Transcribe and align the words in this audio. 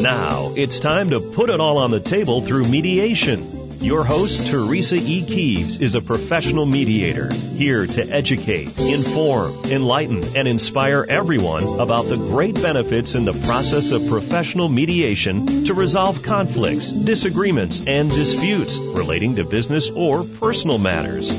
Now, 0.00 0.52
it's 0.54 0.78
time 0.78 1.10
to 1.10 1.20
put 1.20 1.48
it 1.48 1.58
all 1.58 1.78
on 1.78 1.90
the 1.90 2.00
table 2.00 2.40
through 2.40 2.66
mediation. 2.68 3.80
Your 3.80 4.04
host, 4.04 4.50
Teresa 4.50 4.96
E. 4.96 5.24
Keeves, 5.24 5.80
is 5.80 5.94
a 5.94 6.00
professional 6.00 6.66
mediator, 6.66 7.32
here 7.32 7.86
to 7.86 8.02
educate, 8.02 8.78
inform, 8.78 9.52
enlighten, 9.64 10.22
and 10.36 10.48
inspire 10.48 11.04
everyone 11.08 11.80
about 11.80 12.06
the 12.06 12.16
great 12.16 12.54
benefits 12.54 13.14
in 13.14 13.24
the 13.24 13.32
process 13.32 13.92
of 13.92 14.08
professional 14.08 14.68
mediation 14.68 15.64
to 15.64 15.74
resolve 15.74 16.22
conflicts, 16.22 16.90
disagreements, 16.90 17.86
and 17.86 18.10
disputes 18.10 18.78
relating 18.78 19.36
to 19.36 19.44
business 19.44 19.90
or 19.90 20.24
personal 20.24 20.78
matters. 20.78 21.30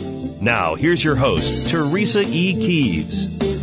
Now, 0.41 0.75
here's 0.75 1.03
your 1.03 1.15
host, 1.15 1.69
Teresa 1.69 2.21
E. 2.21 2.53
Keeves. 2.53 3.56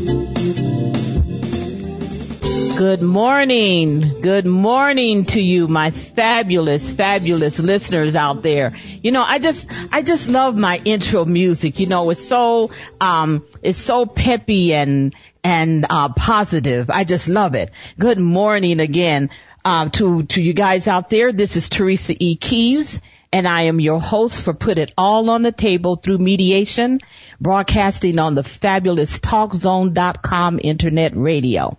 Good 2.76 3.02
morning. 3.02 4.20
Good 4.20 4.46
morning 4.46 5.26
to 5.26 5.40
you, 5.40 5.68
my 5.68 5.92
fabulous, 5.92 6.90
fabulous 6.90 7.60
listeners 7.60 8.16
out 8.16 8.42
there. 8.42 8.72
You 9.00 9.12
know, 9.12 9.22
I 9.22 9.38
just, 9.38 9.68
I 9.92 10.02
just 10.02 10.28
love 10.28 10.58
my 10.58 10.80
intro 10.84 11.24
music. 11.24 11.78
You 11.78 11.86
know, 11.86 12.10
it's 12.10 12.26
so, 12.26 12.72
um, 13.00 13.46
it's 13.62 13.78
so 13.78 14.06
peppy 14.06 14.74
and, 14.74 15.14
and, 15.44 15.86
uh, 15.88 16.08
positive. 16.14 16.90
I 16.90 17.04
just 17.04 17.28
love 17.28 17.54
it. 17.54 17.70
Good 17.96 18.18
morning 18.18 18.80
again, 18.80 19.30
um, 19.64 19.92
to, 19.92 20.24
to 20.24 20.42
you 20.42 20.52
guys 20.52 20.88
out 20.88 21.10
there. 21.10 21.32
This 21.32 21.54
is 21.54 21.68
Teresa 21.68 22.16
E. 22.18 22.34
Keeves 22.34 23.00
and 23.32 23.46
I 23.46 23.62
am 23.62 23.78
your 23.78 24.00
host 24.00 24.44
for 24.44 24.52
Put 24.52 24.78
It 24.78 24.92
All 24.98 25.30
on 25.30 25.42
the 25.42 25.52
Table 25.52 25.94
through 25.94 26.18
Mediation, 26.18 26.98
broadcasting 27.40 28.18
on 28.18 28.34
the 28.34 28.44
fabulous 28.44 29.20
TalkZone.com 29.20 30.60
internet 30.62 31.16
radio. 31.16 31.76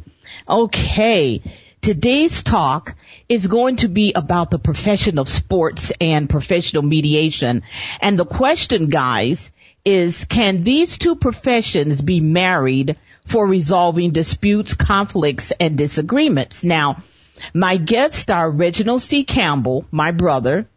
Okay. 0.47 1.41
Today's 1.81 2.41
talk 2.41 2.95
is 3.29 3.45
going 3.47 3.75
to 3.77 3.87
be 3.87 4.13
about 4.13 4.49
the 4.49 4.59
profession 4.59 5.19
of 5.19 5.29
sports 5.29 5.91
and 6.01 6.29
professional 6.29 6.81
mediation. 6.81 7.61
And 8.01 8.17
the 8.17 8.25
question, 8.25 8.87
guys, 8.87 9.51
is 9.83 10.25
can 10.25 10.63
these 10.63 10.97
two 10.97 11.15
professions 11.15 12.01
be 12.01 12.21
married 12.21 12.97
for 13.25 13.45
resolving 13.45 14.11
disputes, 14.11 14.73
conflicts, 14.73 15.51
and 15.59 15.77
disagreements? 15.77 16.63
Now, 16.63 17.03
my 17.53 17.77
guests 17.77 18.29
are 18.31 18.49
Reginald 18.49 19.03
C. 19.03 19.23
Campbell, 19.23 19.85
my 19.91 20.11
brother, 20.11 20.67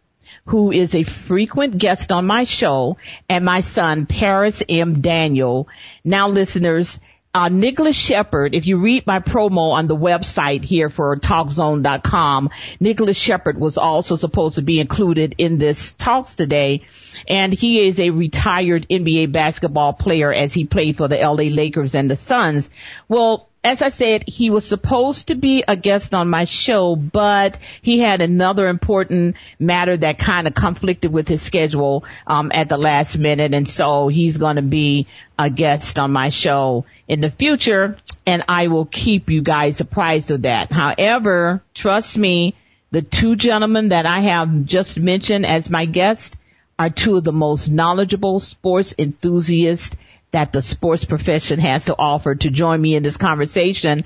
who 0.45 0.71
is 0.71 0.93
a 0.93 1.03
frequent 1.03 1.77
guest 1.77 2.11
on 2.11 2.25
my 2.25 2.43
show, 2.43 2.97
and 3.27 3.45
my 3.45 3.61
son, 3.61 4.05
Paris 4.05 4.63
M. 4.67 5.01
Daniel. 5.01 5.67
Now 6.03 6.29
listeners, 6.29 6.99
uh, 7.33 7.49
Nicholas 7.49 7.95
Shepard, 7.95 8.55
if 8.55 8.65
you 8.65 8.77
read 8.77 9.05
my 9.05 9.19
promo 9.19 9.71
on 9.73 9.87
the 9.87 9.95
website 9.95 10.63
here 10.63 10.89
for 10.89 11.15
TalkZone.com, 11.15 12.49
Nicholas 12.79 13.17
Shepard 13.17 13.59
was 13.59 13.77
also 13.77 14.15
supposed 14.15 14.55
to 14.55 14.63
be 14.63 14.79
included 14.79 15.35
in 15.37 15.59
this 15.59 15.91
talks 15.93 16.35
today. 16.35 16.81
And 17.27 17.53
he 17.53 17.87
is 17.87 17.99
a 17.99 18.09
retired 18.09 18.87
NBA 18.89 19.31
basketball 19.31 19.93
player 19.93 20.33
as 20.33 20.53
he 20.53 20.65
played 20.65 20.97
for 20.97 21.07
the 21.07 21.17
LA 21.17 21.53
Lakers 21.53 21.93
and 21.93 22.09
the 22.09 22.15
Suns. 22.15 22.71
Well, 23.07 23.48
as 23.63 23.81
I 23.81 23.89
said, 23.89 24.23
he 24.27 24.49
was 24.49 24.65
supposed 24.65 25.27
to 25.27 25.35
be 25.35 25.63
a 25.67 25.75
guest 25.75 26.13
on 26.13 26.29
my 26.29 26.45
show, 26.45 26.95
but 26.95 27.57
he 27.81 27.99
had 27.99 28.21
another 28.21 28.69
important 28.69 29.35
matter 29.59 29.97
that 29.97 30.17
kind 30.17 30.47
of 30.47 30.53
conflicted 30.53 31.11
with 31.11 31.27
his 31.27 31.41
schedule 31.41 32.05
um, 32.25 32.51
at 32.53 32.69
the 32.69 32.77
last 32.77 33.17
minute, 33.17 33.53
and 33.53 33.67
so 33.67 34.07
he's 34.07 34.37
going 34.37 34.55
to 34.55 34.61
be 34.61 35.07
a 35.37 35.49
guest 35.49 35.99
on 35.99 36.11
my 36.11 36.29
show 36.29 36.85
in 37.07 37.19
the 37.19 37.29
future, 37.29 37.97
and 38.25 38.43
I 38.47 38.67
will 38.67 38.85
keep 38.85 39.29
you 39.29 39.41
guys 39.41 39.81
apprised 39.81 40.31
of 40.31 40.43
that. 40.43 40.71
However, 40.71 41.61
trust 41.73 42.17
me, 42.17 42.55
the 42.91 43.01
two 43.01 43.35
gentlemen 43.35 43.89
that 43.89 44.05
I 44.05 44.21
have 44.21 44.65
just 44.65 44.97
mentioned 44.97 45.45
as 45.45 45.69
my 45.69 45.85
guests 45.85 46.37
are 46.79 46.89
two 46.89 47.17
of 47.17 47.25
the 47.25 47.33
most 47.33 47.67
knowledgeable 47.67 48.39
sports 48.39 48.95
enthusiasts 48.97 49.97
that 50.31 50.53
the 50.53 50.61
sports 50.61 51.05
profession 51.05 51.59
has 51.59 51.85
to 51.85 51.95
offer 51.97 52.35
to 52.35 52.49
join 52.49 52.81
me 52.81 52.95
in 52.95 53.03
this 53.03 53.17
conversation. 53.17 54.03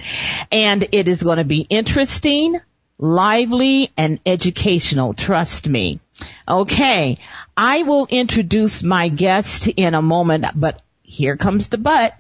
And 0.51 0.87
it 0.91 1.07
is 1.07 1.23
going 1.23 1.37
to 1.37 1.43
be 1.43 1.61
interesting, 1.61 2.59
lively, 2.97 3.91
and 3.97 4.19
educational. 4.25 5.13
Trust 5.13 5.67
me. 5.67 5.99
Okay. 6.47 7.17
I 7.55 7.83
will 7.83 8.07
introduce 8.09 8.83
my 8.83 9.09
guest 9.09 9.67
in 9.67 9.93
a 9.93 10.01
moment, 10.01 10.45
but 10.55 10.81
here 11.01 11.37
comes 11.37 11.69
the 11.69 11.77
but. 11.77 12.15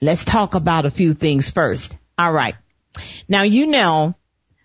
Let's 0.00 0.24
talk 0.24 0.54
about 0.54 0.86
a 0.86 0.90
few 0.90 1.14
things 1.14 1.50
first. 1.50 1.96
All 2.18 2.32
right. 2.32 2.54
Now, 3.28 3.42
you 3.42 3.66
know, 3.66 4.14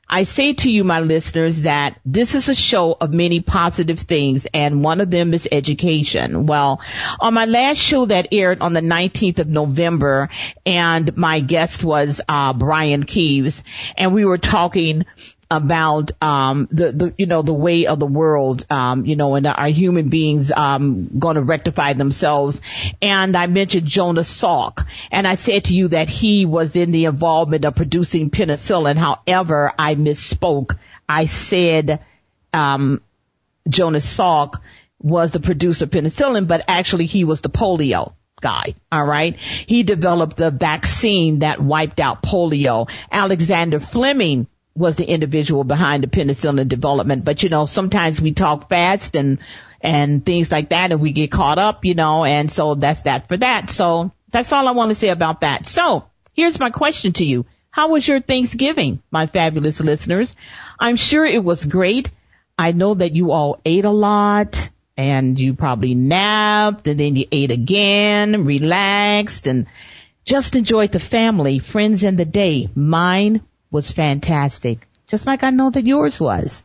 I 0.07 0.23
say 0.23 0.53
to 0.53 0.69
you, 0.69 0.83
my 0.83 0.99
listeners, 0.99 1.61
that 1.61 1.99
this 2.05 2.35
is 2.35 2.47
a 2.47 2.55
show 2.55 2.95
of 2.99 3.13
many 3.13 3.39
positive 3.39 3.99
things 3.99 4.45
and 4.53 4.83
one 4.83 5.01
of 5.01 5.09
them 5.09 5.33
is 5.33 5.47
education. 5.51 6.45
Well, 6.45 6.79
on 7.19 7.33
my 7.33 7.45
last 7.45 7.79
show 7.79 8.05
that 8.05 8.27
aired 8.31 8.61
on 8.61 8.73
the 8.73 8.81
19th 8.81 9.39
of 9.39 9.47
November 9.47 10.29
and 10.65 11.17
my 11.17 11.39
guest 11.39 11.83
was, 11.83 12.21
uh, 12.29 12.53
Brian 12.53 13.03
Keeves 13.03 13.63
and 13.97 14.13
we 14.13 14.25
were 14.25 14.37
talking 14.37 15.05
about 15.49 16.11
um 16.21 16.67
the, 16.71 16.91
the 16.91 17.13
you 17.17 17.27
know 17.27 17.41
the 17.41 17.53
way 17.53 17.85
of 17.85 17.99
the 17.99 18.05
world 18.05 18.65
um 18.69 19.05
you 19.05 19.15
know 19.15 19.35
and 19.35 19.45
are 19.45 19.67
human 19.67 20.09
beings 20.09 20.51
um 20.51 21.07
going 21.19 21.35
to 21.35 21.41
rectify 21.41 21.93
themselves 21.93 22.61
and 23.01 23.37
I 23.37 23.45
mentioned 23.47 23.87
Jonas 23.87 24.41
Salk 24.41 24.85
and 25.11 25.27
I 25.27 25.35
said 25.35 25.65
to 25.65 25.75
you 25.75 25.89
that 25.89 26.09
he 26.09 26.45
was 26.45 26.75
in 26.75 26.91
the 26.91 27.05
involvement 27.05 27.63
of 27.65 27.75
producing 27.75 28.31
penicillin 28.31 28.95
however 28.95 29.71
I 29.77 29.95
misspoke 29.95 30.77
I 31.07 31.25
said 31.25 32.03
um 32.51 33.01
Jonas 33.69 34.17
Salk 34.17 34.55
was 34.99 35.31
the 35.31 35.39
producer 35.39 35.85
of 35.85 35.91
penicillin 35.91 36.47
but 36.47 36.63
actually 36.67 37.05
he 37.05 37.23
was 37.23 37.41
the 37.41 37.49
polio 37.49 38.13
guy. 38.41 38.75
All 38.91 39.05
right. 39.05 39.35
He 39.37 39.83
developed 39.83 40.35
the 40.35 40.51
vaccine 40.51 41.39
that 41.39 41.61
wiped 41.61 41.99
out 41.99 42.21
polio. 42.21 42.89
Alexander 43.11 43.79
Fleming 43.79 44.47
was 44.75 44.97
the 44.97 45.05
individual 45.05 45.63
behind 45.63 46.03
the 46.03 46.07
penicillin 46.07 46.67
development. 46.67 47.23
But 47.23 47.43
you 47.43 47.49
know, 47.49 47.65
sometimes 47.65 48.19
we 48.19 48.33
talk 48.33 48.69
fast 48.69 49.15
and, 49.15 49.39
and 49.79 50.25
things 50.25 50.51
like 50.51 50.69
that 50.69 50.91
and 50.91 50.99
we 50.99 51.13
get 51.13 51.31
caught 51.31 51.57
up, 51.57 51.85
you 51.85 51.95
know, 51.95 52.25
and 52.25 52.51
so 52.51 52.75
that's 52.75 53.03
that 53.03 53.27
for 53.27 53.37
that. 53.37 53.69
So 53.69 54.11
that's 54.31 54.51
all 54.51 54.67
I 54.67 54.71
want 54.71 54.89
to 54.89 54.95
say 54.95 55.09
about 55.09 55.41
that. 55.41 55.65
So 55.65 56.05
here's 56.33 56.59
my 56.59 56.71
question 56.71 57.13
to 57.13 57.25
you. 57.25 57.45
How 57.71 57.89
was 57.89 58.07
your 58.07 58.21
Thanksgiving, 58.21 59.01
my 59.11 59.27
fabulous 59.27 59.79
listeners? 59.81 60.35
I'm 60.79 60.97
sure 60.97 61.25
it 61.25 61.43
was 61.43 61.65
great. 61.65 62.09
I 62.57 62.71
know 62.71 62.93
that 62.93 63.13
you 63.13 63.31
all 63.31 63.59
ate 63.65 63.85
a 63.85 63.89
lot 63.89 64.69
and 64.97 65.37
you 65.39 65.53
probably 65.53 65.93
napped 65.93 66.87
and 66.87 66.99
then 66.99 67.15
you 67.15 67.25
ate 67.31 67.51
again, 67.51 68.45
relaxed 68.45 69.47
and 69.47 69.67
just 70.25 70.55
enjoyed 70.55 70.91
the 70.91 70.99
family, 70.99 71.59
friends 71.59 72.03
and 72.03 72.17
the 72.17 72.25
day. 72.25 72.69
Mine 72.75 73.41
was 73.75 73.91
fantastic, 73.91 74.87
just 75.05 75.27
like 75.27 75.43
I 75.43 75.49
know 75.49 75.69
that 75.69 75.85
yours 75.85 76.17
was. 76.17 76.63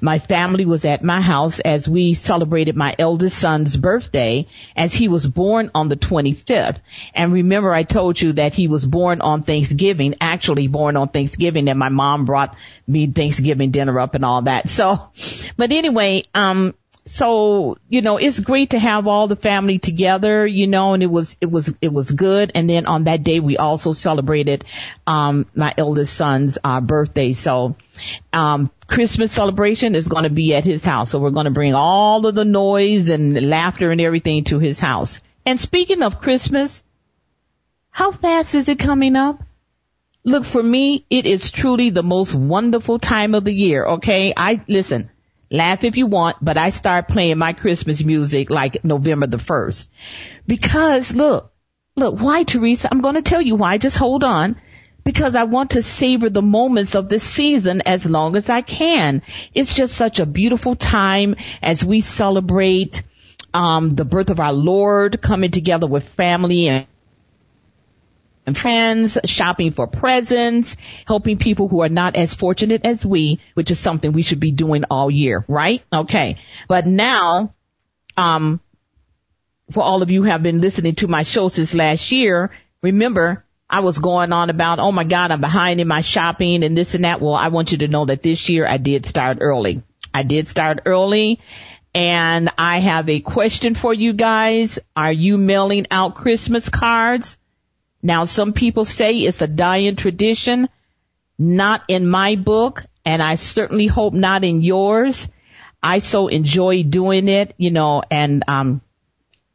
My 0.00 0.18
family 0.18 0.64
was 0.64 0.84
at 0.84 1.04
my 1.04 1.20
house 1.20 1.60
as 1.60 1.88
we 1.88 2.14
celebrated 2.14 2.74
my 2.74 2.96
eldest 2.98 3.38
son's 3.38 3.76
birthday 3.76 4.48
as 4.74 4.92
he 4.92 5.06
was 5.06 5.24
born 5.24 5.70
on 5.72 5.88
the 5.88 5.96
25th. 5.96 6.78
And 7.14 7.32
remember 7.32 7.72
I 7.72 7.84
told 7.84 8.20
you 8.20 8.32
that 8.32 8.54
he 8.54 8.66
was 8.66 8.84
born 8.84 9.20
on 9.20 9.42
Thanksgiving, 9.42 10.16
actually 10.20 10.66
born 10.66 10.96
on 10.96 11.10
Thanksgiving 11.10 11.68
and 11.68 11.78
my 11.78 11.90
mom 11.90 12.24
brought 12.24 12.56
me 12.88 13.06
Thanksgiving 13.06 13.70
dinner 13.70 14.00
up 14.00 14.16
and 14.16 14.24
all 14.24 14.42
that. 14.42 14.68
So, 14.68 15.10
but 15.56 15.70
anyway, 15.70 16.24
um, 16.34 16.74
so 17.08 17.78
you 17.88 18.02
know 18.02 18.18
it's 18.18 18.38
great 18.38 18.70
to 18.70 18.78
have 18.78 19.06
all 19.06 19.28
the 19.28 19.36
family 19.36 19.78
together 19.78 20.46
you 20.46 20.66
know 20.66 20.94
and 20.94 21.02
it 21.02 21.10
was 21.10 21.36
it 21.40 21.50
was 21.50 21.72
it 21.80 21.92
was 21.92 22.10
good. 22.10 22.52
And 22.54 22.68
then 22.68 22.86
on 22.86 23.04
that 23.04 23.24
day 23.24 23.40
we 23.40 23.56
also 23.56 23.92
celebrated 23.92 24.64
um 25.06 25.46
my 25.54 25.72
eldest 25.76 26.14
son's 26.14 26.58
uh 26.62 26.80
birthday. 26.80 27.32
So 27.32 27.76
um 28.32 28.70
christmas 28.86 29.32
celebration 29.32 29.94
is 29.94 30.08
going 30.08 30.24
to 30.24 30.30
be 30.30 30.54
at 30.54 30.64
his 30.64 30.84
house. 30.84 31.10
So 31.10 31.18
we're 31.18 31.30
going 31.30 31.44
to 31.46 31.50
bring 31.50 31.74
all 31.74 32.26
of 32.26 32.34
the 32.34 32.44
noise 32.44 33.08
and 33.08 33.48
laughter 33.48 33.90
and 33.90 34.00
everything 34.00 34.44
to 34.44 34.58
his 34.58 34.78
house. 34.78 35.20
And 35.46 35.58
speaking 35.58 36.02
of 36.02 36.20
christmas 36.20 36.82
how 37.90 38.12
fast 38.12 38.54
is 38.54 38.68
it 38.68 38.78
coming 38.78 39.16
up? 39.16 39.42
Look 40.24 40.44
for 40.44 40.62
me 40.62 41.04
it 41.08 41.26
is 41.26 41.50
truly 41.50 41.90
the 41.90 42.02
most 42.02 42.34
wonderful 42.34 42.98
time 42.98 43.34
of 43.34 43.44
the 43.44 43.54
year 43.54 43.84
okay? 43.84 44.34
I 44.36 44.62
listen 44.68 45.10
Laugh 45.50 45.84
if 45.84 45.96
you 45.96 46.06
want, 46.06 46.36
but 46.42 46.58
I 46.58 46.70
start 46.70 47.08
playing 47.08 47.38
my 47.38 47.52
Christmas 47.52 48.04
music 48.04 48.50
like 48.50 48.84
November 48.84 49.26
the 49.26 49.38
1st. 49.38 49.88
Because 50.46 51.14
look, 51.14 51.52
look, 51.96 52.20
why 52.20 52.42
Teresa? 52.42 52.88
I'm 52.90 53.00
going 53.00 53.14
to 53.14 53.22
tell 53.22 53.40
you 53.40 53.54
why. 53.54 53.78
Just 53.78 53.96
hold 53.96 54.24
on. 54.24 54.56
Because 55.04 55.34
I 55.34 55.44
want 55.44 55.70
to 55.70 55.82
savor 55.82 56.28
the 56.28 56.42
moments 56.42 56.94
of 56.94 57.08
this 57.08 57.22
season 57.22 57.82
as 57.86 58.04
long 58.04 58.36
as 58.36 58.50
I 58.50 58.60
can. 58.60 59.22
It's 59.54 59.74
just 59.74 59.94
such 59.94 60.20
a 60.20 60.26
beautiful 60.26 60.74
time 60.74 61.36
as 61.62 61.82
we 61.82 62.02
celebrate, 62.02 63.02
um, 63.54 63.94
the 63.94 64.04
birth 64.04 64.28
of 64.28 64.40
our 64.40 64.52
Lord 64.52 65.22
coming 65.22 65.50
together 65.50 65.86
with 65.86 66.06
family 66.06 66.68
and 66.68 66.78
and 66.78 66.86
friends, 68.54 69.18
shopping 69.24 69.72
for 69.72 69.86
presents, 69.86 70.76
helping 71.06 71.38
people 71.38 71.68
who 71.68 71.82
are 71.82 71.88
not 71.88 72.16
as 72.16 72.34
fortunate 72.34 72.84
as 72.84 73.04
we, 73.04 73.40
which 73.54 73.70
is 73.70 73.78
something 73.78 74.12
we 74.12 74.22
should 74.22 74.40
be 74.40 74.52
doing 74.52 74.84
all 74.90 75.10
year, 75.10 75.44
right? 75.48 75.82
Okay. 75.92 76.36
But 76.68 76.86
now, 76.86 77.54
um, 78.16 78.60
for 79.70 79.82
all 79.82 80.02
of 80.02 80.10
you 80.10 80.22
who 80.22 80.30
have 80.30 80.42
been 80.42 80.60
listening 80.60 80.94
to 80.96 81.08
my 81.08 81.22
show 81.22 81.48
since 81.48 81.74
last 81.74 82.10
year, 82.12 82.50
remember 82.82 83.44
I 83.70 83.80
was 83.80 83.98
going 83.98 84.32
on 84.32 84.50
about, 84.50 84.78
oh 84.78 84.92
my 84.92 85.04
God, 85.04 85.30
I'm 85.30 85.40
behind 85.40 85.80
in 85.80 85.88
my 85.88 86.00
shopping 86.00 86.64
and 86.64 86.76
this 86.76 86.94
and 86.94 87.04
that. 87.04 87.20
Well, 87.20 87.34
I 87.34 87.48
want 87.48 87.72
you 87.72 87.78
to 87.78 87.88
know 87.88 88.06
that 88.06 88.22
this 88.22 88.48
year 88.48 88.66
I 88.66 88.78
did 88.78 89.04
start 89.04 89.38
early. 89.40 89.82
I 90.14 90.22
did 90.22 90.48
start 90.48 90.80
early 90.86 91.40
and 91.94 92.50
I 92.58 92.80
have 92.80 93.08
a 93.08 93.20
question 93.20 93.74
for 93.74 93.92
you 93.92 94.12
guys. 94.12 94.78
Are 94.94 95.12
you 95.12 95.38
mailing 95.38 95.86
out 95.90 96.14
Christmas 96.14 96.68
cards? 96.68 97.37
Now, 98.02 98.24
some 98.24 98.52
people 98.52 98.84
say 98.84 99.14
it's 99.18 99.42
a 99.42 99.48
dying 99.48 99.96
tradition. 99.96 100.68
Not 101.38 101.82
in 101.88 102.08
my 102.08 102.34
book, 102.34 102.84
and 103.04 103.22
I 103.22 103.36
certainly 103.36 103.86
hope 103.86 104.12
not 104.12 104.44
in 104.44 104.60
yours. 104.60 105.28
I 105.80 106.00
so 106.00 106.26
enjoy 106.26 106.82
doing 106.82 107.28
it, 107.28 107.54
you 107.56 107.70
know, 107.70 108.02
and, 108.10 108.42
um, 108.48 108.80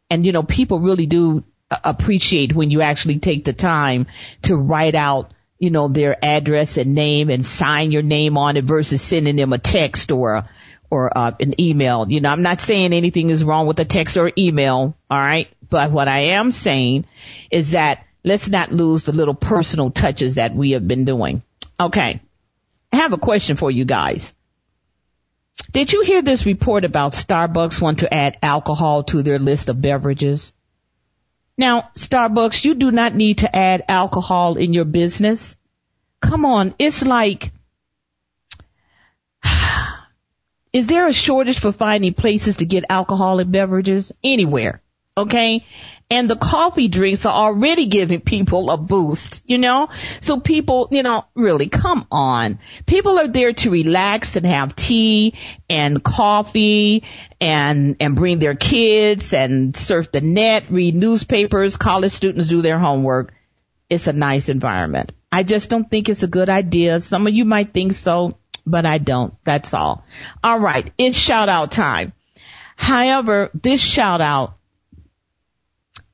and, 0.09 0.25
you 0.25 0.31
know, 0.31 0.43
people 0.43 0.79
really 0.79 1.05
do 1.05 1.43
appreciate 1.83 2.53
when 2.53 2.71
you 2.71 2.81
actually 2.81 3.19
take 3.19 3.45
the 3.45 3.53
time 3.53 4.07
to 4.43 4.55
write 4.55 4.95
out, 4.95 5.33
you 5.59 5.69
know, 5.69 5.87
their 5.87 6.23
address 6.23 6.77
and 6.77 6.93
name 6.93 7.29
and 7.29 7.45
sign 7.45 7.91
your 7.91 8.01
name 8.01 8.37
on 8.37 8.57
it 8.57 8.63
versus 8.63 9.01
sending 9.01 9.35
them 9.35 9.53
a 9.53 9.57
text 9.57 10.11
or 10.11 10.47
or 10.89 11.17
uh, 11.17 11.31
an 11.39 11.59
email. 11.59 12.05
You 12.07 12.21
know, 12.21 12.29
I'm 12.29 12.43
not 12.43 12.59
saying 12.59 12.93
anything 12.93 13.31
is 13.31 13.43
wrong 13.43 13.65
with 13.65 13.79
a 13.79 13.85
text 13.85 14.15
or 14.15 14.31
email, 14.37 14.95
all 15.09 15.19
right? 15.19 15.47
But 15.67 15.91
what 15.91 16.07
I 16.07 16.19
am 16.37 16.51
saying 16.51 17.05
is 17.49 17.71
that 17.71 18.05
let's 18.23 18.49
not 18.49 18.71
lose 18.71 19.05
the 19.05 19.11
little 19.11 19.33
personal 19.33 19.91
touches 19.91 20.35
that 20.35 20.55
we 20.55 20.71
have 20.71 20.87
been 20.87 21.05
doing. 21.05 21.43
Okay. 21.79 22.21
I 22.91 22.95
have 22.97 23.13
a 23.13 23.17
question 23.17 23.57
for 23.57 23.71
you 23.71 23.85
guys. 23.85 24.33
Did 25.71 25.91
you 25.91 26.01
hear 26.03 26.21
this 26.21 26.45
report 26.45 26.85
about 26.85 27.13
Starbucks 27.13 27.81
want 27.81 27.99
to 27.99 28.13
add 28.13 28.37
alcohol 28.41 29.03
to 29.05 29.23
their 29.23 29.39
list 29.39 29.69
of 29.69 29.81
beverages? 29.81 30.51
Now, 31.57 31.89
Starbucks, 31.95 32.65
you 32.65 32.73
do 32.73 32.91
not 32.91 33.13
need 33.13 33.39
to 33.39 33.55
add 33.55 33.83
alcohol 33.87 34.57
in 34.57 34.73
your 34.73 34.85
business. 34.85 35.55
Come 36.21 36.45
on, 36.45 36.73
it's 36.79 37.05
like, 37.05 37.51
is 40.73 40.87
there 40.87 41.07
a 41.07 41.13
shortage 41.13 41.59
for 41.59 41.71
finding 41.71 42.13
places 42.13 42.57
to 42.57 42.65
get 42.65 42.85
alcoholic 42.89 43.49
beverages? 43.49 44.11
Anywhere. 44.23 44.81
Okay? 45.15 45.65
And 46.13 46.29
the 46.29 46.35
coffee 46.35 46.89
drinks 46.89 47.25
are 47.25 47.33
already 47.33 47.87
giving 47.87 48.21
people 48.21 48.69
a 48.69 48.77
boost, 48.77 49.41
you 49.47 49.57
know? 49.57 49.89
So 50.21 50.39
people, 50.39 50.87
you 50.91 51.01
know, 51.01 51.25
really 51.33 51.69
come 51.69 52.05
on. 52.11 52.59
People 52.85 53.17
are 53.17 53.27
there 53.27 53.53
to 53.53 53.71
relax 53.71 54.35
and 54.35 54.45
have 54.45 54.75
tea 54.75 55.33
and 55.67 56.03
coffee 56.03 57.03
and, 57.41 57.95
and 57.99 58.15
bring 58.15 58.37
their 58.37 58.53
kids 58.53 59.33
and 59.33 59.75
surf 59.75 60.11
the 60.11 60.21
net, 60.21 60.65
read 60.69 60.93
newspapers, 60.93 61.77
college 61.77 62.11
students 62.11 62.47
do 62.47 62.61
their 62.61 62.77
homework. 62.77 63.33
It's 63.89 64.05
a 64.05 64.13
nice 64.13 64.49
environment. 64.49 65.13
I 65.31 65.41
just 65.41 65.71
don't 65.71 65.89
think 65.89 66.09
it's 66.09 66.21
a 66.21 66.27
good 66.27 66.47
idea. 66.47 66.99
Some 66.99 67.25
of 67.25 67.33
you 67.33 67.43
might 67.43 67.73
think 67.73 67.93
so, 67.93 68.37
but 68.67 68.85
I 68.85 68.99
don't. 68.99 69.33
That's 69.45 69.73
all. 69.73 70.05
All 70.43 70.59
right. 70.59 70.93
It's 70.99 71.17
shout 71.17 71.49
out 71.49 71.71
time. 71.71 72.13
However, 72.75 73.49
this 73.55 73.81
shout 73.81 74.21
out 74.21 74.59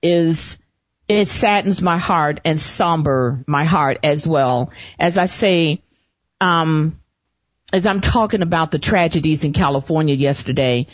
is 0.02 0.58
it 1.08 1.28
saddens 1.28 1.82
my 1.82 1.98
heart 1.98 2.40
and 2.46 2.60
somber 2.60 3.44
my 3.48 3.66
heart 3.66 3.98
as 4.04 4.28
well. 4.28 4.72
As 5.00 5.18
I 5.18 5.26
say, 5.26 5.82
um, 6.40 7.00
as 7.74 7.86
I'm 7.86 8.00
talking 8.00 8.44
about 8.44 8.72
the 8.72 8.80
tragedies 8.80 9.44
in 9.44 9.54
California 9.54 10.14
yesterday, 10.14 10.88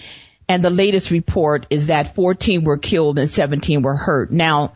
and 0.48 0.64
the 0.64 0.70
latest 0.70 1.12
report 1.12 1.66
is 1.70 1.88
that 1.88 2.16
14 2.16 2.64
were 2.64 2.78
killed 2.78 3.20
and 3.20 3.30
17 3.30 3.82
were 3.82 3.96
hurt. 3.96 4.32
Now, 4.32 4.74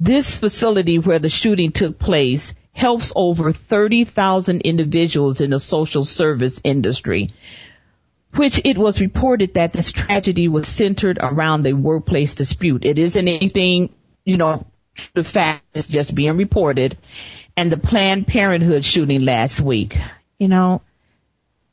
this 0.00 0.38
facility 0.38 0.98
where 0.98 1.18
the 1.18 1.28
shooting 1.28 1.72
took 1.72 1.98
place 1.98 2.54
helps 2.72 3.12
over 3.14 3.52
30,000 3.52 4.60
individuals 4.62 5.40
in 5.40 5.50
the 5.50 5.58
social 5.58 6.04
service 6.04 6.60
industry 6.62 7.34
which 8.34 8.60
it 8.64 8.76
was 8.76 9.00
reported 9.00 9.54
that 9.54 9.72
this 9.72 9.92
tragedy 9.92 10.48
was 10.48 10.68
centered 10.68 11.18
around 11.20 11.66
a 11.66 11.72
workplace 11.72 12.34
dispute. 12.34 12.84
It 12.84 12.98
isn't 12.98 13.28
anything, 13.28 13.94
you 14.24 14.36
know, 14.36 14.66
the 15.14 15.24
fact 15.24 15.64
is 15.74 15.86
just 15.86 16.14
being 16.14 16.36
reported. 16.36 16.98
And 17.56 17.72
the 17.72 17.76
Planned 17.76 18.26
Parenthood 18.26 18.84
shooting 18.84 19.24
last 19.24 19.60
week, 19.60 19.96
you 20.38 20.48
know, 20.48 20.82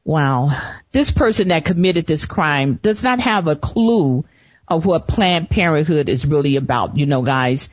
wow. 0.04 0.50
This 0.92 1.12
person 1.12 1.50
that 1.50 1.66
committed 1.66 2.06
this 2.06 2.26
crime 2.26 2.76
does 2.82 3.04
not 3.04 3.20
have 3.20 3.48
a 3.48 3.56
clue 3.56 4.26
of 4.68 4.86
what 4.86 5.08
Planned 5.08 5.50
Parenthood 5.50 6.10
is 6.10 6.26
really 6.26 6.56
about, 6.56 6.98
you 6.98 7.06
know, 7.06 7.22
guys. 7.22 7.70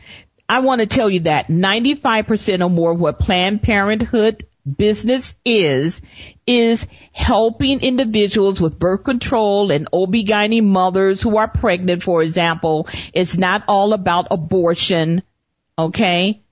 I 0.49 0.61
want 0.61 0.82
to 0.82 0.87
tell 0.87 1.08
you 1.08 1.20
that 1.20 1.49
95% 1.49 2.64
or 2.64 2.69
more 2.69 2.93
of 2.93 3.00
what 3.00 3.19
Planned 3.19 3.62
Parenthood 3.62 4.46
business 4.64 5.35
is, 5.44 6.00
is 6.47 6.87
helping 7.12 7.81
individuals 7.81 8.61
with 8.61 8.79
birth 8.79 9.05
control 9.05 9.70
and 9.70 9.88
OB-GYN 9.93 10.64
mothers 10.64 11.20
who 11.20 11.37
are 11.37 11.49
pregnant, 11.49 12.03
for 12.03 12.23
example. 12.23 12.88
It's 13.12 13.37
not 13.37 13.64
all 13.69 13.93
about 13.93 14.29
abortion, 14.31 15.23
okay? 15.79 16.43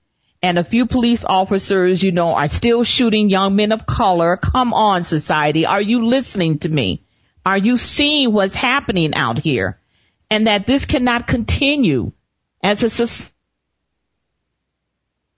And 0.41 0.57
a 0.57 0.63
few 0.63 0.87
police 0.87 1.23
officers, 1.23 2.01
you 2.01 2.11
know, 2.11 2.33
are 2.33 2.49
still 2.49 2.83
shooting 2.83 3.29
young 3.29 3.55
men 3.55 3.71
of 3.71 3.85
color. 3.85 4.37
Come 4.37 4.73
on, 4.73 5.03
society. 5.03 5.65
Are 5.65 5.81
you 5.81 6.05
listening 6.05 6.59
to 6.59 6.69
me? 6.69 7.03
Are 7.45 7.57
you 7.57 7.77
seeing 7.77 8.33
what's 8.33 8.55
happening 8.55 9.13
out 9.13 9.37
here? 9.37 9.79
And 10.29 10.47
that 10.47 10.65
this 10.65 10.85
cannot 10.85 11.27
continue 11.27 12.11
as 12.63 12.83
a 12.83 12.89
society. 12.89 13.35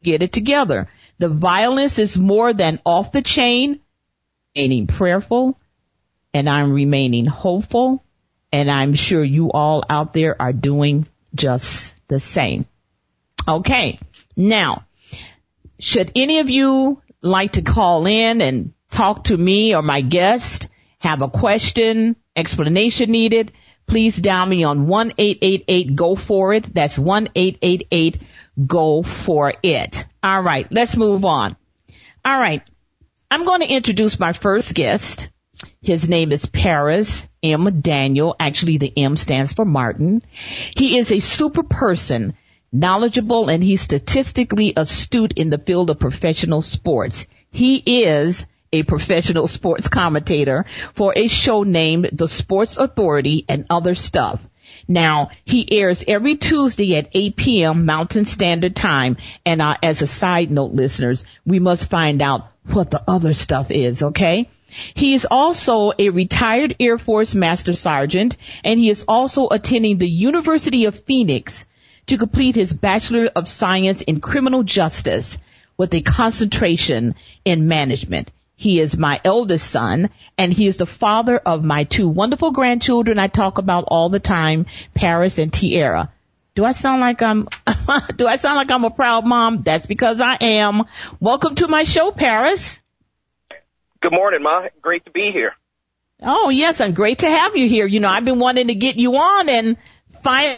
Get 0.03 0.21
it 0.21 0.33
together. 0.33 0.89
The 1.23 1.29
violence 1.29 1.99
is 1.99 2.17
more 2.17 2.51
than 2.51 2.81
off 2.85 3.13
the 3.13 3.21
chain, 3.21 3.79
remaining 4.57 4.87
prayerful, 4.87 5.57
and 6.33 6.49
I'm 6.49 6.73
remaining 6.73 7.27
hopeful, 7.27 8.03
and 8.51 8.69
I'm 8.69 8.93
sure 8.95 9.23
you 9.23 9.49
all 9.49 9.85
out 9.89 10.11
there 10.11 10.35
are 10.41 10.51
doing 10.51 11.07
just 11.33 11.93
the 12.09 12.19
same. 12.19 12.65
Okay. 13.47 13.99
Now, 14.35 14.83
should 15.79 16.11
any 16.13 16.39
of 16.39 16.49
you 16.49 17.01
like 17.21 17.53
to 17.53 17.61
call 17.61 18.05
in 18.05 18.41
and 18.41 18.73
talk 18.91 19.23
to 19.25 19.37
me 19.37 19.75
or 19.75 19.81
my 19.81 20.01
guest, 20.01 20.67
have 20.99 21.21
a 21.21 21.29
question, 21.29 22.17
explanation 22.35 23.11
needed, 23.11 23.53
please 23.87 24.17
dial 24.17 24.45
me 24.45 24.65
on 24.65 24.87
1-888-GO 24.87 26.15
for 26.15 26.53
it. 26.53 26.63
That's 26.75 26.97
1-888-GO 28.57 29.03
for 29.03 29.53
it. 29.61 30.05
All 30.21 30.41
right, 30.41 30.67
let's 30.71 30.97
move 30.97 31.25
on. 31.25 31.55
All 32.25 32.39
right, 32.39 32.61
I'm 33.29 33.45
going 33.45 33.61
to 33.61 33.67
introduce 33.67 34.19
my 34.19 34.33
first 34.33 34.73
guest. 34.73 35.29
His 35.81 36.07
name 36.09 36.31
is 36.31 36.45
Paris 36.45 37.27
M. 37.41 37.81
Daniel. 37.81 38.35
Actually, 38.39 38.77
the 38.77 38.93
M 38.97 39.17
stands 39.17 39.53
for 39.53 39.65
Martin. 39.65 40.23
He 40.31 40.97
is 40.97 41.11
a 41.11 41.19
super 41.19 41.63
person, 41.63 42.35
knowledgeable, 42.71 43.49
and 43.49 43.63
he's 43.63 43.81
statistically 43.81 44.73
astute 44.75 45.39
in 45.39 45.49
the 45.49 45.57
field 45.57 45.89
of 45.89 45.99
professional 45.99 46.61
sports. 46.61 47.27
He 47.51 47.77
is 47.77 48.45
a 48.71 48.83
professional 48.83 49.47
sports 49.47 49.87
commentator 49.87 50.65
for 50.93 51.13
a 51.15 51.27
show 51.27 51.63
named 51.63 52.09
The 52.13 52.27
Sports 52.27 52.77
Authority 52.77 53.45
and 53.47 53.67
other 53.69 53.93
stuff. 53.93 54.41
Now, 54.87 55.29
he 55.45 55.79
airs 55.79 56.03
every 56.07 56.35
Tuesday 56.35 56.95
at 56.95 57.09
8 57.13 57.35
p.m. 57.35 57.85
Mountain 57.85 58.25
Standard 58.25 58.75
Time. 58.75 59.17
And 59.45 59.61
uh, 59.61 59.77
as 59.81 60.01
a 60.01 60.07
side 60.07 60.51
note, 60.51 60.71
listeners, 60.71 61.25
we 61.45 61.59
must 61.59 61.89
find 61.89 62.21
out 62.21 62.47
what 62.71 62.91
the 62.91 63.03
other 63.07 63.33
stuff 63.33 63.71
is, 63.71 64.03
okay? 64.03 64.49
He 64.95 65.13
is 65.13 65.27
also 65.29 65.91
a 65.97 66.09
retired 66.09 66.75
Air 66.79 66.97
Force 66.97 67.35
Master 67.35 67.75
Sergeant, 67.75 68.37
and 68.63 68.79
he 68.79 68.89
is 68.89 69.05
also 69.07 69.47
attending 69.49 69.97
the 69.97 70.09
University 70.09 70.85
of 70.85 70.99
Phoenix 71.01 71.65
to 72.07 72.17
complete 72.17 72.55
his 72.55 72.73
Bachelor 72.73 73.29
of 73.35 73.47
Science 73.47 74.01
in 74.01 74.19
Criminal 74.19 74.63
Justice 74.63 75.37
with 75.77 75.93
a 75.93 76.01
concentration 76.01 77.15
in 77.45 77.67
management. 77.67 78.31
He 78.63 78.79
is 78.79 78.97
my 78.97 79.19
eldest 79.25 79.69
son 79.69 80.09
and 80.37 80.53
he 80.53 80.67
is 80.67 80.77
the 80.77 80.85
father 80.85 81.37
of 81.37 81.65
my 81.65 81.83
two 81.83 82.07
wonderful 82.07 82.51
grandchildren 82.51 83.19
I 83.19 83.27
talk 83.27 83.57
about 83.57 83.83
all 83.89 84.07
the 84.07 84.21
time, 84.21 84.67
Paris 84.93 85.37
and 85.37 85.51
Tiara. 85.51 86.13
Do 86.55 86.63
I 86.63 86.71
sound 86.71 87.01
like 87.01 87.21
I'm, 87.21 87.49
do 88.15 88.25
I 88.25 88.37
sound 88.37 88.55
like 88.55 88.71
I'm 88.71 88.85
a 88.85 88.89
proud 88.89 89.25
mom? 89.25 89.63
That's 89.63 89.85
because 89.85 90.21
I 90.21 90.37
am. 90.39 90.85
Welcome 91.19 91.55
to 91.55 91.67
my 91.67 91.83
show, 91.83 92.13
Paris. 92.13 92.79
Good 93.99 94.13
morning, 94.13 94.41
Ma. 94.41 94.69
Great 94.81 95.03
to 95.07 95.11
be 95.11 95.31
here. 95.33 95.51
Oh, 96.21 96.47
yes, 96.47 96.79
and 96.79 96.95
great 96.95 97.17
to 97.17 97.29
have 97.29 97.57
you 97.57 97.67
here. 97.67 97.85
You 97.85 97.99
know, 97.99 98.07
I've 98.07 98.23
been 98.23 98.39
wanting 98.39 98.67
to 98.67 98.75
get 98.75 98.95
you 98.95 99.17
on 99.17 99.49
and 99.49 99.75
find 100.21 100.57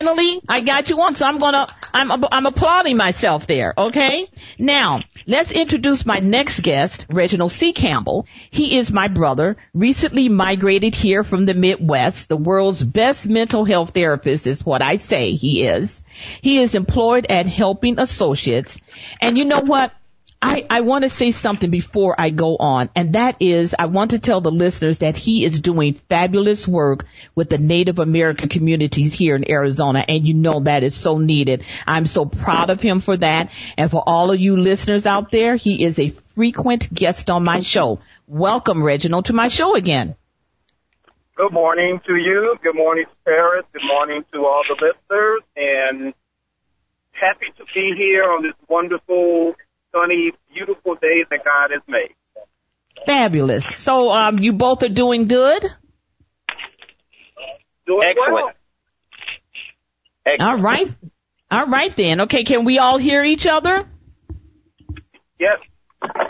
finally 0.00 0.40
I 0.48 0.60
got 0.60 0.90
you 0.90 1.00
on, 1.02 1.14
so 1.14 1.24
I'm 1.24 1.38
gonna, 1.38 1.68
I'm, 1.94 2.24
I'm 2.24 2.46
applauding 2.46 2.96
myself 2.96 3.46
there, 3.46 3.74
okay? 3.78 4.28
Now, 4.58 5.02
let's 5.26 5.50
introduce 5.50 6.06
my 6.06 6.18
next 6.18 6.60
guest, 6.62 7.06
Reginald 7.08 7.52
C. 7.52 7.72
Campbell. 7.72 8.26
He 8.50 8.78
is 8.78 8.92
my 8.92 9.08
brother, 9.08 9.56
recently 9.74 10.28
migrated 10.28 10.94
here 10.94 11.24
from 11.24 11.44
the 11.44 11.54
Midwest, 11.54 12.28
the 12.28 12.36
world's 12.36 12.82
best 12.82 13.26
mental 13.26 13.64
health 13.64 13.90
therapist 13.90 14.46
is 14.46 14.64
what 14.64 14.82
I 14.82 14.96
say 14.96 15.32
he 15.32 15.66
is. 15.66 16.02
He 16.40 16.58
is 16.58 16.74
employed 16.74 17.26
at 17.30 17.46
Helping 17.46 17.98
Associates, 17.98 18.78
and 19.20 19.38
you 19.38 19.44
know 19.44 19.60
what? 19.60 19.92
I, 20.44 20.66
I 20.68 20.80
want 20.80 21.04
to 21.04 21.08
say 21.08 21.30
something 21.30 21.70
before 21.70 22.16
I 22.18 22.30
go 22.30 22.56
on, 22.56 22.90
and 22.96 23.12
that 23.12 23.36
is 23.38 23.76
I 23.78 23.86
want 23.86 24.10
to 24.10 24.18
tell 24.18 24.40
the 24.40 24.50
listeners 24.50 24.98
that 24.98 25.16
he 25.16 25.44
is 25.44 25.60
doing 25.60 25.94
fabulous 25.94 26.66
work 26.66 27.06
with 27.36 27.48
the 27.48 27.58
Native 27.58 28.00
American 28.00 28.48
communities 28.48 29.12
here 29.12 29.36
in 29.36 29.48
Arizona, 29.48 30.04
and 30.06 30.26
you 30.26 30.34
know 30.34 30.58
that 30.58 30.82
is 30.82 30.96
so 30.96 31.18
needed. 31.18 31.62
I'm 31.86 32.08
so 32.08 32.24
proud 32.24 32.70
of 32.70 32.80
him 32.80 32.98
for 32.98 33.16
that. 33.18 33.52
And 33.76 33.88
for 33.88 34.02
all 34.04 34.32
of 34.32 34.40
you 34.40 34.56
listeners 34.56 35.06
out 35.06 35.30
there, 35.30 35.54
he 35.54 35.84
is 35.84 36.00
a 36.00 36.12
frequent 36.34 36.92
guest 36.92 37.30
on 37.30 37.44
my 37.44 37.60
show. 37.60 38.00
Welcome, 38.26 38.82
Reginald, 38.82 39.26
to 39.26 39.32
my 39.32 39.46
show 39.46 39.76
again. 39.76 40.16
Good 41.36 41.52
morning 41.52 42.00
to 42.04 42.16
you. 42.16 42.56
Good 42.64 42.74
morning 42.74 43.04
to 43.04 43.16
Paris. 43.24 43.64
Good 43.72 43.86
morning 43.86 44.24
to 44.32 44.38
all 44.44 44.64
the 44.68 44.74
listeners, 44.74 45.42
and 45.56 46.14
happy 47.12 47.46
to 47.58 47.64
be 47.72 47.94
here 47.96 48.24
on 48.24 48.42
this 48.42 48.54
wonderful 48.68 49.54
sunny, 49.92 50.32
beautiful 50.52 50.94
day 50.96 51.24
that 51.30 51.44
God 51.44 51.70
has 51.70 51.82
made. 51.88 52.14
Fabulous. 53.06 53.64
So 53.64 54.10
um, 54.10 54.38
you 54.38 54.52
both 54.52 54.82
are 54.82 54.88
doing 54.88 55.28
good? 55.28 55.62
Doing 57.86 58.02
Excellent. 58.02 58.32
Well. 58.32 58.50
Excellent. 60.26 60.42
All 60.42 60.62
right. 60.62 60.94
All 61.50 61.66
right 61.66 61.94
then. 61.96 62.20
Okay, 62.22 62.44
can 62.44 62.64
we 62.64 62.78
all 62.78 62.98
hear 62.98 63.24
each 63.24 63.46
other? 63.46 63.86
Yes. 65.38 65.58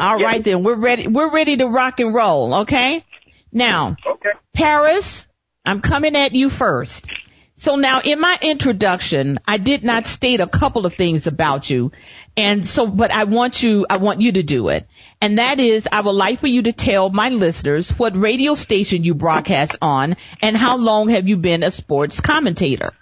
All 0.00 0.18
yes. 0.18 0.26
right 0.26 0.44
then. 0.44 0.62
We're 0.62 0.76
ready. 0.76 1.06
We're 1.06 1.30
ready 1.30 1.56
to 1.58 1.66
rock 1.66 2.00
and 2.00 2.14
roll. 2.14 2.54
Okay. 2.62 3.04
Now, 3.52 3.96
okay. 4.06 4.30
Paris, 4.54 5.26
I'm 5.64 5.80
coming 5.80 6.16
at 6.16 6.34
you 6.34 6.48
first. 6.48 7.06
So 7.54 7.76
now 7.76 8.00
in 8.00 8.18
my 8.18 8.38
introduction, 8.42 9.38
I 9.46 9.58
did 9.58 9.84
not 9.84 10.06
state 10.06 10.40
a 10.40 10.46
couple 10.46 10.86
of 10.86 10.94
things 10.94 11.26
about 11.26 11.68
you. 11.68 11.92
And 12.36 12.66
so, 12.66 12.86
but 12.86 13.10
I 13.10 13.24
want 13.24 13.62
you, 13.62 13.86
I 13.88 13.98
want 13.98 14.20
you 14.22 14.32
to 14.32 14.42
do 14.42 14.68
it. 14.68 14.86
And 15.20 15.38
that 15.38 15.60
is, 15.60 15.86
I 15.90 16.00
would 16.00 16.12
like 16.14 16.40
for 16.40 16.46
you 16.46 16.62
to 16.62 16.72
tell 16.72 17.10
my 17.10 17.28
listeners 17.28 17.90
what 17.90 18.16
radio 18.16 18.54
station 18.54 19.04
you 19.04 19.14
broadcast 19.14 19.76
on 19.82 20.16
and 20.40 20.56
how 20.56 20.78
long 20.78 21.10
have 21.10 21.28
you 21.28 21.36
been 21.36 21.62
a 21.62 21.70
sports 21.70 22.20
commentator? 22.20 22.92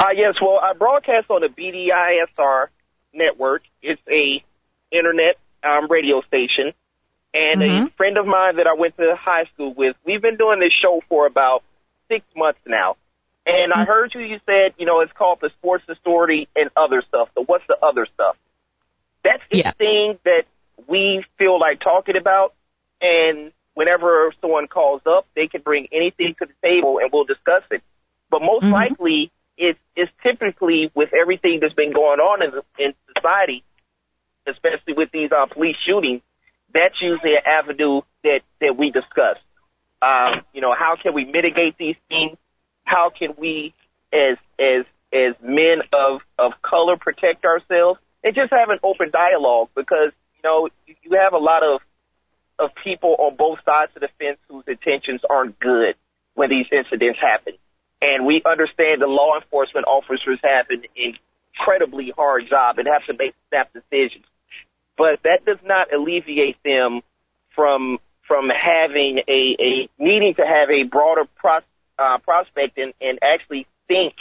Uh, 0.00 0.06
yes, 0.16 0.34
well, 0.40 0.58
I 0.62 0.72
broadcast 0.72 1.30
on 1.30 1.42
the 1.42 1.48
BDISR 1.48 2.68
network. 3.12 3.62
It's 3.82 4.00
a 4.10 4.42
internet 4.90 5.36
um, 5.62 5.90
radio 5.90 6.22
station. 6.22 6.72
And 7.34 7.62
mm-hmm. 7.62 7.86
a 7.86 7.90
friend 7.90 8.16
of 8.18 8.26
mine 8.26 8.56
that 8.56 8.66
I 8.66 8.74
went 8.78 8.96
to 8.96 9.14
high 9.18 9.44
school 9.54 9.74
with, 9.74 9.96
we've 10.04 10.20
been 10.20 10.36
doing 10.36 10.60
this 10.60 10.72
show 10.82 11.02
for 11.08 11.26
about 11.26 11.62
six 12.08 12.24
months 12.36 12.60
now. 12.66 12.96
And 13.44 13.72
I 13.72 13.84
heard 13.84 14.14
you, 14.14 14.20
you 14.20 14.38
said, 14.46 14.74
you 14.78 14.86
know, 14.86 15.00
it's 15.00 15.12
called 15.12 15.38
the 15.40 15.50
Sports 15.58 15.84
Authority 15.88 16.48
and 16.54 16.70
other 16.76 17.02
stuff. 17.08 17.28
So 17.34 17.42
what's 17.44 17.64
the 17.66 17.76
other 17.82 18.06
stuff? 18.14 18.36
That's 19.24 19.42
the 19.50 19.58
yeah. 19.58 19.72
thing 19.72 20.18
that 20.24 20.44
we 20.86 21.24
feel 21.38 21.58
like 21.58 21.80
talking 21.80 22.16
about. 22.16 22.54
And 23.00 23.50
whenever 23.74 24.32
someone 24.40 24.68
calls 24.68 25.02
up, 25.06 25.26
they 25.34 25.48
can 25.48 25.60
bring 25.60 25.88
anything 25.92 26.36
to 26.38 26.46
the 26.46 26.52
table 26.62 26.98
and 27.02 27.10
we'll 27.12 27.24
discuss 27.24 27.62
it. 27.70 27.82
But 28.30 28.42
most 28.42 28.62
mm-hmm. 28.62 28.72
likely, 28.72 29.32
it's, 29.58 29.78
it's 29.96 30.12
typically 30.22 30.92
with 30.94 31.10
everything 31.12 31.58
that's 31.60 31.74
been 31.74 31.92
going 31.92 32.20
on 32.20 32.42
in, 32.42 32.52
in 32.78 32.94
society, 33.16 33.64
especially 34.46 34.94
with 34.96 35.10
these 35.12 35.30
uh, 35.32 35.46
police 35.46 35.76
shootings, 35.84 36.22
that's 36.72 36.94
usually 37.02 37.34
an 37.34 37.42
avenue 37.44 38.02
that, 38.22 38.40
that 38.60 38.76
we 38.78 38.90
discuss. 38.90 39.36
Um, 40.00 40.42
you 40.52 40.60
know, 40.60 40.74
how 40.76 40.96
can 41.00 41.12
we 41.12 41.24
mitigate 41.24 41.76
these 41.76 41.96
things? 42.08 42.36
How 42.92 43.10
can 43.10 43.34
we 43.38 43.74
as 44.12 44.36
as 44.58 44.84
as 45.12 45.34
men 45.42 45.78
of 45.92 46.20
of 46.38 46.52
color 46.62 46.96
protect 46.96 47.44
ourselves 47.44 47.98
and 48.22 48.34
just 48.34 48.52
have 48.52 48.68
an 48.68 48.78
open 48.82 49.10
dialogue 49.10 49.68
because 49.74 50.12
you 50.36 50.42
know 50.44 50.68
you, 50.86 51.18
have 51.18 51.32
a 51.32 51.38
lot 51.38 51.62
of 51.62 51.80
of 52.58 52.70
people 52.84 53.16
on 53.18 53.36
both 53.36 53.58
sides 53.64 53.92
of 53.96 54.02
the 54.02 54.08
fence 54.18 54.38
whose 54.48 54.64
intentions 54.66 55.22
aren't 55.28 55.58
good 55.58 55.94
when 56.34 56.50
these 56.50 56.66
incidents 56.70 57.18
happen. 57.20 57.54
And 58.00 58.26
we 58.26 58.42
understand 58.44 59.00
the 59.00 59.06
law 59.06 59.38
enforcement 59.40 59.86
officers 59.86 60.38
have 60.42 60.66
an 60.70 60.84
incredibly 60.94 62.12
hard 62.16 62.48
job 62.48 62.78
and 62.78 62.88
have 62.88 63.04
to 63.06 63.14
make 63.14 63.34
snap 63.48 63.72
decisions. 63.72 64.24
But 64.98 65.22
that 65.24 65.44
does 65.46 65.58
not 65.64 65.92
alleviate 65.92 66.62
them 66.62 67.00
from 67.54 67.98
from 68.26 68.48
having 68.48 69.20
a, 69.28 69.56
a 69.58 69.88
needing 69.98 70.34
to 70.34 70.42
have 70.42 70.70
a 70.70 70.84
broader 70.84 71.24
process 71.36 71.66
uh, 71.98 72.18
prospect 72.18 72.78
and, 72.78 72.92
and 73.00 73.18
actually 73.22 73.66
think 73.88 74.14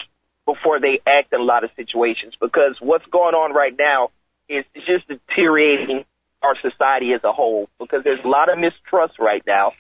before 0.46 0.80
they 0.80 1.00
act 1.08 1.34
in 1.34 1.40
a 1.40 1.44
lot 1.44 1.64
of 1.64 1.70
situations 1.76 2.34
because 2.40 2.76
what's 2.80 3.06
going 3.06 3.36
on 3.36 3.54
right 3.54 3.76
now 3.78 4.10
is 4.50 4.66
just 4.86 5.08
deteriorating 5.08 6.04
our 6.42 6.56
society 6.62 7.14
as 7.14 7.22
a 7.24 7.32
whole 7.32 7.70
because 7.80 8.04
there's 8.04 8.24
a 8.26 8.28
lot 8.28 8.52
of 8.52 8.58
mistrust 8.58 9.20
right 9.20 9.44
now 9.46 9.72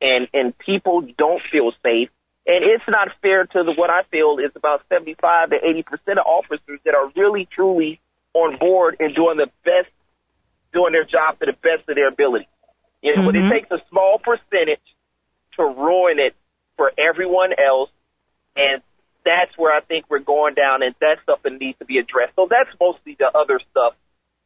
and 0.00 0.28
and 0.32 0.56
people 0.58 1.06
don't 1.18 1.42
feel 1.52 1.72
safe 1.82 2.08
and 2.46 2.64
it's 2.64 2.84
not 2.88 3.08
fair 3.22 3.44
to 3.44 3.62
the 3.64 3.72
what 3.72 3.90
I 3.90 4.02
feel 4.10 4.38
is 4.38 4.52
about 4.54 4.82
75 4.88 5.50
to 5.50 5.56
80 5.62 5.82
percent 5.82 6.18
of 6.18 6.26
officers 6.26 6.80
that 6.84 6.94
are 6.94 7.10
really 7.14 7.46
truly 7.54 8.00
on 8.34 8.58
board 8.58 8.96
and 9.00 9.14
doing 9.14 9.36
the 9.36 9.50
best 9.64 9.92
doing 10.72 10.92
their 10.92 11.04
job 11.04 11.38
to 11.40 11.46
the 11.46 11.52
best 11.52 11.88
of 11.88 11.94
their 11.94 12.08
ability. 12.08 12.48
You 13.02 13.14
know, 13.14 13.22
mm-hmm. 13.22 13.26
but 13.26 13.36
it 13.36 13.50
takes 13.50 13.70
a 13.70 13.78
small 13.90 14.18
percentage 14.18 14.84
to 15.56 15.64
ruin 15.64 16.18
it 16.18 16.34
for 16.76 16.92
everyone 16.98 17.52
else. 17.52 17.90
And 18.56 18.82
that's 19.24 19.56
where 19.58 19.74
I 19.76 19.80
think 19.80 20.06
we're 20.08 20.20
going 20.20 20.54
down, 20.54 20.82
and 20.82 20.94
that's 21.00 21.20
stuff 21.22 21.40
that 21.42 21.52
needs 21.58 21.78
to 21.78 21.84
be 21.84 21.98
addressed. 21.98 22.36
So 22.36 22.46
that's 22.48 22.70
mostly 22.80 23.16
the 23.18 23.26
other 23.36 23.60
stuff 23.70 23.94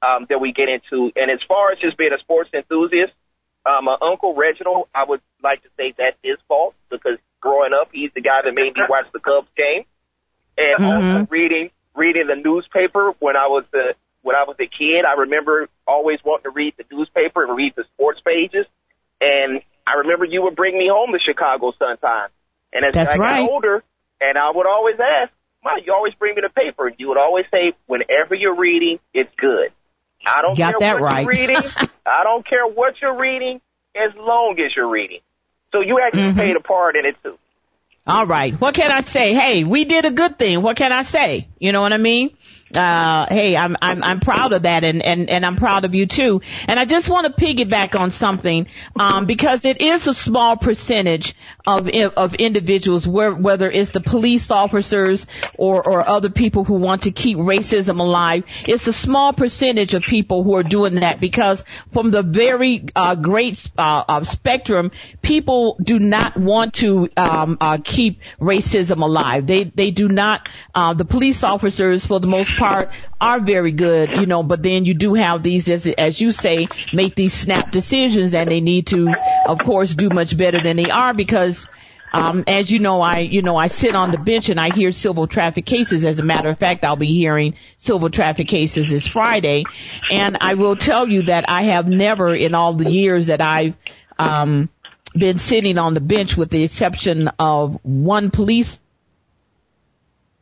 um, 0.02 0.26
that 0.28 0.40
we 0.40 0.52
get 0.52 0.68
into. 0.68 1.12
And 1.14 1.30
as 1.30 1.40
far 1.46 1.72
as 1.72 1.78
just 1.78 1.96
being 1.98 2.12
a 2.12 2.18
sports 2.18 2.50
enthusiast, 2.54 3.12
uh, 3.66 3.82
my 3.82 3.96
uncle 4.00 4.34
Reginald, 4.34 4.88
I 4.94 5.04
would 5.04 5.20
like 5.42 5.62
to 5.62 5.68
say 5.76 5.94
that's 5.96 6.16
his 6.22 6.38
fault 6.48 6.74
because 6.90 7.18
growing 7.40 7.72
up, 7.78 7.90
he's 7.92 8.10
the 8.14 8.22
guy 8.22 8.40
that 8.42 8.54
made 8.54 8.74
me 8.74 8.82
watch 8.88 9.06
the 9.12 9.20
Cubs 9.20 9.48
game, 9.56 9.84
and 10.56 10.80
mm-hmm. 10.80 11.16
also 11.16 11.26
reading 11.30 11.70
reading 11.94 12.26
the 12.26 12.36
newspaper 12.36 13.12
when 13.18 13.36
I 13.36 13.48
was 13.48 13.64
the 13.72 13.94
when 14.22 14.36
I 14.36 14.44
was 14.44 14.56
a 14.60 14.66
kid. 14.66 15.04
I 15.04 15.20
remember 15.20 15.68
always 15.86 16.20
wanting 16.24 16.44
to 16.44 16.50
read 16.50 16.74
the 16.78 16.84
newspaper 16.90 17.44
and 17.44 17.54
read 17.54 17.74
the 17.76 17.84
sports 17.94 18.20
pages, 18.24 18.66
and 19.20 19.60
I 19.86 19.98
remember 19.98 20.24
you 20.24 20.42
would 20.42 20.56
bring 20.56 20.76
me 20.76 20.88
home 20.92 21.12
to 21.12 21.18
Chicago 21.18 21.72
Sun 21.78 21.96
sometimes. 22.00 22.32
And 22.72 22.84
as 22.84 22.94
That's 22.94 23.10
I 23.12 23.16
right. 23.16 23.40
got 23.40 23.50
older, 23.50 23.82
and 24.20 24.38
I 24.38 24.50
would 24.54 24.66
always 24.66 24.96
ask, 25.00 25.32
"Mom, 25.64 25.78
you 25.84 25.92
always 25.92 26.14
bring 26.14 26.36
me 26.36 26.42
the 26.42 26.50
paper." 26.50 26.86
And 26.86 26.96
you 26.98 27.08
would 27.08 27.18
always 27.18 27.46
say, 27.50 27.72
"Whenever 27.86 28.34
you're 28.34 28.56
reading, 28.56 29.00
it's 29.12 29.34
good." 29.36 29.72
I 30.26 30.42
don't 30.42 30.56
Got 30.56 30.78
care 30.78 30.94
what 30.94 31.02
right. 31.02 31.20
you're 31.22 31.28
reading. 31.28 31.56
I 32.06 32.24
don't 32.24 32.46
care 32.46 32.66
what 32.66 32.94
you're 33.00 33.18
reading, 33.18 33.60
as 33.96 34.14
long 34.16 34.58
as 34.60 34.74
you're 34.76 34.88
reading. 34.88 35.20
So 35.72 35.80
you 35.80 36.00
actually 36.04 36.22
mm-hmm. 36.22 36.38
played 36.38 36.56
a 36.56 36.60
part 36.60 36.96
in 36.96 37.06
it 37.06 37.16
too. 37.22 37.38
All 38.06 38.26
right. 38.26 38.58
What 38.60 38.74
can 38.74 38.90
I 38.90 39.02
say? 39.02 39.34
Hey, 39.34 39.64
we 39.64 39.84
did 39.84 40.04
a 40.04 40.10
good 40.10 40.38
thing. 40.38 40.62
What 40.62 40.76
can 40.76 40.90
I 40.90 41.02
say? 41.02 41.48
You 41.58 41.72
know 41.72 41.80
what 41.80 41.92
I 41.92 41.98
mean? 41.98 42.36
Uh, 42.74 43.26
hey, 43.28 43.56
I'm, 43.56 43.76
I'm, 43.82 44.02
I'm 44.02 44.20
proud 44.20 44.52
of 44.52 44.62
that 44.62 44.84
and, 44.84 45.02
and, 45.02 45.28
and 45.28 45.44
I'm 45.44 45.56
proud 45.56 45.84
of 45.84 45.94
you 45.94 46.06
too. 46.06 46.40
And 46.68 46.78
I 46.78 46.84
just 46.84 47.08
want 47.08 47.26
to 47.26 47.44
piggyback 47.44 47.98
on 47.98 48.10
something, 48.10 48.66
um, 48.98 49.26
because 49.26 49.64
it 49.64 49.80
is 49.80 50.06
a 50.06 50.14
small 50.14 50.56
percentage 50.56 51.34
of, 51.66 51.88
of 51.88 52.34
individuals 52.34 53.06
where, 53.08 53.34
whether 53.34 53.70
it's 53.70 53.90
the 53.90 54.00
police 54.00 54.50
officers 54.50 55.26
or, 55.54 55.86
or 55.86 56.08
other 56.08 56.30
people 56.30 56.64
who 56.64 56.74
want 56.74 57.02
to 57.02 57.10
keep 57.10 57.38
racism 57.38 57.98
alive. 57.98 58.44
It's 58.66 58.86
a 58.86 58.92
small 58.92 59.32
percentage 59.32 59.94
of 59.94 60.02
people 60.02 60.44
who 60.44 60.54
are 60.54 60.62
doing 60.62 60.96
that 60.96 61.20
because 61.20 61.64
from 61.92 62.10
the 62.10 62.22
very, 62.22 62.86
uh, 62.94 63.16
great, 63.16 63.70
uh, 63.76 64.04
uh 64.08 64.24
spectrum, 64.24 64.92
people 65.22 65.76
do 65.82 65.98
not 65.98 66.36
want 66.36 66.74
to, 66.74 67.08
um, 67.16 67.58
uh, 67.60 67.78
keep 67.82 68.20
racism 68.40 69.02
alive. 69.02 69.46
They, 69.46 69.64
they 69.64 69.90
do 69.90 70.08
not, 70.08 70.48
uh, 70.74 70.94
the 70.94 71.04
police 71.04 71.42
officers 71.42 72.06
for 72.06 72.20
the 72.20 72.28
most 72.28 72.59
part 72.60 72.90
are 73.20 73.40
very 73.40 73.72
good, 73.72 74.10
you 74.20 74.26
know, 74.26 74.42
but 74.42 74.62
then 74.62 74.84
you 74.84 74.94
do 74.94 75.14
have 75.14 75.42
these, 75.42 75.68
as, 75.68 75.86
as 75.86 76.20
you 76.20 76.30
say, 76.30 76.68
make 76.92 77.14
these 77.14 77.32
snap 77.32 77.70
decisions 77.70 78.34
and 78.34 78.50
they 78.50 78.60
need 78.60 78.88
to, 78.88 79.12
of 79.46 79.58
course, 79.58 79.94
do 79.94 80.10
much 80.10 80.36
better 80.36 80.62
than 80.62 80.76
they 80.76 80.90
are 80.90 81.14
because 81.14 81.66
um, 82.12 82.44
as 82.46 82.70
you 82.70 82.80
know, 82.80 83.00
I, 83.00 83.20
you 83.20 83.42
know, 83.42 83.56
I 83.56 83.68
sit 83.68 83.94
on 83.94 84.10
the 84.10 84.18
bench 84.18 84.48
and 84.48 84.58
I 84.58 84.70
hear 84.74 84.90
civil 84.92 85.26
traffic 85.26 85.64
cases. 85.64 86.04
As 86.04 86.18
a 86.18 86.24
matter 86.24 86.48
of 86.48 86.58
fact, 86.58 86.84
I'll 86.84 86.96
be 86.96 87.06
hearing 87.06 87.54
civil 87.78 88.10
traffic 88.10 88.48
cases 88.48 88.90
this 88.90 89.06
Friday. 89.06 89.64
And 90.10 90.36
I 90.40 90.54
will 90.54 90.76
tell 90.76 91.08
you 91.08 91.22
that 91.22 91.48
I 91.48 91.62
have 91.62 91.88
never 91.88 92.34
in 92.34 92.54
all 92.54 92.74
the 92.74 92.90
years 92.90 93.28
that 93.28 93.40
I've, 93.40 93.76
um, 94.18 94.68
been 95.14 95.38
sitting 95.38 95.78
on 95.78 95.94
the 95.94 96.00
bench 96.00 96.36
with 96.36 96.50
the 96.50 96.62
exception 96.62 97.28
of 97.38 97.78
one 97.82 98.30
police 98.30 98.80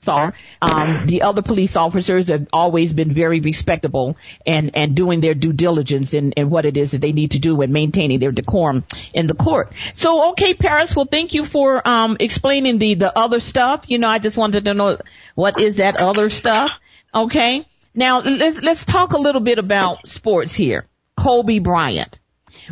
are. 0.06 0.34
Um, 0.62 1.06
the 1.06 1.22
other 1.22 1.42
police 1.42 1.74
officers 1.74 2.28
have 2.28 2.46
always 2.52 2.92
been 2.92 3.12
very 3.12 3.40
respectable 3.40 4.16
and, 4.46 4.70
and 4.74 4.94
doing 4.94 5.20
their 5.20 5.34
due 5.34 5.52
diligence 5.52 6.14
in, 6.14 6.32
in 6.32 6.50
what 6.50 6.66
it 6.66 6.76
is 6.76 6.92
that 6.92 7.00
they 7.00 7.12
need 7.12 7.32
to 7.32 7.38
do 7.38 7.60
and 7.62 7.72
maintaining 7.72 8.20
their 8.20 8.32
decorum 8.32 8.84
in 9.14 9.26
the 9.26 9.34
court. 9.34 9.72
So, 9.94 10.30
okay, 10.30 10.54
Paris, 10.54 10.94
well, 10.94 11.06
thank 11.06 11.34
you 11.34 11.44
for, 11.44 11.86
um, 11.86 12.18
explaining 12.20 12.78
the, 12.78 12.94
the 12.94 13.18
other 13.18 13.40
stuff. 13.40 13.84
You 13.88 13.98
know, 13.98 14.08
I 14.08 14.18
just 14.18 14.36
wanted 14.36 14.66
to 14.66 14.74
know 14.74 14.98
what 15.34 15.60
is 15.60 15.76
that 15.76 15.96
other 15.96 16.30
stuff. 16.30 16.70
Okay. 17.14 17.66
Now, 17.94 18.20
let's, 18.20 18.62
let's 18.62 18.84
talk 18.84 19.12
a 19.12 19.18
little 19.18 19.40
bit 19.40 19.58
about 19.58 20.06
sports 20.06 20.54
here. 20.54 20.86
Kobe 21.16 21.58
Bryant. 21.58 22.18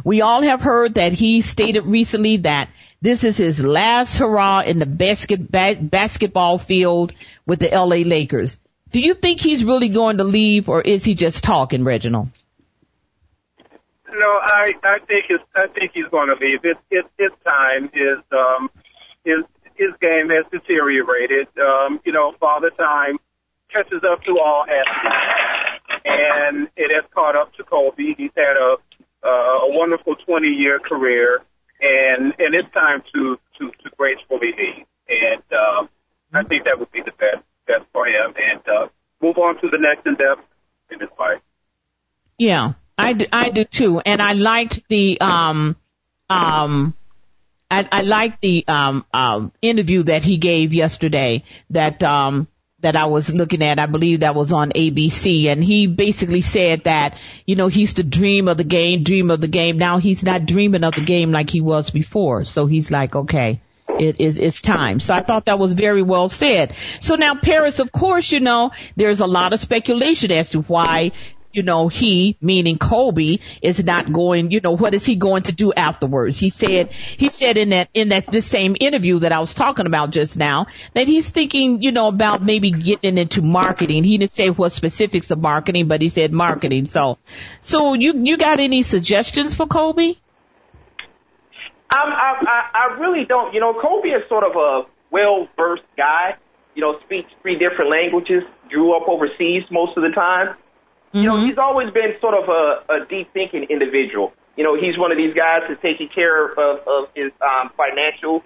We 0.05 0.21
all 0.21 0.43
have 0.43 0.61
heard 0.61 0.95
that 0.95 1.13
he 1.13 1.41
stated 1.41 1.87
recently 1.87 2.39
that 2.39 2.69
this 3.01 3.25
is 3.25 3.37
his 3.37 3.63
last 3.63 4.17
hurrah 4.17 4.61
in 4.61 4.79
the 4.79 4.87
basket, 4.87 5.51
ba- 5.51 5.79
basketball 5.81 6.59
field 6.59 7.13
with 7.47 7.61
the 7.61 7.69
LA 7.69 8.03
Lakers. 8.07 8.59
Do 8.91 9.01
you 9.01 9.15
think 9.15 9.41
he's 9.41 9.65
really 9.65 9.89
going 9.89 10.19
to 10.19 10.25
leave 10.25 10.69
or 10.69 10.81
is 10.81 11.05
he 11.05 11.15
just 11.15 11.45
talking, 11.45 11.85
Reginald? 11.85 12.29
No, 14.09 14.41
I, 14.43 14.75
I 14.83 14.99
think 15.07 15.27
it's, 15.29 15.45
I 15.55 15.67
think 15.67 15.93
he's 15.93 16.07
going 16.11 16.29
to 16.29 16.37
leave. 16.43 16.61
It's, 16.63 16.81
it's, 16.91 17.09
it's 17.19 17.35
time. 17.45 17.91
His, 17.93 18.19
um, 18.33 18.71
his, 19.25 19.45
his 19.75 19.91
game 20.01 20.31
has 20.31 20.47
deteriorated. 20.51 21.49
Um, 21.59 22.01
you 22.05 22.13
know, 22.13 22.33
father 22.41 22.71
time 22.71 23.19
catches 23.71 24.03
up 24.11 24.23
to 24.25 24.39
all 24.39 24.65
athletes 24.65 25.77
and 26.05 26.69
it 26.77 26.91
has 26.95 27.05
caught 27.13 27.37
up 27.37 27.53
to 27.55 27.65
Kobe. 27.65 28.15
He's 28.17 28.31
had 28.37 28.57
a, 28.57 28.77
uh, 29.23 29.29
a 29.29 29.69
wonderful 29.69 30.15
20 30.15 30.47
year 30.47 30.79
career 30.79 31.43
and 31.81 32.35
and 32.39 32.55
it's 32.55 32.73
time 32.73 33.03
to 33.15 33.39
to 33.59 33.71
to 33.71 33.91
gracefully 33.97 34.53
leave. 34.57 34.87
And 35.09 35.43
um, 35.53 35.89
I 36.33 36.43
think 36.45 36.65
that 36.65 36.79
would 36.79 36.91
be 36.91 37.03
the 37.03 37.13
best 37.13 37.45
best 37.67 37.85
for 37.93 38.07
him, 38.07 38.35
and 38.37 38.61
uh, 38.69 38.89
move 39.23 39.39
on 39.39 39.61
to 39.61 39.69
the 39.69 39.79
next 39.79 40.07
endeavor 40.07 40.43
in 40.91 41.01
his 41.01 41.09
life. 41.19 41.41
Yeah, 42.39 42.75
I 42.99 43.13
do, 43.15 43.27
I 43.33 43.51
do 43.51 43.65
too, 43.65 44.01
and 44.01 44.21
I 44.21 44.33
liked 44.33 44.89
the 44.89 45.21
um 45.21 45.77
um. 46.29 46.95
I, 47.69 47.89
I 47.91 48.03
liked 48.03 48.43
the 48.43 48.65
um, 48.69 49.05
um, 49.13 49.51
interview 49.61 50.05
that 50.05 50.23
he 50.23 50.37
gave 50.37 50.73
yesterday. 50.73 51.43
That 51.71 52.01
um, 52.05 52.47
that 52.87 52.95
I 52.95 53.07
was 53.07 53.35
looking 53.35 53.65
at. 53.65 53.81
I 53.81 53.87
believe 53.87 54.21
that 54.21 54.37
was 54.37 54.53
on 54.53 54.71
ABC 54.71 55.47
and 55.47 55.63
he 55.63 55.89
basically 55.89 56.41
said 56.41 56.85
that, 56.85 57.19
you 57.45 57.57
know, 57.57 57.67
he's 57.67 57.95
the 57.95 58.05
dream 58.05 58.47
of 58.47 58.59
the 58.59 58.65
game, 58.65 59.03
dream 59.03 59.33
of 59.33 59.41
the 59.41 59.49
game. 59.49 59.77
Now 59.77 59.99
he's 59.99 60.23
not 60.23 60.47
dreaming 60.47 60.85
of 60.85 60.95
the 60.95 61.01
game 61.01 61.33
like 61.33 61.51
he 61.51 61.61
was 61.61 61.91
before. 61.91 62.45
So 62.45 62.67
he's 62.67 62.89
like, 62.93 63.17
okay, 63.17 63.61
it 63.99 64.21
is, 64.21 64.39
it's 64.39 64.63
time. 64.63 65.01
So 65.01 65.15
I 65.15 65.23
thought 65.23 65.47
that 65.47 65.59
was 65.59 65.73
very 65.73 66.03
well 66.03 66.29
said. 66.29 66.75
So 67.01 67.17
now 67.17 67.35
Paris, 67.35 67.81
of 67.81 67.91
course, 67.91 68.31
you 68.31 68.39
know, 68.39 68.71
there's 68.95 69.19
a 69.19 69.27
lot 69.27 69.53
of 69.53 69.59
speculation 69.59 70.31
as 70.31 70.51
to 70.51 70.61
why 70.61 71.11
you 71.57 71.63
know, 71.63 71.89
he, 71.89 72.37
meaning 72.41 72.79
Kobe, 72.79 73.39
is 73.63 73.83
not 73.83 74.13
going, 74.13 74.51
you 74.51 74.61
know, 74.61 74.73
what 74.73 74.95
is 74.95 75.05
he 75.05 75.17
going 75.17 75.45
to 75.45 75.53
do 75.53 75.73
afterwards? 75.73 76.39
He 76.39 76.51
said, 76.51 76.93
he 76.93 77.31
said 77.31 77.57
in 77.57 77.71
that, 77.71 77.89
in 77.95 78.11
that, 78.11 78.27
this 78.27 78.47
same 78.47 78.77
interview 78.79 79.21
that 79.21 79.33
I 79.33 79.41
was 79.41 79.55
talking 79.55 79.87
about 79.87 80.11
just 80.11 80.37
now, 80.37 80.67
that 80.95 81.07
he's 81.07 81.31
thinking, 81.31 81.83
you 81.83 81.93
know, 81.93 82.09
about 82.09 82.43
maybe 82.43 82.71
getting 82.71 83.19
into 83.19 83.43
marketing. 83.43 84.05
He 84.05 84.19
didn't 84.19 84.33
say 84.33 84.51
what 84.51 84.73
specifics 84.73 85.31
of 85.31 85.41
marketing, 85.41 85.89
but 85.89 86.03
he 86.03 86.09
said 86.09 86.33
marketing. 86.33 86.87
So, 86.87 87.19
so 87.61 87.95
you, 87.95 88.13
you 88.17 88.37
got 88.37 88.61
any 88.61 88.83
suggestions 88.83 89.55
for 89.55 89.67
Kobe? 89.67 90.15
Um, 91.89 92.11
I, 92.13 92.35
I, 92.43 92.71
I 92.75 92.99
really 92.99 93.25
don't. 93.25 93.55
You 93.55 93.61
know, 93.61 93.73
Kobe 93.81 94.09
is 94.09 94.29
sort 94.29 94.45
of 94.45 94.57
a 94.57 94.83
well-versed 95.11 95.85
guy. 95.97 96.37
You 96.75 96.83
know, 96.83 96.99
speaks 97.05 97.31
three 97.41 97.57
different 97.59 97.91
languages. 97.91 98.43
Grew 98.69 98.95
up 98.97 99.09
overseas 99.09 99.63
most 99.71 99.97
of 99.97 100.03
the 100.03 100.11
time. 100.11 100.57
Mm-hmm. 101.17 101.25
You 101.25 101.29
know, 101.31 101.47
he's 101.47 101.57
always 101.57 101.91
been 101.93 102.13
sort 102.21 102.35
of 102.35 102.49
a, 102.49 103.03
a 103.03 103.07
deep 103.09 103.33
thinking 103.33 103.65
individual. 103.71 104.33
You 104.57 104.65
know, 104.65 104.77
he's 104.77 104.99
one 104.99 105.13
of 105.13 105.17
these 105.17 105.33
guys 105.33 105.63
that's 105.69 105.81
taking 105.81 106.09
care 106.09 106.53
of, 106.53 106.81
of 106.87 107.09
his 107.15 107.33
um, 107.41 107.71
financial 107.77 108.43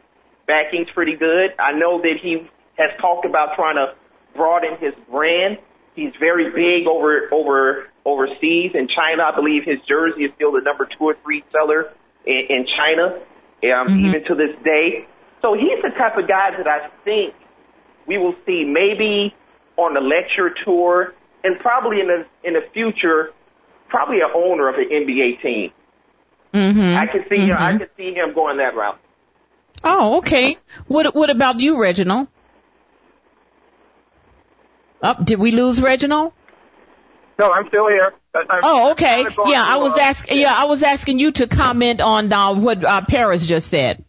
backings 0.47 0.89
pretty 0.95 1.17
good. 1.17 1.51
I 1.59 1.73
know 1.73 2.01
that 2.01 2.19
he 2.23 2.49
has 2.79 2.91
talked 3.01 3.27
about 3.27 3.57
trying 3.57 3.75
to 3.75 3.95
broaden 4.37 4.79
his 4.79 4.95
brand. 5.11 5.59
He's 5.97 6.13
very 6.21 6.51
big 6.51 6.87
over 6.87 7.29
over 7.33 7.89
overseas 8.07 8.73
in 8.75 8.89
China. 8.89 9.25
I 9.25 9.35
believe 9.35 9.65
his 9.65 9.79
jersey 9.89 10.25
is 10.25 10.33
still 10.37 10.53
the 10.53 10.61
number 10.61 10.87
two 10.87 11.05
or 11.05 11.17
three 11.23 11.43
seller 11.51 11.93
in, 12.25 12.43
in 12.49 12.67
China, 12.77 13.17
um, 13.17 13.89
mm-hmm. 13.89 14.07
even 14.07 14.25
to 14.27 14.35
this 14.35 14.53
day. 14.63 15.07
So 15.43 15.55
he's 15.55 15.83
the 15.83 15.91
type 15.91 16.17
of 16.17 16.29
guy 16.29 16.57
that 16.57 16.69
I 16.69 16.89
think 17.05 17.35
we 18.07 18.17
will 18.19 18.35
see 18.47 18.65
maybe 18.65 19.35
on 19.77 19.95
the 19.95 20.01
lecture 20.01 20.55
tour 20.65 21.15
and 21.45 21.59
probably 21.59 22.01
in 22.01 22.07
the 22.07 22.27
in 22.45 22.55
the 22.55 22.63
future, 22.73 23.33
probably 23.89 24.17
an 24.17 24.31
owner 24.35 24.69
of 24.69 24.77
an 24.77 24.89
NBA 24.89 25.43
team. 25.43 25.73
Mm-hmm. 26.53 26.97
I 26.99 27.07
can 27.07 27.25
see 27.29 27.37
mm-hmm. 27.37 27.51
him. 27.51 27.57
I 27.57 27.79
can 27.79 27.89
see 27.97 28.15
him 28.15 28.35
going 28.35 28.59
that 28.59 28.75
route. 28.75 29.01
Oh, 29.85 30.19
okay. 30.19 30.59
What 30.87 31.15
What 31.15 31.31
about 31.31 31.61
you, 31.61 31.81
Reginald? 31.81 32.29
Up, 35.03 35.19
oh, 35.21 35.25
did 35.25 35.39
we 35.39 35.51
lose 35.51 35.81
Reginald? 35.81 36.33
No, 37.39 37.51
I'm 37.51 37.69
still 37.69 37.89
here. 37.89 38.13
I'm, 38.35 38.61
oh, 38.63 38.91
okay. 38.93 39.25
Yeah, 39.47 39.65
I 39.65 39.79
was 39.79 39.97
asking. 39.97 40.41
Yeah, 40.41 40.53
I 40.55 40.65
was 40.65 40.83
asking 40.83 41.19
you 41.19 41.33
to 41.33 41.47
comment 41.47 42.03
on 42.03 42.31
uh, 42.31 42.55
what 42.55 42.85
uh, 42.85 43.01
Paris 43.07 43.47
just 43.47 43.69
said. 43.69 44.05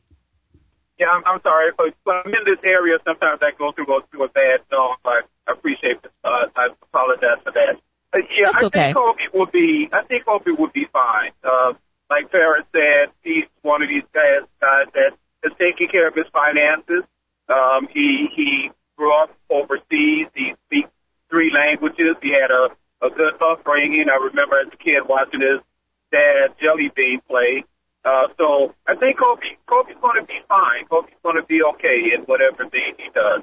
Yeah, 1.00 1.08
I'm, 1.08 1.24
I'm 1.26 1.42
sorry. 1.42 1.72
But 1.78 1.96
I'm 2.12 2.28
in 2.28 2.44
this 2.46 2.60
area. 2.64 2.98
Sometimes 3.06 3.40
I 3.42 3.52
go 3.58 3.72
through 3.72 3.86
go 3.86 4.02
through 4.12 4.26
a 4.26 4.28
bad 4.28 4.60
zone. 4.70 4.98
But 5.02 5.12
I 5.14 5.24
appreciate. 5.48 5.98
Uh, 6.24 6.48
I 6.56 6.70
apologize 6.82 7.42
for 7.44 7.52
that. 7.52 7.80
Uh, 8.14 8.18
yeah, 8.36 8.52
That's 8.52 8.64
I 8.64 8.66
okay. 8.68 8.80
think 8.94 8.98
Kobe 8.98 9.24
would 9.34 9.52
be. 9.52 9.90
I 9.92 10.04
think 10.04 10.26
Kobe 10.26 10.52
would 10.52 10.74
be 10.74 10.86
fine. 10.92 11.32
Uh, 11.44 11.74
like 12.10 12.30
Farrah 12.32 12.64
said, 12.72 13.14
he's 13.24 13.46
one 13.62 13.82
of 13.82 13.90
these 13.90 14.04
guys, 14.14 14.44
guys 14.60 14.88
that 14.94 15.16
is 15.48 15.54
taking 15.58 15.88
care 15.88 16.08
of 16.08 16.16
his 16.16 16.28
finances. 16.34 17.04
Um, 17.48 17.88
he 17.92 18.28
he 18.36 18.72
grew 18.98 19.14
up 19.16 19.32
overseas. 19.50 20.28
He 20.36 20.54
speaks 20.68 20.90
three 21.30 21.52
languages. 21.54 22.16
He 22.22 22.32
had 22.32 22.52
a 22.52 22.76
a 23.02 23.10
good 23.10 23.34
upbringing. 23.42 24.06
I 24.12 24.24
remember 24.24 24.60
as 24.60 24.68
a 24.72 24.78
kid 24.78 25.08
watching 25.08 25.42
his 25.42 25.60
dad 26.12 26.54
Jelly 26.62 26.92
Bean 26.96 27.22
play. 27.28 27.64
Uh, 28.04 28.28
so 28.38 28.74
I 28.88 28.96
think 28.96 29.18
Kobe 29.20 29.56
Kobe's 29.68 29.96
going 30.02 30.20
to 30.20 30.26
be 30.28 30.40
fine. 30.48 30.86
Kobe's 30.90 31.14
going 31.24 31.38
to 31.38 31.46
be 31.46 31.62
okay 31.64 32.12
in 32.14 32.24
whatever 32.26 32.68
thing 32.70 32.94
he 32.98 33.10
does. 33.14 33.42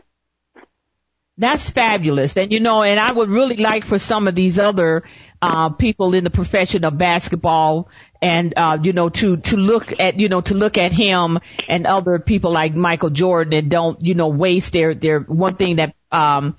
That's 1.39 1.71
fabulous. 1.71 2.37
And 2.37 2.51
you 2.51 2.59
know, 2.59 2.83
and 2.83 2.99
I 2.99 3.13
would 3.13 3.31
really 3.31 3.57
like 3.57 3.85
for 3.85 3.99
some 3.99 4.27
of 4.27 4.35
these 4.35 4.59
other 4.59 5.05
uh 5.41 5.69
people 5.69 6.15
in 6.15 6.25
the 6.25 6.31
profession 6.31 6.85
of 6.85 6.99
basketball 6.99 7.89
and 8.21 8.53
uh 8.57 8.77
you 8.83 8.93
know 8.93 9.09
to 9.09 9.37
to 9.37 9.57
look 9.57 10.01
at 10.01 10.19
you 10.19 10.29
know 10.29 10.41
to 10.41 10.55
look 10.55 10.77
at 10.79 10.91
him 10.93 11.39
and 11.69 11.87
other 11.87 12.19
people 12.19 12.51
like 12.51 12.75
Michael 12.75 13.11
Jordan 13.11 13.55
and 13.55 13.71
don't 13.71 14.05
you 14.05 14.15
know 14.15 14.27
waste 14.29 14.73
their 14.73 14.95
their 14.95 15.21
one 15.21 15.55
thing 15.55 15.77
that 15.77 15.95
um 16.11 16.57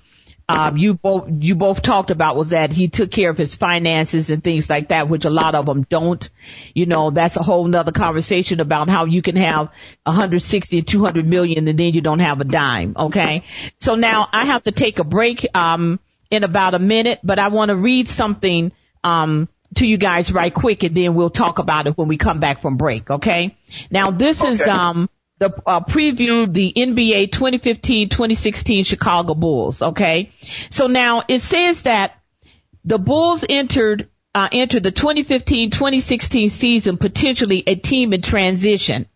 um, 0.50 0.76
you 0.76 0.94
both 0.94 1.28
you 1.40 1.54
both 1.54 1.82
talked 1.82 2.10
about 2.10 2.36
was 2.36 2.50
that 2.50 2.72
he 2.72 2.88
took 2.88 3.10
care 3.10 3.30
of 3.30 3.38
his 3.38 3.54
finances 3.54 4.30
and 4.30 4.42
things 4.42 4.68
like 4.68 4.88
that, 4.88 5.08
which 5.08 5.24
a 5.24 5.30
lot 5.30 5.54
of 5.54 5.66
them 5.66 5.86
don't. 5.88 6.28
You 6.74 6.86
know, 6.86 7.10
that's 7.10 7.36
a 7.36 7.42
whole 7.42 7.66
nother 7.66 7.92
conversation 7.92 8.60
about 8.60 8.88
how 8.88 9.04
you 9.04 9.22
can 9.22 9.36
have 9.36 9.70
160 10.04 10.78
and 10.78 10.88
200 10.88 11.26
million 11.26 11.68
and 11.68 11.78
then 11.78 11.94
you 11.94 12.00
don't 12.00 12.18
have 12.18 12.40
a 12.40 12.44
dime. 12.44 12.94
Okay, 12.96 13.44
so 13.78 13.94
now 13.94 14.28
I 14.32 14.46
have 14.46 14.64
to 14.64 14.72
take 14.72 14.98
a 14.98 15.04
break 15.04 15.46
um, 15.54 16.00
in 16.30 16.44
about 16.44 16.74
a 16.74 16.78
minute, 16.78 17.20
but 17.22 17.38
I 17.38 17.48
want 17.48 17.68
to 17.68 17.76
read 17.76 18.08
something 18.08 18.72
um, 19.04 19.48
to 19.76 19.86
you 19.86 19.98
guys 19.98 20.32
right 20.32 20.52
quick, 20.52 20.82
and 20.82 20.94
then 20.94 21.14
we'll 21.14 21.30
talk 21.30 21.58
about 21.58 21.86
it 21.86 21.96
when 21.96 22.08
we 22.08 22.16
come 22.16 22.40
back 22.40 22.60
from 22.60 22.76
break. 22.76 23.10
Okay, 23.10 23.56
now 23.90 24.10
this 24.10 24.42
okay. 24.42 24.52
is 24.52 24.60
um 24.62 25.08
the 25.40 25.50
uh, 25.66 25.80
preview 25.80 26.52
the 26.52 26.70
NBA 26.76 27.30
2015-2016 27.30 28.84
Chicago 28.84 29.34
Bulls. 29.34 29.80
Okay, 29.80 30.32
so 30.68 30.86
now 30.86 31.22
it 31.26 31.40
says 31.40 31.82
that 31.82 32.20
the 32.84 32.98
Bulls 32.98 33.42
entered 33.48 34.10
uh, 34.34 34.48
entered 34.52 34.82
the 34.82 34.92
2015-2016 34.92 36.50
season 36.50 36.98
potentially 36.98 37.64
a 37.66 37.74
team 37.74 38.12
in 38.12 38.20
transition. 38.20 39.06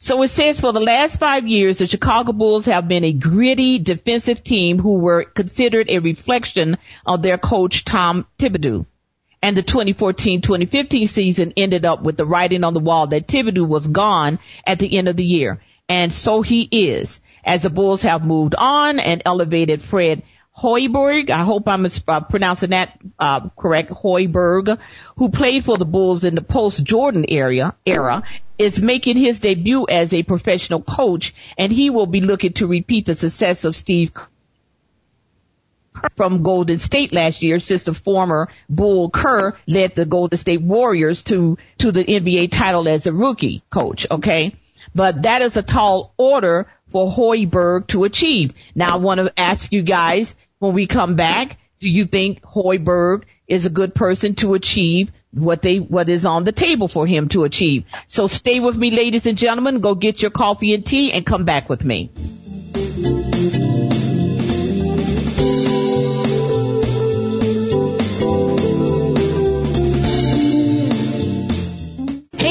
So 0.00 0.20
it 0.22 0.28
says 0.28 0.60
for 0.60 0.72
the 0.72 0.80
last 0.80 1.20
five 1.20 1.46
years, 1.46 1.78
the 1.78 1.86
Chicago 1.86 2.32
Bulls 2.32 2.66
have 2.66 2.88
been 2.88 3.04
a 3.04 3.12
gritty 3.12 3.78
defensive 3.78 4.42
team 4.42 4.80
who 4.80 4.98
were 4.98 5.24
considered 5.24 5.90
a 5.90 6.00
reflection 6.00 6.76
of 7.06 7.22
their 7.22 7.38
coach 7.38 7.84
Tom 7.84 8.26
Thibodeau. 8.38 8.84
And 9.40 9.56
the 9.56 9.62
2014-2015 9.62 11.08
season 11.08 11.52
ended 11.56 11.84
up 11.86 12.02
with 12.02 12.16
the 12.16 12.26
writing 12.26 12.64
on 12.64 12.74
the 12.74 12.80
wall 12.80 13.06
that 13.06 13.28
Thibodeau 13.28 13.66
was 13.66 13.86
gone 13.86 14.40
at 14.66 14.80
the 14.80 14.98
end 14.98 15.06
of 15.06 15.16
the 15.16 15.24
year. 15.24 15.60
And 15.88 16.12
so 16.12 16.42
he 16.42 16.68
is. 16.70 17.20
As 17.44 17.62
the 17.62 17.70
Bulls 17.70 18.02
have 18.02 18.26
moved 18.26 18.54
on 18.56 18.98
and 18.98 19.22
elevated 19.24 19.82
Fred 19.82 20.22
Hoiberg, 20.56 21.30
I 21.30 21.44
hope 21.44 21.68
I'm 21.68 21.86
uh, 21.86 22.20
pronouncing 22.20 22.70
that 22.70 22.98
uh, 23.18 23.48
correct, 23.50 23.90
Hoiberg, 23.90 24.78
who 25.16 25.28
played 25.30 25.64
for 25.64 25.78
the 25.78 25.86
Bulls 25.86 26.24
in 26.24 26.34
the 26.34 26.42
post-Jordan 26.42 27.26
area, 27.28 27.74
era, 27.86 28.24
is 28.58 28.82
making 28.82 29.16
his 29.16 29.40
debut 29.40 29.86
as 29.88 30.12
a 30.12 30.24
professional 30.24 30.82
coach, 30.82 31.32
and 31.56 31.72
he 31.72 31.90
will 31.90 32.06
be 32.06 32.20
looking 32.20 32.54
to 32.54 32.66
repeat 32.66 33.06
the 33.06 33.14
success 33.14 33.64
of 33.64 33.76
Steve 33.76 34.12
Kerr 34.12 34.26
from 36.16 36.42
Golden 36.42 36.76
State 36.76 37.12
last 37.12 37.42
year 37.42 37.60
since 37.60 37.84
the 37.84 37.94
former 37.94 38.48
Bull 38.68 39.10
Kerr 39.10 39.56
led 39.66 39.94
the 39.94 40.04
Golden 40.04 40.38
State 40.38 40.60
Warriors 40.60 41.22
to, 41.24 41.56
to 41.78 41.92
the 41.92 42.04
NBA 42.04 42.50
title 42.50 42.88
as 42.88 43.06
a 43.06 43.12
rookie 43.12 43.62
coach, 43.70 44.06
okay? 44.10 44.56
But 44.94 45.22
that 45.22 45.42
is 45.42 45.56
a 45.56 45.62
tall 45.62 46.14
order 46.16 46.66
for 46.90 47.10
Hoiberg 47.10 47.88
to 47.88 48.04
achieve. 48.04 48.54
Now 48.74 48.94
I 48.94 48.96
want 48.96 49.20
to 49.20 49.32
ask 49.38 49.72
you 49.72 49.82
guys 49.82 50.34
when 50.58 50.74
we 50.74 50.86
come 50.86 51.16
back, 51.16 51.58
do 51.78 51.88
you 51.88 52.04
think 52.04 52.42
Hoiberg 52.42 53.24
is 53.46 53.66
a 53.66 53.70
good 53.70 53.94
person 53.94 54.34
to 54.36 54.54
achieve 54.54 55.10
what 55.32 55.62
they 55.62 55.78
what 55.78 56.08
is 56.08 56.24
on 56.24 56.44
the 56.44 56.52
table 56.52 56.88
for 56.88 57.06
him 57.06 57.28
to 57.28 57.44
achieve. 57.44 57.84
So 58.06 58.26
stay 58.26 58.60
with 58.60 58.76
me 58.76 58.90
ladies 58.90 59.26
and 59.26 59.36
gentlemen, 59.36 59.80
go 59.80 59.94
get 59.94 60.22
your 60.22 60.30
coffee 60.30 60.74
and 60.74 60.84
tea 60.84 61.12
and 61.12 61.24
come 61.24 61.44
back 61.44 61.68
with 61.68 61.84
me. 61.84 62.10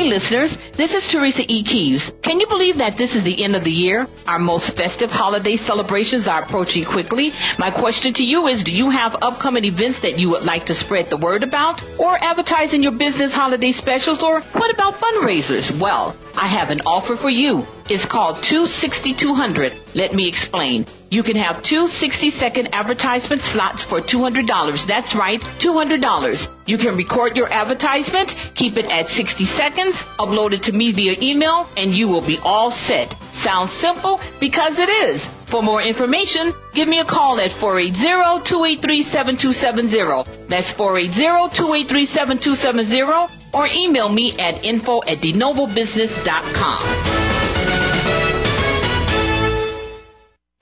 Listeners. 0.08 0.58
This 0.74 0.94
is 0.94 1.08
Teresa 1.08 1.44
E. 1.48 1.64
Keeves. 1.64 2.12
Can 2.22 2.40
you 2.40 2.48
believe 2.48 2.78
that 2.78 2.98
this 2.98 3.16
is 3.16 3.24
the 3.24 3.44
end 3.44 3.56
of 3.56 3.64
the 3.64 3.72
year? 3.72 4.08
Our 4.26 4.40
most 4.40 4.76
festive 4.76 5.10
holiday 5.10 5.58
celebrations 5.58 6.28
are 6.28 6.44
approaching 6.44 6.86
quickly. 6.86 7.32
My 7.60 7.72
question 7.72 8.14
to 8.14 8.26
you 8.26 8.48
is, 8.48 8.64
do 8.64 8.76
you 8.76 8.90
have 8.90 9.16
upcoming 9.22 9.66
events 9.66 10.02
that 10.02 10.20
you 10.20 10.30
would 10.30 10.44
like 10.44 10.66
to 10.68 10.76
spread 10.76 11.10
the 11.10 11.18
word 11.18 11.44
about? 11.44 11.82
Or 12.00 12.18
advertise 12.18 12.74
in 12.74 12.84
your 12.84 12.94
business 12.94 13.36
holiday 13.36 13.72
specials? 13.72 14.24
Or 14.24 14.42
what 14.42 14.74
about 14.74 14.96
fundraisers? 14.96 15.80
Well, 15.80 16.16
I 16.36 16.48
have 16.48 16.70
an 16.70 16.82
offer 16.82 17.18
for 17.18 17.30
you. 17.30 17.66
It's 17.90 18.06
called 18.06 18.38
26200. 18.44 19.74
Let 19.98 20.14
me 20.14 20.30
explain. 20.30 20.86
You 21.10 21.24
can 21.24 21.36
have 21.38 21.64
two 21.64 21.88
60 21.88 22.30
second 22.30 22.70
advertisement 22.72 23.42
slots 23.42 23.84
for 23.84 24.00
$200. 24.00 24.86
That's 24.86 25.16
right, 25.16 25.42
$200. 25.42 26.48
You 26.68 26.78
can 26.78 26.96
record 26.96 27.36
your 27.36 27.52
advertisement, 27.52 28.36
keep 28.54 28.78
it 28.78 28.86
at 28.86 29.10
60 29.10 29.46
seconds, 29.46 30.04
upload 30.20 30.54
it 30.54 30.62
to 30.70 30.72
me 30.72 30.92
via 30.92 31.16
email, 31.20 31.68
and 31.78 31.96
you 31.96 32.08
will 32.08 32.22
be 32.22 32.38
all 32.44 32.70
set. 32.70 33.20
Sounds 33.34 33.72
simple? 33.72 34.22
Because 34.40 34.78
it 34.78 34.90
is. 34.90 35.26
For 35.50 35.64
more 35.64 35.82
information, 35.82 36.54
give 36.76 36.88
me 36.88 37.00
a 37.00 37.06
call 37.06 37.40
at 37.40 37.50
480-283-7270. 37.50 40.48
That's 40.48 40.74
480-283-7270 40.74 43.32
or 43.56 43.66
email 43.66 44.10
me 44.10 44.38
at 44.38 44.64
info 44.64 45.02
at 45.08 45.24
denovobusiness.com. 45.26 47.27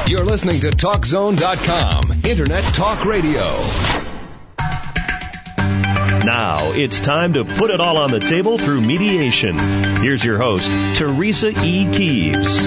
You're 0.07 0.23
listening 0.23 0.59
to 0.59 0.69
TalkZone.com, 0.69 2.21
Internet 2.25 2.63
Talk 2.75 3.05
Radio. 3.05 3.41
Now 6.25 6.71
it's 6.71 7.01
time 7.01 7.33
to 7.33 7.45
put 7.45 7.69
it 7.69 7.79
all 7.79 7.97
on 7.97 8.09
the 8.09 8.19
table 8.19 8.57
through 8.57 8.81
mediation. 8.81 9.59
Here's 10.01 10.25
your 10.25 10.39
host, 10.39 10.67
Teresa 10.97 11.49
E. 11.63 11.91
Keeves. 11.91 12.57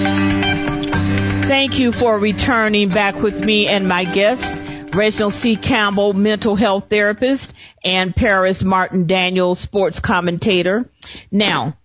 Thank 1.49 1.77
you 1.77 1.91
for 1.91 2.17
returning 2.17 2.87
back 2.87 3.15
with 3.15 3.43
me 3.43 3.67
and 3.67 3.85
my 3.85 4.05
guest, 4.05 4.55
Reginald 4.95 5.33
C. 5.33 5.57
Campbell, 5.57 6.13
mental 6.13 6.55
health 6.55 6.87
therapist, 6.89 7.51
and 7.83 8.15
Paris 8.15 8.63
Martin 8.63 9.07
Daniel, 9.07 9.55
sports 9.55 9.99
commentator. 9.99 10.89
Now, 11.29 11.77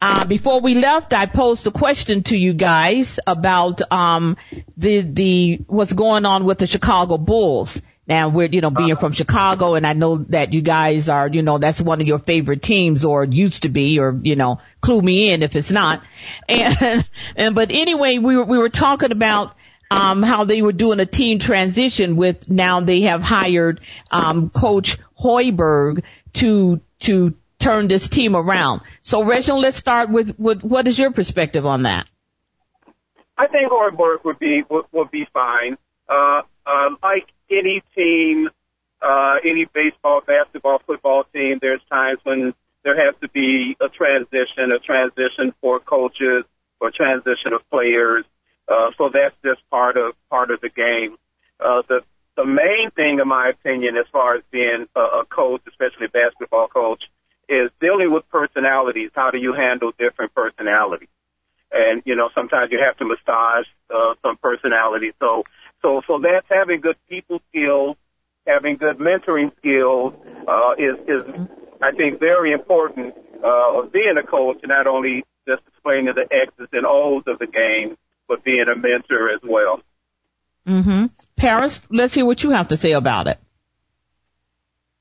uh, 0.00 0.24
before 0.24 0.60
we 0.60 0.74
left, 0.74 1.12
I 1.12 1.26
posed 1.26 1.66
a 1.66 1.72
question 1.72 2.22
to 2.24 2.36
you 2.36 2.52
guys 2.52 3.18
about 3.26 3.82
um, 3.90 4.36
the 4.76 5.00
the 5.00 5.64
what's 5.66 5.92
going 5.92 6.24
on 6.26 6.44
with 6.44 6.58
the 6.58 6.68
Chicago 6.68 7.18
Bulls. 7.18 7.82
Now 8.08 8.30
we're, 8.30 8.48
you 8.48 8.62
know, 8.62 8.70
being 8.70 8.96
from 8.96 9.12
Chicago 9.12 9.74
and 9.74 9.86
I 9.86 9.92
know 9.92 10.16
that 10.30 10.54
you 10.54 10.62
guys 10.62 11.10
are, 11.10 11.28
you 11.28 11.42
know, 11.42 11.58
that's 11.58 11.78
one 11.78 12.00
of 12.00 12.06
your 12.06 12.18
favorite 12.18 12.62
teams 12.62 13.04
or 13.04 13.22
used 13.24 13.64
to 13.64 13.68
be 13.68 13.98
or, 13.98 14.18
you 14.22 14.34
know, 14.34 14.60
clue 14.80 15.02
me 15.02 15.30
in 15.30 15.42
if 15.42 15.54
it's 15.54 15.70
not. 15.70 16.02
And, 16.48 17.06
and, 17.36 17.54
but 17.54 17.70
anyway, 17.70 18.16
we 18.16 18.36
were, 18.36 18.44
we 18.44 18.58
were 18.58 18.70
talking 18.70 19.12
about, 19.12 19.54
um, 19.90 20.22
how 20.22 20.44
they 20.44 20.62
were 20.62 20.72
doing 20.72 21.00
a 21.00 21.06
team 21.06 21.38
transition 21.38 22.16
with 22.16 22.48
now 22.48 22.80
they 22.80 23.02
have 23.02 23.22
hired, 23.22 23.80
um, 24.10 24.48
coach 24.48 24.98
Hoiberg 25.18 26.02
to, 26.34 26.80
to 27.00 27.34
turn 27.58 27.88
this 27.88 28.08
team 28.08 28.34
around. 28.34 28.80
So 29.02 29.22
Reginald, 29.22 29.62
let's 29.62 29.76
start 29.76 30.08
with, 30.08 30.38
with 30.38 30.62
what 30.62 30.86
is 30.86 30.98
your 30.98 31.10
perspective 31.10 31.66
on 31.66 31.82
that? 31.82 32.06
I 33.36 33.46
think 33.48 33.70
Hoiberg 33.70 34.24
would 34.24 34.38
be, 34.38 34.62
would, 34.70 34.86
would 34.92 35.10
be 35.10 35.26
fine. 35.32 35.76
Uh, 36.08 36.42
uh, 36.66 36.90
like 37.02 37.28
any 37.50 37.82
team, 37.94 38.48
uh, 39.02 39.36
any 39.44 39.66
baseball, 39.72 40.20
basketball, 40.26 40.80
football 40.86 41.24
team, 41.32 41.58
there's 41.60 41.80
times 41.90 42.18
when 42.24 42.54
there 42.84 42.96
has 42.96 43.14
to 43.20 43.28
be 43.28 43.76
a 43.80 43.88
transition, 43.88 44.72
a 44.72 44.78
transition 44.78 45.54
for 45.60 45.80
coaches, 45.80 46.44
or 46.80 46.90
transition 46.90 47.52
of 47.52 47.68
players. 47.70 48.24
Uh, 48.68 48.90
so 48.96 49.10
that's 49.12 49.34
just 49.44 49.60
part 49.70 49.96
of 49.96 50.14
part 50.30 50.50
of 50.50 50.60
the 50.60 50.68
game. 50.68 51.16
Uh, 51.60 51.82
the 51.88 52.00
the 52.36 52.44
main 52.44 52.90
thing, 52.94 53.18
in 53.20 53.26
my 53.26 53.48
opinion, 53.50 53.96
as 53.96 54.06
far 54.12 54.36
as 54.36 54.42
being 54.50 54.86
a, 54.94 55.00
a 55.00 55.24
coach, 55.28 55.62
especially 55.66 56.06
a 56.06 56.08
basketball 56.08 56.68
coach, 56.68 57.02
is 57.48 57.70
dealing 57.80 58.12
with 58.12 58.28
personalities. 58.30 59.10
How 59.14 59.30
do 59.30 59.38
you 59.38 59.54
handle 59.54 59.92
different 59.98 60.34
personalities? 60.34 61.08
And 61.72 62.02
you 62.04 62.14
know, 62.14 62.28
sometimes 62.34 62.70
you 62.70 62.78
have 62.84 62.96
to 62.98 63.04
massage 63.04 63.66
uh, 63.92 64.14
some 64.22 64.36
personalities. 64.36 65.14
So 65.18 65.44
so, 65.82 66.02
so 66.06 66.20
that's 66.22 66.46
having 66.50 66.80
good 66.80 66.96
people 67.08 67.40
skills, 67.50 67.96
having 68.46 68.76
good 68.76 68.98
mentoring 68.98 69.54
skills, 69.58 70.14
uh, 70.46 70.72
is, 70.78 70.96
is, 71.06 71.48
I 71.82 71.92
think, 71.92 72.18
very 72.18 72.52
important, 72.52 73.14
uh, 73.42 73.78
of 73.78 73.92
being 73.92 74.14
a 74.22 74.26
coach, 74.26 74.58
and 74.62 74.70
not 74.70 74.86
only 74.86 75.24
just 75.46 75.62
explaining 75.68 76.12
the 76.14 76.26
X's 76.30 76.68
and 76.72 76.84
O's 76.86 77.24
of 77.26 77.38
the 77.38 77.46
game, 77.46 77.96
but 78.26 78.44
being 78.44 78.66
a 78.72 78.76
mentor 78.76 79.30
as 79.30 79.40
well. 79.42 79.80
Mm-hmm. 80.66 81.06
Paris, 81.36 81.80
let's 81.88 82.14
hear 82.14 82.26
what 82.26 82.42
you 82.42 82.50
have 82.50 82.68
to 82.68 82.76
say 82.76 82.92
about 82.92 83.26
it. 83.26 83.38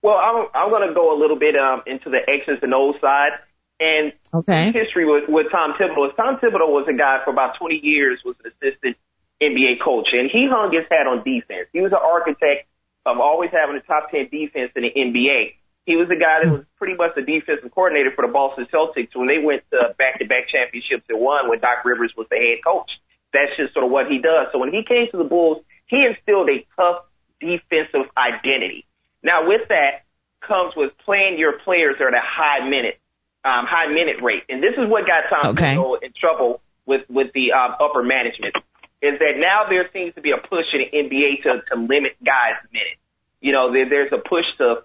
Well, 0.02 0.16
I'm, 0.16 0.48
I'm 0.54 0.70
going 0.70 0.88
to 0.88 0.94
go 0.94 1.18
a 1.18 1.20
little 1.20 1.38
bit 1.38 1.56
um, 1.56 1.82
into 1.86 2.10
the 2.10 2.20
X's 2.20 2.60
and 2.62 2.74
O's 2.74 2.96
side. 3.02 3.32
And 3.80 4.14
okay. 4.34 4.72
history 4.72 5.06
with, 5.06 5.30
with 5.30 5.48
Tom 5.52 5.74
Thibodeau. 5.80 6.16
Tom 6.16 6.38
Thibodeau 6.38 6.70
was 6.70 6.88
a 6.90 6.98
guy 6.98 7.20
for 7.24 7.30
about 7.30 7.60
20 7.60 7.80
years, 7.84 8.20
was 8.26 8.36
an 8.44 8.52
assistant 8.52 8.98
NBA 9.42 9.82
coach, 9.84 10.10
and 10.14 10.30
he 10.32 10.48
hung 10.50 10.72
his 10.72 10.86
hat 10.90 11.08
on 11.08 11.24
defense. 11.24 11.68
He 11.74 11.82
was 11.82 11.92
an 11.92 12.02
architect 12.02 12.68
of 13.06 13.20
always 13.20 13.52
having 13.52 13.76
a 13.76 13.82
top 13.82 14.12
10 14.12 14.30
defense 14.30 14.72
in 14.76 14.84
the 14.84 14.92
NBA. 14.92 15.56
He 15.86 15.96
was 15.96 16.10
the 16.10 16.20
guy 16.20 16.44
that 16.44 16.52
was 16.52 16.66
pretty 16.76 16.96
much 16.96 17.16
the 17.16 17.22
defensive 17.22 17.72
coordinator 17.72 18.12
for 18.12 18.28
the 18.28 18.34
Boston 18.34 18.68
Celtics 18.74 19.16
when 19.16 19.28
they 19.28 19.40
went 19.40 19.64
to 19.72 19.96
back-to-back 19.98 20.50
championships 20.50 21.06
and 21.08 21.20
won 21.20 21.48
when 21.48 21.60
Doc 21.60 21.86
Rivers 21.86 22.12
was 22.18 22.28
the 22.30 22.36
head 22.36 22.60
coach. 22.66 22.92
That's 23.32 23.56
just 23.56 23.74
sort 23.74 23.86
of 23.86 23.92
what 23.92 24.08
he 24.12 24.20
does. 24.20 24.48
So 24.52 24.60
when 24.60 24.74
he 24.74 24.84
came 24.84 25.08
to 25.12 25.18
the 25.18 25.24
Bulls, 25.24 25.64
he 25.88 26.04
instilled 26.04 26.50
a 26.50 26.66
tough 26.76 27.06
defensive 27.40 28.12
identity. 28.18 28.86
Now 29.24 29.48
with 29.48 29.70
that 29.70 30.04
comes 30.42 30.74
with 30.76 30.92
playing 31.06 31.40
your 31.40 31.60
players 31.60 31.96
at 32.02 32.14
a 32.14 32.22
high 32.22 32.68
minute, 32.68 33.00
um, 33.46 33.66
high 33.66 33.88
minute 33.88 34.22
rate. 34.22 34.44
And 34.50 34.62
this 34.62 34.74
is 34.78 34.90
what 34.90 35.08
got 35.08 35.30
Tom 35.30 35.52
Okay. 35.56 35.76
Thibodeau 35.76 36.04
in 36.04 36.12
trouble 36.20 36.62
with 36.86 37.08
with 37.10 37.32
the 37.34 37.54
um, 37.54 37.76
upper 37.80 38.04
management. 38.04 38.56
Is 39.02 39.20
that 39.20 39.38
now 39.38 39.70
there 39.70 39.90
seems 39.94 40.16
to 40.16 40.22
be 40.22 40.32
a 40.32 40.38
push 40.38 40.66
in 40.74 40.82
the 40.82 40.90
NBA 40.98 41.44
to 41.44 41.62
to 41.70 41.76
limit 41.80 42.18
guys' 42.24 42.58
minutes. 42.74 43.02
You 43.42 43.52
know, 43.54 43.72
there, 43.72 43.88
there's 43.88 44.12
a 44.12 44.18
push 44.18 44.46
to 44.58 44.84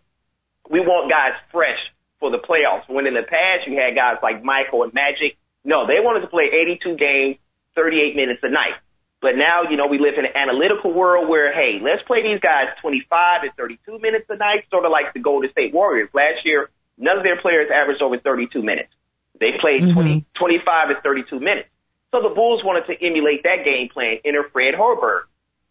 we 0.69 0.81
want 0.81 1.11
guys 1.11 1.33
fresh 1.51 1.81
for 2.21 2.31
the 2.31 2.39
playoffs. 2.39 2.89
When 2.89 3.07
in 3.07 3.15
the 3.15 3.25
past 3.25 3.67
you 3.67 3.79
had 3.81 3.97
guys 3.97 4.19
like 4.23 4.45
Michael 4.45 4.85
and 4.85 4.93
Magic, 4.93 5.37
no, 5.65 5.87
they 5.87 5.99
wanted 6.01 6.21
to 6.21 6.29
play 6.29 6.53
82 6.53 6.97
games, 6.97 7.37
38 7.75 8.15
minutes 8.15 8.41
a 8.43 8.51
night. 8.51 8.77
But 9.23 9.39
now, 9.39 9.71
you 9.71 9.77
know, 9.77 9.87
we 9.87 9.99
live 10.03 10.19
in 10.19 10.27
an 10.27 10.35
analytical 10.35 10.93
world 10.93 11.29
where, 11.29 11.55
hey, 11.55 11.79
let's 11.81 12.03
play 12.03 12.23
these 12.27 12.41
guys 12.41 12.75
25 12.83 13.43
and 13.45 13.53
32 13.55 13.99
minutes 14.01 14.27
a 14.29 14.37
night, 14.37 14.67
sort 14.69 14.85
of 14.85 14.91
like 14.91 15.15
the 15.15 15.21
Golden 15.21 15.51
State 15.53 15.73
Warriors. 15.73 16.11
Last 16.13 16.45
year, 16.45 16.71
none 16.99 17.17
of 17.17 17.23
their 17.23 17.41
players 17.41 17.71
averaged 17.71 18.03
over 18.03 18.19
32 18.19 18.63
minutes. 18.63 18.91
They 19.39 19.53
played 19.61 19.83
Mhm. 19.83 19.95
20, 19.95 20.25
25 20.35 20.91
and 20.91 20.99
32 21.03 21.39
minutes. 21.39 21.69
So 22.13 22.21
the 22.23 22.29
Bulls 22.35 22.63
wanted 22.63 22.87
to 22.93 22.95
emulate 23.05 23.43
that 23.45 23.65
game 23.65 23.89
plan. 23.89 24.19
Enter 24.25 24.45
Fred 24.53 24.75
Hoiberg, 24.75 25.23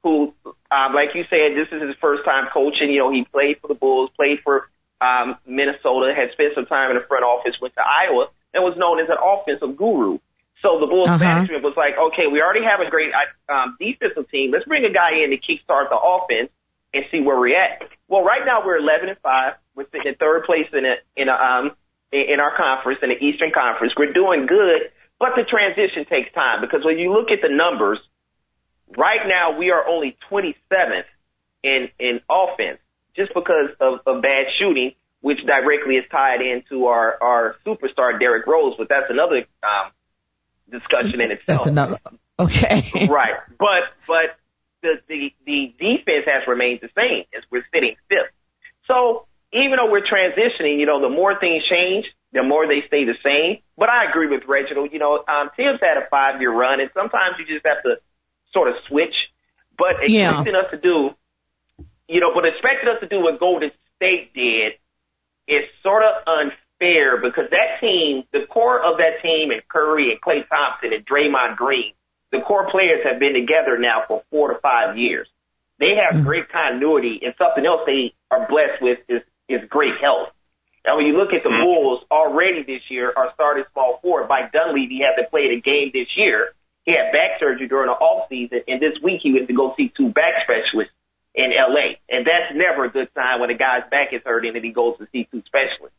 who, 0.03 0.33
um, 0.71 0.93
like 0.93 1.13
you 1.13 1.23
said, 1.29 1.53
this 1.55 1.69
is 1.71 1.81
his 1.81 1.95
first 2.01 2.25
time 2.25 2.49
coaching. 2.51 2.89
You 2.89 2.99
know, 2.99 3.11
he 3.11 3.23
played 3.25 3.59
for 3.61 3.67
the 3.67 3.75
Bulls, 3.77 4.09
played 4.17 4.39
for 4.43 4.67
um, 4.99 5.37
Minnesota, 5.45 6.13
had 6.17 6.31
spent 6.33 6.53
some 6.55 6.65
time 6.65 6.89
in 6.91 6.97
the 6.97 7.05
front 7.07 7.23
office, 7.23 7.55
went 7.61 7.75
to 7.75 7.81
Iowa, 7.85 8.27
and 8.53 8.63
was 8.63 8.75
known 8.77 8.99
as 8.99 9.07
an 9.09 9.17
offensive 9.21 9.77
guru. 9.77 10.17
So 10.61 10.79
the 10.79 10.87
Bulls 10.87 11.09
Uh-huh. 11.09 11.17
management 11.23 11.63
was 11.63 11.73
like, 11.77 11.93
okay, 11.97 12.25
we 12.27 12.41
already 12.41 12.65
have 12.65 12.81
a 12.85 12.89
great 12.89 13.11
um, 13.49 13.77
defensive 13.79 14.29
team. 14.29 14.51
Let's 14.51 14.65
bring 14.65 14.85
a 14.85 14.91
guy 14.93 15.21
in 15.23 15.29
to 15.29 15.37
kickstart 15.37 15.89
the 15.89 15.97
offense 15.97 16.49
and 16.93 17.05
see 17.11 17.21
where 17.21 17.39
we're 17.39 17.55
at. 17.57 17.87
Well, 18.09 18.23
right 18.23 18.41
now 18.45 18.65
we're 18.65 18.77
11 18.77 19.09
and 19.09 19.17
five. 19.19 19.53
We're 19.75 19.85
sitting 19.91 20.07
in 20.11 20.15
third 20.15 20.43
place 20.45 20.67
in 20.73 20.85
a, 20.85 20.95
in 21.15 21.29
a, 21.29 21.33
um 21.33 21.71
in 22.11 22.33
in 22.33 22.39
our 22.41 22.55
conference 22.57 22.99
in 23.01 23.09
the 23.09 23.17
Eastern 23.23 23.51
Conference. 23.51 23.93
We're 23.97 24.11
doing 24.13 24.45
good, 24.45 24.91
but 25.21 25.37
the 25.37 25.43
transition 25.43 26.03
takes 26.09 26.33
time 26.33 26.61
because 26.61 26.83
when 26.83 26.97
you 26.97 27.13
look 27.13 27.29
at 27.29 27.43
the 27.43 27.53
numbers, 27.53 27.99
right 28.97 29.21
now 29.27 29.55
we 29.55 29.69
are 29.69 29.87
only 29.87 30.17
27th 30.31 31.05
in 31.63 31.89
in 31.99 32.21
offense 32.27 32.79
just 33.15 33.31
because 33.35 33.69
of, 33.79 33.99
of 34.07 34.23
bad 34.23 34.47
shooting, 34.57 34.93
which 35.21 35.37
directly 35.45 35.95
is 35.95 36.05
tied 36.09 36.41
into 36.41 36.87
our 36.87 37.21
our 37.21 37.55
superstar 37.63 38.19
Derrick 38.19 38.47
Rose. 38.47 38.73
But 38.79 38.89
that's 38.89 39.11
another 39.11 39.45
um, 39.61 39.91
discussion 40.71 41.21
in 41.21 41.29
itself. 41.31 41.59
That's 41.59 41.67
another. 41.67 41.99
Okay. 42.39 43.07
Right. 43.07 43.37
But 43.59 43.93
but 44.07 44.41
the, 44.81 44.95
the 45.07 45.33
the 45.45 45.75
defense 45.77 46.25
has 46.25 46.47
remained 46.47 46.79
the 46.81 46.89
same 46.97 47.25
as 47.37 47.43
we're 47.51 47.65
sitting 47.71 47.95
fifth. 48.09 48.33
So 48.87 49.27
even 49.53 49.77
though 49.77 49.91
we're 49.91 50.01
transitioning, 50.01 50.79
you 50.79 50.87
know, 50.87 50.99
the 50.99 51.13
more 51.13 51.39
things 51.39 51.61
change, 51.69 52.05
the 52.33 52.43
more 52.43 52.67
they 52.67 52.85
stay 52.87 53.05
the 53.05 53.17
same. 53.23 53.61
But 53.77 53.89
I 53.89 54.09
agree 54.09 54.27
with 54.27 54.43
Reginald. 54.47 54.91
You 54.91 54.99
know, 54.99 55.23
um, 55.27 55.49
Thibs 55.55 55.79
had 55.81 55.97
a 55.97 56.07
five 56.09 56.39
year 56.39 56.51
run, 56.51 56.79
and 56.79 56.89
sometimes 56.93 57.35
you 57.39 57.45
just 57.45 57.65
have 57.65 57.83
to 57.83 57.97
sort 58.53 58.69
of 58.69 58.75
switch. 58.87 59.15
But 59.77 60.07
Yeah. 60.07 60.29
expecting 60.29 60.55
us 60.55 60.69
to 60.71 60.77
do, 60.77 61.15
you 62.07 62.19
know, 62.19 62.33
but 62.33 62.45
expecting 62.45 62.89
us 62.89 62.99
to 63.01 63.07
do 63.07 63.19
what 63.19 63.39
Golden 63.39 63.71
State 63.95 64.33
did 64.33 64.73
is 65.47 65.63
sort 65.81 66.03
of 66.03 66.23
unfair 66.27 67.17
because 67.17 67.49
that 67.49 67.79
team, 67.79 68.23
the 68.31 68.45
core 68.47 68.79
of 68.81 68.97
that 68.97 69.21
team, 69.21 69.51
and 69.51 69.65
Curry 69.67 70.11
and 70.11 70.21
Klay 70.21 70.47
Thompson 70.47 70.93
and 70.93 71.05
Draymond 71.05 71.57
Green, 71.57 71.93
the 72.31 72.41
core 72.41 72.69
players 72.69 73.03
have 73.03 73.19
been 73.19 73.33
together 73.33 73.77
now 73.77 74.03
for 74.07 74.23
four 74.29 74.53
to 74.53 74.59
five 74.59 74.97
years. 74.97 75.27
They 75.79 75.95
have 75.95 76.23
great 76.23 76.49
continuity, 76.49 77.21
and 77.23 77.33
something 77.37 77.65
else 77.65 77.81
they 77.85 78.13
are 78.29 78.47
blessed 78.47 78.81
with 78.81 78.99
is 79.09 79.21
is 79.49 79.67
great 79.67 79.97
health. 79.99 80.29
And 80.85 80.97
when 80.97 81.05
you 81.05 81.13
look 81.13 81.33
at 81.33 81.43
the 81.43 81.49
mm-hmm. 81.49 81.63
Bulls 81.63 82.01
already 82.09 82.63
this 82.63 82.81
year, 82.89 83.13
our 83.15 83.31
starting 83.33 83.65
small 83.73 83.99
forward, 84.01 84.27
Mike 84.27 84.51
Dunleavy, 84.51 85.01
hasn't 85.05 85.29
played 85.29 85.53
a 85.53 85.61
game 85.61 85.91
this 85.93 86.09
year. 86.17 86.53
He 86.85 86.97
had 86.97 87.13
back 87.13 87.37
surgery 87.39 87.67
during 87.67 87.87
the 87.87 87.93
off 87.93 88.27
season, 88.29 88.65
and 88.67 88.81
this 88.81 88.97
week 89.03 89.21
he 89.21 89.33
went 89.33 89.47
to 89.47 89.53
go 89.53 89.75
see 89.77 89.93
two 89.95 90.09
back 90.09 90.41
specialists 90.41 90.93
in 91.35 91.53
LA. 91.53 92.01
And 92.09 92.25
that's 92.25 92.51
never 92.57 92.85
a 92.85 92.91
good 92.91 93.09
sign 93.13 93.39
when 93.39 93.49
a 93.49 93.57
guy's 93.57 93.85
back 93.89 94.13
is 94.13 94.21
hurting 94.25 94.55
and 94.55 94.65
he 94.65 94.71
goes 94.71 94.97
to 94.97 95.07
see 95.11 95.27
two 95.29 95.43
specialists. 95.45 95.95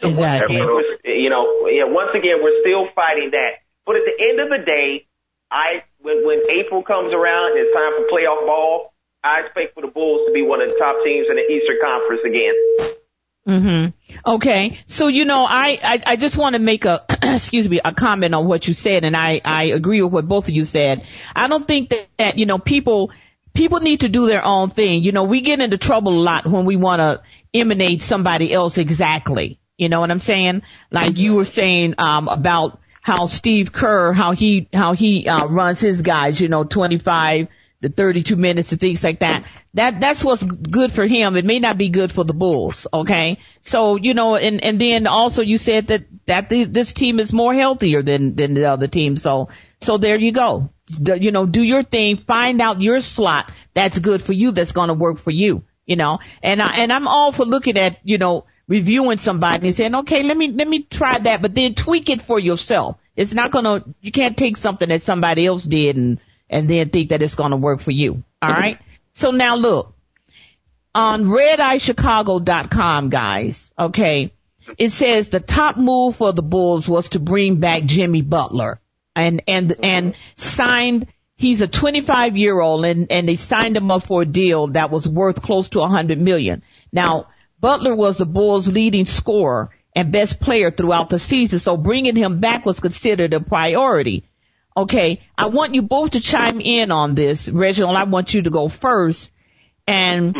So 0.00 0.08
once 0.08 0.20
Exactly. 0.20 0.56
again, 0.56 0.68
you 1.04 1.30
know, 1.30 1.68
yeah, 1.68 1.84
once 1.88 2.12
again, 2.12 2.40
we're 2.40 2.60
still 2.60 2.88
fighting 2.94 3.32
that. 3.32 3.64
But 3.84 3.96
at 3.96 4.04
the 4.04 4.16
end 4.16 4.40
of 4.40 4.48
the 4.48 4.64
day, 4.64 5.06
I 5.50 5.82
when 6.00 6.24
when 6.24 6.40
April 6.48 6.82
comes 6.82 7.12
around 7.12 7.56
and 7.56 7.66
it's 7.66 7.74
time 7.74 7.92
for 7.96 8.04
playoff 8.08 8.46
ball, 8.46 8.94
I 9.24 9.40
expect 9.44 9.74
for 9.74 9.82
the 9.82 9.92
Bulls 9.92 10.28
to 10.28 10.32
be 10.32 10.42
one 10.42 10.62
of 10.62 10.68
the 10.68 10.78
top 10.78 10.96
teams 11.04 11.26
in 11.28 11.36
the 11.36 11.44
Eastern 11.44 11.76
Conference 11.82 12.22
again. 12.24 12.54
Mm-hmm. 13.48 14.30
Okay. 14.34 14.78
So, 14.86 15.08
you 15.08 15.24
know, 15.24 15.44
I, 15.44 15.78
I, 15.82 16.02
I 16.06 16.16
just 16.16 16.36
want 16.36 16.54
to 16.54 16.58
make 16.58 16.84
a, 16.84 17.04
excuse 17.22 17.68
me, 17.68 17.80
a 17.84 17.92
comment 17.92 18.34
on 18.34 18.46
what 18.46 18.68
you 18.68 18.74
said, 18.74 19.04
and 19.04 19.16
I, 19.16 19.40
I 19.44 19.64
agree 19.64 20.02
with 20.02 20.12
what 20.12 20.28
both 20.28 20.48
of 20.48 20.54
you 20.54 20.64
said. 20.64 21.06
I 21.34 21.48
don't 21.48 21.66
think 21.66 21.90
that, 21.90 22.08
that, 22.18 22.38
you 22.38 22.46
know, 22.46 22.58
people, 22.58 23.12
people 23.54 23.80
need 23.80 24.00
to 24.00 24.08
do 24.08 24.26
their 24.26 24.44
own 24.44 24.70
thing. 24.70 25.02
You 25.02 25.12
know, 25.12 25.24
we 25.24 25.40
get 25.40 25.60
into 25.60 25.78
trouble 25.78 26.12
a 26.12 26.22
lot 26.22 26.46
when 26.46 26.64
we 26.64 26.76
want 26.76 27.00
to 27.00 27.22
emanate 27.58 28.02
somebody 28.02 28.52
else 28.52 28.78
exactly. 28.78 29.58
You 29.78 29.88
know 29.88 30.00
what 30.00 30.10
I'm 30.10 30.20
saying? 30.20 30.62
Like 30.90 31.16
you 31.16 31.34
were 31.34 31.46
saying, 31.46 31.94
um, 31.96 32.28
about 32.28 32.80
how 33.00 33.26
Steve 33.26 33.72
Kerr, 33.72 34.12
how 34.12 34.32
he, 34.32 34.68
how 34.74 34.92
he, 34.92 35.26
uh, 35.26 35.46
runs 35.46 35.80
his 35.80 36.02
guys, 36.02 36.38
you 36.38 36.48
know, 36.48 36.64
25 36.64 37.48
the 37.80 37.88
32 37.88 38.36
minutes 38.36 38.72
and 38.72 38.80
things 38.80 39.02
like 39.02 39.20
that. 39.20 39.44
That 39.74 40.00
that's 40.00 40.24
what's 40.24 40.42
good 40.42 40.92
for 40.92 41.06
him. 41.06 41.36
It 41.36 41.44
may 41.44 41.58
not 41.58 41.78
be 41.78 41.88
good 41.88 42.12
for 42.12 42.24
the 42.24 42.34
Bulls. 42.34 42.86
Okay, 42.92 43.38
so 43.62 43.96
you 43.96 44.14
know, 44.14 44.36
and 44.36 44.62
and 44.62 44.80
then 44.80 45.06
also 45.06 45.42
you 45.42 45.58
said 45.58 45.88
that 45.88 46.04
that 46.26 46.48
the, 46.50 46.64
this 46.64 46.92
team 46.92 47.20
is 47.20 47.32
more 47.32 47.54
healthier 47.54 48.02
than 48.02 48.34
than 48.34 48.54
the 48.54 48.66
other 48.66 48.86
team. 48.86 49.16
So 49.16 49.48
so 49.80 49.96
there 49.96 50.18
you 50.18 50.32
go. 50.32 50.70
You 50.98 51.30
know, 51.30 51.46
do 51.46 51.62
your 51.62 51.82
thing. 51.82 52.16
Find 52.16 52.60
out 52.60 52.82
your 52.82 53.00
slot 53.00 53.52
that's 53.74 53.98
good 53.98 54.22
for 54.22 54.32
you. 54.32 54.50
That's 54.50 54.72
going 54.72 54.88
to 54.88 54.94
work 54.94 55.18
for 55.18 55.30
you. 55.30 55.64
You 55.86 55.96
know, 55.96 56.18
and 56.42 56.60
I 56.62 56.76
and 56.78 56.92
I'm 56.92 57.08
all 57.08 57.32
for 57.32 57.44
looking 57.44 57.78
at 57.78 57.98
you 58.04 58.18
know 58.18 58.44
reviewing 58.68 59.18
somebody 59.18 59.66
and 59.66 59.76
saying, 59.76 59.94
okay, 59.94 60.22
let 60.22 60.36
me 60.36 60.52
let 60.52 60.68
me 60.68 60.82
try 60.82 61.18
that, 61.18 61.42
but 61.42 61.54
then 61.54 61.74
tweak 61.74 62.10
it 62.10 62.22
for 62.22 62.38
yourself. 62.38 62.96
It's 63.16 63.34
not 63.34 63.50
gonna. 63.50 63.84
You 64.00 64.12
can't 64.12 64.36
take 64.36 64.56
something 64.56 64.88
that 64.88 65.02
somebody 65.02 65.46
else 65.46 65.64
did 65.64 65.96
and 65.96 66.20
and 66.50 66.68
then 66.68 66.90
think 66.90 67.10
that 67.10 67.22
it's 67.22 67.36
going 67.36 67.52
to 67.52 67.56
work 67.56 67.80
for 67.80 67.92
you. 67.92 68.22
All 68.42 68.50
right. 68.50 68.76
Mm-hmm. 68.76 68.90
So 69.14 69.30
now 69.30 69.56
look 69.56 69.94
on 70.94 71.24
redeyechicago.com, 71.24 73.08
guys. 73.08 73.70
Okay. 73.78 74.34
It 74.76 74.90
says 74.90 75.28
the 75.28 75.40
top 75.40 75.76
move 75.76 76.16
for 76.16 76.32
the 76.32 76.42
Bulls 76.42 76.88
was 76.88 77.10
to 77.10 77.20
bring 77.20 77.56
back 77.56 77.84
Jimmy 77.84 78.22
Butler 78.22 78.80
and, 79.14 79.42
and, 79.48 79.74
and 79.82 80.14
signed, 80.36 81.06
he's 81.36 81.60
a 81.60 81.68
25 81.68 82.36
year 82.36 82.60
old 82.60 82.84
and, 82.84 83.10
and 83.10 83.28
they 83.28 83.36
signed 83.36 83.76
him 83.76 83.90
up 83.90 84.02
for 84.02 84.22
a 84.22 84.26
deal 84.26 84.68
that 84.68 84.90
was 84.90 85.08
worth 85.08 85.40
close 85.42 85.70
to 85.70 85.80
a 85.80 85.88
hundred 85.88 86.20
million. 86.20 86.62
Now, 86.92 87.28
Butler 87.60 87.94
was 87.94 88.18
the 88.18 88.26
Bulls 88.26 88.68
leading 88.68 89.06
scorer 89.06 89.70
and 89.94 90.12
best 90.12 90.40
player 90.40 90.70
throughout 90.70 91.10
the 91.10 91.18
season. 91.18 91.58
So 91.58 91.76
bringing 91.76 92.16
him 92.16 92.40
back 92.40 92.64
was 92.64 92.80
considered 92.80 93.34
a 93.34 93.40
priority. 93.40 94.24
Okay, 94.76 95.20
I 95.36 95.46
want 95.46 95.74
you 95.74 95.82
both 95.82 96.12
to 96.12 96.20
chime 96.20 96.60
in 96.60 96.90
on 96.90 97.14
this. 97.14 97.48
Reginald, 97.48 97.96
I 97.96 98.04
want 98.04 98.32
you 98.32 98.42
to 98.42 98.50
go 98.50 98.68
first. 98.68 99.30
And 99.86 100.36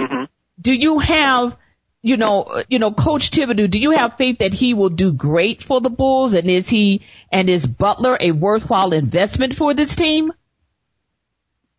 do 0.61 0.73
you 0.73 1.01
have, 1.01 1.57
you 2.03 2.16
know, 2.16 2.62
you 2.69 2.79
know, 2.79 2.93
Coach 2.93 3.33
Thibodeau, 3.33 3.69
do 3.69 3.79
you 3.79 3.90
have 3.90 4.16
faith 4.16 4.38
that 4.38 4.53
he 4.53 4.75
will 4.75 4.88
do 4.88 5.12
great 5.12 5.62
for 5.62 5.81
the 5.81 5.90
Bulls? 5.90 6.35
And 6.35 6.49
is 6.49 6.69
he, 6.69 7.03
and 7.33 7.51
is 7.51 7.66
Butler 7.66 8.16
a 8.21 8.31
worthwhile 8.31 8.93
investment 8.93 9.57
for 9.57 9.75
this 9.75 9.97
team? 9.97 10.33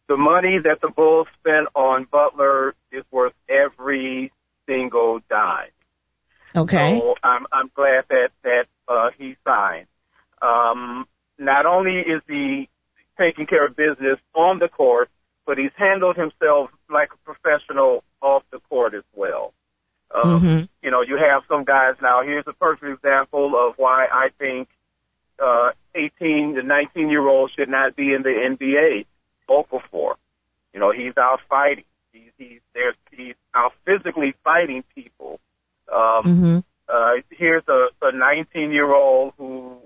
The 0.08 0.18
money 0.18 0.60
that 0.62 0.82
the 0.82 0.90
Bulls 0.90 1.28
spent 1.40 1.68
on 1.74 2.06
Butler 2.12 2.76
is 2.92 3.06
worth 3.12 3.34
every 3.48 4.34
single 4.68 5.22
dime. 5.30 5.70
Okay. 6.54 7.00
So 7.00 7.16
I'm 7.24 7.46
I'm 7.52 7.72
glad 7.74 8.04
that 8.10 8.32
that 8.44 8.66
uh, 8.88 9.12
he 9.18 9.38
signed. 9.46 9.88
Um, 10.42 11.08
not 11.42 11.66
only 11.66 11.98
is 12.00 12.22
he 12.28 12.70
taking 13.18 13.46
care 13.46 13.66
of 13.66 13.76
business 13.76 14.20
on 14.36 14.60
the 14.60 14.68
court, 14.68 15.10
but 15.46 15.58
he's 15.58 15.72
handled 15.76 16.16
himself 16.16 16.70
like 16.90 17.10
a 17.14 17.18
professional 17.26 18.04
off 18.22 18.44
the 18.52 18.60
court 18.70 18.94
as 18.94 19.04
well. 19.14 19.54
Um, 20.14 20.42
Mhm. 20.42 20.70
You 20.84 20.92
know, 20.92 21.02
you 21.02 21.18
have 21.18 21.44
some 21.48 21.64
guys 21.64 21.96
now. 22.02 22.22
Here's 22.22 22.48
a 22.48 22.54
perfect 22.54 22.92
example 22.92 23.56
of 23.56 23.78
why 23.78 24.08
I 24.12 24.30
think 24.38 24.70
uh, 25.40 25.72
18 25.96 26.56
to 26.56 26.64
19 26.64 27.10
year 27.10 27.28
olds 27.28 27.54
should 27.54 27.70
not 27.70 27.96
be 27.96 28.14
in 28.14 28.22
the 28.22 28.30
NBA. 28.30 29.06
Okafor, 29.50 30.16
you 30.74 30.80
know, 30.80 30.92
he's 30.92 31.18
out 31.18 31.40
fighting. 31.50 31.86
He's 32.14 32.32
he's 32.38 32.62
there's 32.74 32.96
he's 33.12 33.36
out 33.56 33.74
physically 33.86 34.34
fighting 34.44 34.84
people. 34.94 35.40
Um, 35.92 36.24
hmm 36.24 36.60
uh, 36.90 37.22
here's 37.30 37.64
a, 37.70 37.88
a 38.02 38.12
19 38.12 38.72
year 38.72 38.94
old 38.94 39.34
who 39.38 39.78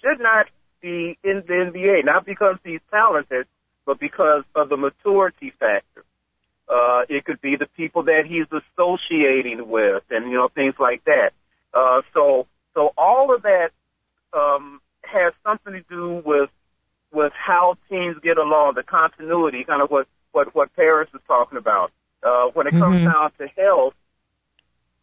should 0.00 0.20
not 0.20 0.46
be 0.80 1.18
in 1.24 1.42
the 1.46 1.52
NBA, 1.72 2.04
not 2.04 2.24
because 2.26 2.56
he's 2.64 2.80
talented, 2.90 3.46
but 3.86 3.98
because 3.98 4.44
of 4.54 4.68
the 4.68 4.76
maturity 4.76 5.52
factor. 5.58 6.04
Uh, 6.68 7.02
it 7.08 7.24
could 7.24 7.40
be 7.40 7.56
the 7.56 7.66
people 7.76 8.02
that 8.04 8.24
he's 8.26 8.46
associating 8.52 9.68
with 9.68 10.02
and, 10.10 10.30
you 10.30 10.36
know, 10.36 10.48
things 10.54 10.74
like 10.78 11.02
that. 11.04 11.30
Uh, 11.74 12.02
so, 12.12 12.46
So 12.74 12.92
all 12.96 13.34
of 13.34 13.42
that 13.42 13.70
um, 14.32 14.80
has 15.02 15.32
something 15.42 15.72
to 15.72 15.82
do 15.88 16.22
with 16.24 16.50
with 17.10 17.32
how 17.32 17.76
teams 17.88 18.16
get 18.22 18.36
along, 18.36 18.74
the 18.76 18.82
continuity, 18.82 19.64
kind 19.64 19.82
of 19.82 19.90
what 19.90 20.06
what 20.32 20.54
what 20.54 20.74
Paris 20.76 21.08
is 21.14 21.20
talking 21.26 21.58
about. 21.58 21.90
Uh, 22.22 22.46
when 22.52 22.66
it 22.66 22.74
comes 22.74 23.00
Mhm. 23.00 23.04
down 23.12 23.32
to 23.38 23.48
health, 23.48 23.94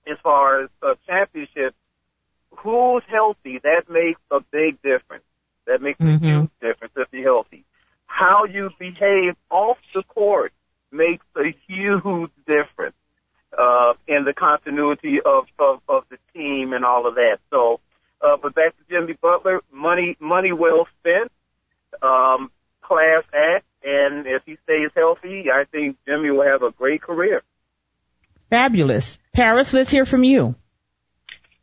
as 0.07 0.17
far 0.19 0.61
as 0.61 0.69
uh, 0.83 0.95
championships, 1.07 1.75
who's 2.57 3.03
healthy? 3.07 3.57
That 3.59 3.89
makes 3.89 4.21
a 4.31 4.39
big 4.39 4.81
difference. 4.81 5.25
That 5.67 5.81
makes 5.81 5.99
Mhm. 5.99 6.15
a 6.15 6.19
huge 6.19 6.49
difference 6.61 6.93
if 6.95 7.07
you're 7.11 7.23
healthy. 7.23 7.63
How 8.07 8.45
you 8.45 8.69
behave 8.79 9.35
off 9.49 9.77
the 9.93 10.03
court 10.03 10.53
makes 10.91 11.25
a 11.35 11.51
huge 11.67 12.31
difference 12.45 12.95
uh, 13.57 13.93
in 14.07 14.25
the 14.25 14.33
continuity 14.33 15.19
of, 15.25 15.45
of, 15.59 15.81
of 15.87 16.03
the 16.09 16.17
team 16.33 16.73
and 16.73 16.83
all 16.83 17.07
of 17.07 17.15
that. 17.15 17.39
So, 17.49 17.79
uh, 18.21 18.37
but 18.41 18.53
back 18.53 18.75
to 18.77 18.83
Jimmy 18.89 19.13
Butler, 19.13 19.61
money 19.71 20.17
money 20.19 20.51
well 20.51 20.87
spent, 20.99 21.31
um, 22.01 22.51
class 22.81 23.23
act, 23.33 23.65
and 23.83 24.27
if 24.27 24.43
he 24.45 24.57
stays 24.63 24.91
healthy, 24.95 25.45
I 25.51 25.65
think 25.65 25.97
Jimmy 26.05 26.31
will 26.31 26.45
have 26.45 26.63
a 26.63 26.71
great 26.71 27.01
career. 27.01 27.43
Fabulous. 28.49 29.17
Paris, 29.33 29.73
let's 29.73 29.89
hear 29.89 30.05
from 30.05 30.23
you. 30.23 30.55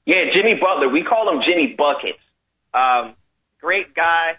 Yeah, 0.05 0.25
Jimmy 0.35 0.59
Butler. 0.61 0.89
We 0.89 1.05
call 1.05 1.33
him 1.33 1.43
Jimmy 1.47 1.77
Buckets. 1.77 2.19
Um, 2.75 3.15
great 3.63 3.95
guy, 3.95 4.33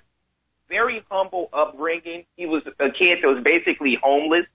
very 0.69 1.03
humble 1.09 1.49
upbringing. 1.53 2.25
He 2.35 2.45
was 2.45 2.61
a 2.67 2.89
kid 2.91 3.19
that 3.23 3.27
was 3.27 3.41
basically 3.43 3.97
homeless 4.03 4.45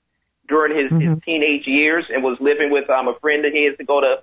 during 0.49 0.77
his, 0.77 0.91
his 1.01 1.11
Mhm. 1.19 1.25
teenage 1.25 1.67
years 1.67 2.05
and 2.11 2.23
was 2.23 2.39
living 2.41 2.71
with 2.71 2.89
um, 2.91 3.09
a 3.09 3.19
friend 3.19 3.45
of 3.45 3.53
his 3.53 3.77
to 3.79 3.85
go 3.85 4.01
to 4.01 4.23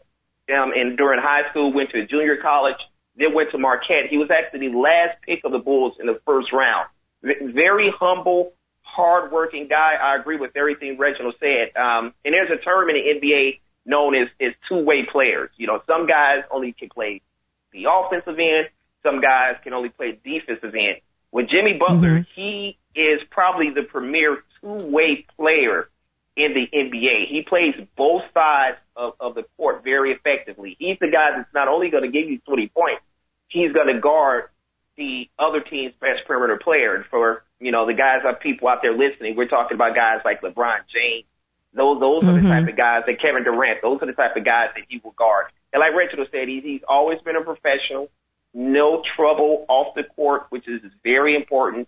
um, 0.55 0.71
and 0.75 0.95
during 0.95 1.19
high 1.19 1.49
school 1.49 1.73
went 1.73 1.89
to 1.89 2.05
junior 2.05 2.37
college, 2.37 2.77
then 3.15 3.33
went 3.33 3.49
to 3.51 3.57
Marquette. 3.57 4.07
He 4.09 4.17
was 4.17 4.29
actually 4.29 4.69
the 4.69 4.77
last 4.77 5.19
pick 5.23 5.41
of 5.43 5.51
the 5.51 5.57
Bulls 5.57 5.93
in 5.99 6.05
the 6.05 6.19
first 6.23 6.53
round. 6.53 6.87
V- 7.23 7.51
Very 7.51 7.89
humble, 7.99 8.53
hardworking 8.83 9.67
guy. 9.67 9.95
I 9.95 10.15
agree 10.15 10.37
with 10.37 10.55
everything 10.55 10.99
Reginald 10.99 11.33
said. 11.39 11.75
Um, 11.75 12.13
and 12.23 12.33
there's 12.35 12.51
a 12.51 12.57
term 12.63 12.89
in 12.91 12.95
the 12.95 13.27
NBA 13.27 13.59
known 13.87 14.13
as, 14.13 14.27
as 14.39 14.53
two-way 14.69 15.07
players. 15.11 15.49
You 15.57 15.65
know, 15.65 15.81
some 15.87 16.05
guys 16.05 16.43
only 16.51 16.73
can 16.73 16.89
play 16.89 17.21
the 17.71 17.85
offensive 17.89 18.37
end. 18.37 18.69
Some 19.05 19.21
guys 19.21 19.55
can 19.63 19.73
only 19.73 19.89
play 19.89 20.17
defensive 20.25 20.73
end. 20.73 20.97
With 21.31 21.47
Jimmy 21.49 21.73
Butler, 21.77 22.19
Mhm. 22.21 22.27
he 22.35 22.77
is 22.95 23.21
probably 23.29 23.69
the 23.69 23.83
premier 23.83 24.43
two-way 24.61 25.25
player 25.37 25.89
in 26.35 26.53
the 26.53 26.67
NBA. 26.73 27.27
He 27.27 27.43
plays 27.43 27.75
both 27.95 28.23
sides 28.33 28.77
of, 28.95 29.13
of 29.19 29.35
the 29.35 29.43
court 29.57 29.83
very 29.83 30.11
effectively. 30.11 30.75
He's 30.79 30.97
the 30.99 31.09
guy 31.11 31.37
that's 31.37 31.53
not 31.53 31.67
only 31.67 31.89
going 31.89 32.03
to 32.03 32.09
give 32.09 32.29
you 32.29 32.39
20 32.39 32.67
points, 32.69 33.03
he's 33.47 33.71
going 33.73 33.93
to 33.93 33.99
guard 33.99 34.49
the 34.97 35.29
other 35.37 35.59
team's 35.61 35.93
best 35.99 36.25
perimeter 36.25 36.57
player. 36.57 36.95
And 36.95 37.05
for, 37.05 37.43
you 37.59 37.71
know, 37.71 37.85
the 37.85 37.93
guys, 37.93 38.21
are 38.25 38.33
people 38.35 38.67
out 38.69 38.81
there 38.81 38.93
listening, 38.97 39.35
we're 39.35 39.47
talking 39.47 39.75
about 39.75 39.93
guys 39.93 40.21
like 40.25 40.41
LeBron 40.41 40.79
James. 40.91 41.25
Those, 41.73 41.99
those 41.99 42.23
are 42.23 42.31
the 42.31 42.39
Mhm. 42.39 42.49
type 42.49 42.67
of 42.69 42.77
guys 42.77 43.03
that 43.05 43.19
Kevin 43.21 43.43
Durant, 43.43 43.81
those 43.81 44.01
are 44.01 44.05
the 44.05 44.13
type 44.13 44.35
of 44.37 44.45
guys 44.45 44.69
that 44.75 44.85
he 44.87 45.01
will 45.03 45.11
guard. 45.11 45.47
And 45.73 45.81
like 45.81 45.93
Reginald 45.93 46.29
said, 46.31 46.47
he's, 46.47 46.63
he's 46.63 46.83
always 46.87 47.19
been 47.21 47.35
a 47.35 47.41
professional, 47.43 48.09
no 48.55 49.03
trouble 49.15 49.65
off 49.67 49.93
the 49.95 50.03
court, 50.03 50.47
which 50.49 50.67
is 50.67 50.81
very 51.03 51.35
important. 51.35 51.87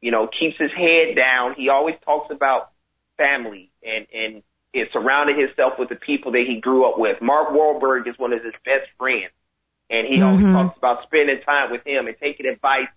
You 0.00 0.12
know, 0.12 0.28
keeps 0.28 0.56
his 0.58 0.70
head 0.70 1.16
down. 1.16 1.54
He 1.56 1.68
always 1.68 1.96
talks 2.04 2.30
about 2.30 2.70
family 3.18 3.70
and, 3.82 4.06
and 4.14 4.42
is 4.72 4.88
surrounded 4.92 5.36
himself 5.38 5.74
with 5.78 5.88
the 5.88 5.96
people 5.96 6.32
that 6.32 6.44
he 6.46 6.60
grew 6.60 6.88
up 6.88 6.98
with. 6.98 7.20
Mark 7.20 7.50
Wahlberg 7.50 8.08
is 8.08 8.18
one 8.18 8.32
of 8.32 8.42
his 8.42 8.52
best 8.64 8.88
friends. 8.96 9.32
And 9.90 10.06
he 10.06 10.22
always 10.22 10.46
Mhm. 10.46 10.52
talks 10.52 10.78
about 10.78 11.02
spending 11.04 11.40
time 11.42 11.70
with 11.70 11.84
him 11.84 12.06
and 12.06 12.16
taking 12.18 12.46
advice 12.46 12.88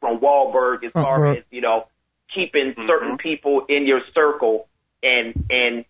from 0.00 0.18
Wahlberg 0.18 0.84
as 0.84 0.92
far 0.92 1.18
bro. 1.18 1.32
as, 1.32 1.44
you 1.50 1.60
know, 1.60 1.86
keeping 2.34 2.74
certain 2.86 3.18
people 3.18 3.64
in 3.68 3.86
your 3.86 4.00
circle 4.14 4.68
and, 5.02 5.34
and 5.50 5.84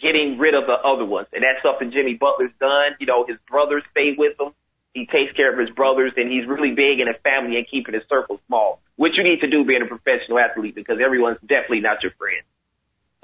getting 0.00 0.38
rid 0.38 0.54
of 0.54 0.66
the 0.66 0.74
other 0.74 1.04
ones. 1.04 1.28
And 1.32 1.44
that's 1.44 1.62
something 1.62 1.90
Jimmy 1.92 2.14
Butler's 2.14 2.52
done. 2.58 2.96
You 2.98 3.06
know, 3.06 3.24
his 3.24 3.36
brothers 3.48 3.84
stay 3.90 4.14
with 4.16 4.38
him. 4.40 4.52
He 4.94 5.06
takes 5.06 5.32
care 5.32 5.52
of 5.52 5.58
his 5.58 5.70
brothers 5.70 6.12
and 6.16 6.30
he's 6.30 6.46
really 6.46 6.74
big 6.74 7.00
in 7.00 7.08
a 7.08 7.14
family 7.14 7.56
and 7.56 7.66
keeping 7.68 7.94
his 7.94 8.02
circle 8.08 8.40
small, 8.46 8.80
which 8.96 9.12
you 9.16 9.24
need 9.24 9.40
to 9.40 9.48
do 9.48 9.64
being 9.64 9.82
a 9.82 9.86
professional 9.86 10.38
athlete 10.38 10.74
because 10.74 10.98
everyone's 11.02 11.38
definitely 11.40 11.80
not 11.80 12.02
your 12.02 12.12
friend. 12.12 12.42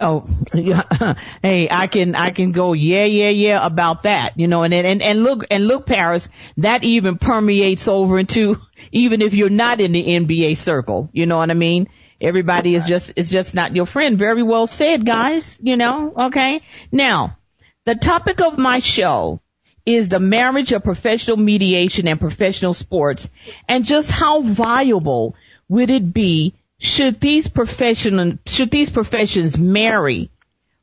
Oh, 0.00 0.26
hey, 1.42 1.68
I 1.68 1.88
can, 1.88 2.14
I 2.14 2.30
can 2.30 2.52
go, 2.52 2.72
yeah, 2.72 3.04
yeah, 3.04 3.30
yeah 3.30 3.66
about 3.66 4.04
that, 4.04 4.38
you 4.38 4.46
know, 4.46 4.62
and, 4.62 4.72
and, 4.72 5.02
and 5.02 5.24
look, 5.24 5.44
and 5.50 5.66
look, 5.66 5.86
Paris, 5.86 6.28
that 6.58 6.84
even 6.84 7.18
permeates 7.18 7.88
over 7.88 8.18
into, 8.18 8.58
even 8.92 9.22
if 9.22 9.34
you're 9.34 9.50
not 9.50 9.80
in 9.80 9.90
the 9.90 10.04
NBA 10.04 10.56
circle, 10.56 11.10
you 11.12 11.26
know 11.26 11.36
what 11.36 11.50
I 11.50 11.54
mean? 11.54 11.88
Everybody 12.20 12.76
is 12.76 12.84
just, 12.84 13.12
is 13.16 13.28
just 13.28 13.54
not 13.54 13.74
your 13.74 13.86
friend. 13.86 14.18
Very 14.18 14.42
well 14.42 14.68
said, 14.68 15.04
guys, 15.04 15.58
you 15.62 15.76
know, 15.76 16.12
okay? 16.16 16.60
Now, 16.92 17.36
the 17.84 17.94
topic 17.96 18.40
of 18.40 18.56
my 18.56 18.78
show 18.78 19.40
is 19.88 20.10
the 20.10 20.20
marriage 20.20 20.72
of 20.72 20.84
professional 20.84 21.38
mediation 21.38 22.06
and 22.08 22.20
professional 22.20 22.74
sports. 22.74 23.30
And 23.66 23.86
just 23.86 24.10
how 24.10 24.42
viable 24.42 25.34
would 25.66 25.88
it 25.88 26.12
be 26.12 26.54
should 26.78 27.18
these 27.20 27.48
professional 27.48 28.34
should 28.44 28.70
these 28.70 28.90
professions 28.90 29.56
marry 29.56 30.30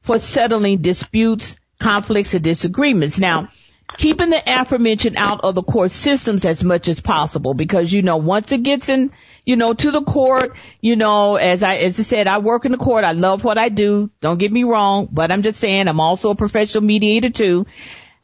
for 0.01 0.17
settling 0.17 0.79
disputes, 0.81 1.55
conflicts, 1.79 2.33
and 2.33 2.43
disagreements. 2.43 3.19
Now, 3.19 3.49
keeping 3.95 4.31
the 4.31 4.41
aforementioned 4.43 5.17
out 5.17 5.41
of 5.43 5.53
the 5.53 5.61
court 5.61 5.91
systems 5.91 6.43
as 6.43 6.63
much 6.63 6.87
as 6.87 6.99
possible 6.99 7.53
because 7.53 7.93
you 7.93 8.01
know 8.01 8.17
once 8.17 8.51
it 8.51 8.63
gets 8.63 8.89
in 8.89 9.11
you 9.45 9.55
know 9.55 9.73
to 9.73 9.91
the 9.91 10.01
court 10.01 10.57
you 10.81 10.95
know 10.95 11.35
as 11.35 11.61
i 11.61 11.75
as 11.75 11.99
i 11.99 12.03
said 12.03 12.27
i 12.27 12.39
work 12.39 12.65
in 12.65 12.71
the 12.71 12.79
court. 12.79 13.03
I 13.03 13.11
love 13.11 13.43
what 13.43 13.59
i 13.59 13.69
do. 13.69 14.09
Don't 14.19 14.39
get 14.39 14.51
me 14.51 14.63
wrong 14.63 15.07
but 15.11 15.31
i'm 15.31 15.43
just 15.43 15.59
saying 15.59 15.87
i'm 15.87 15.99
also 15.99 16.31
a 16.31 16.35
professional 16.35 16.83
mediator 16.83 17.29
too 17.29 17.67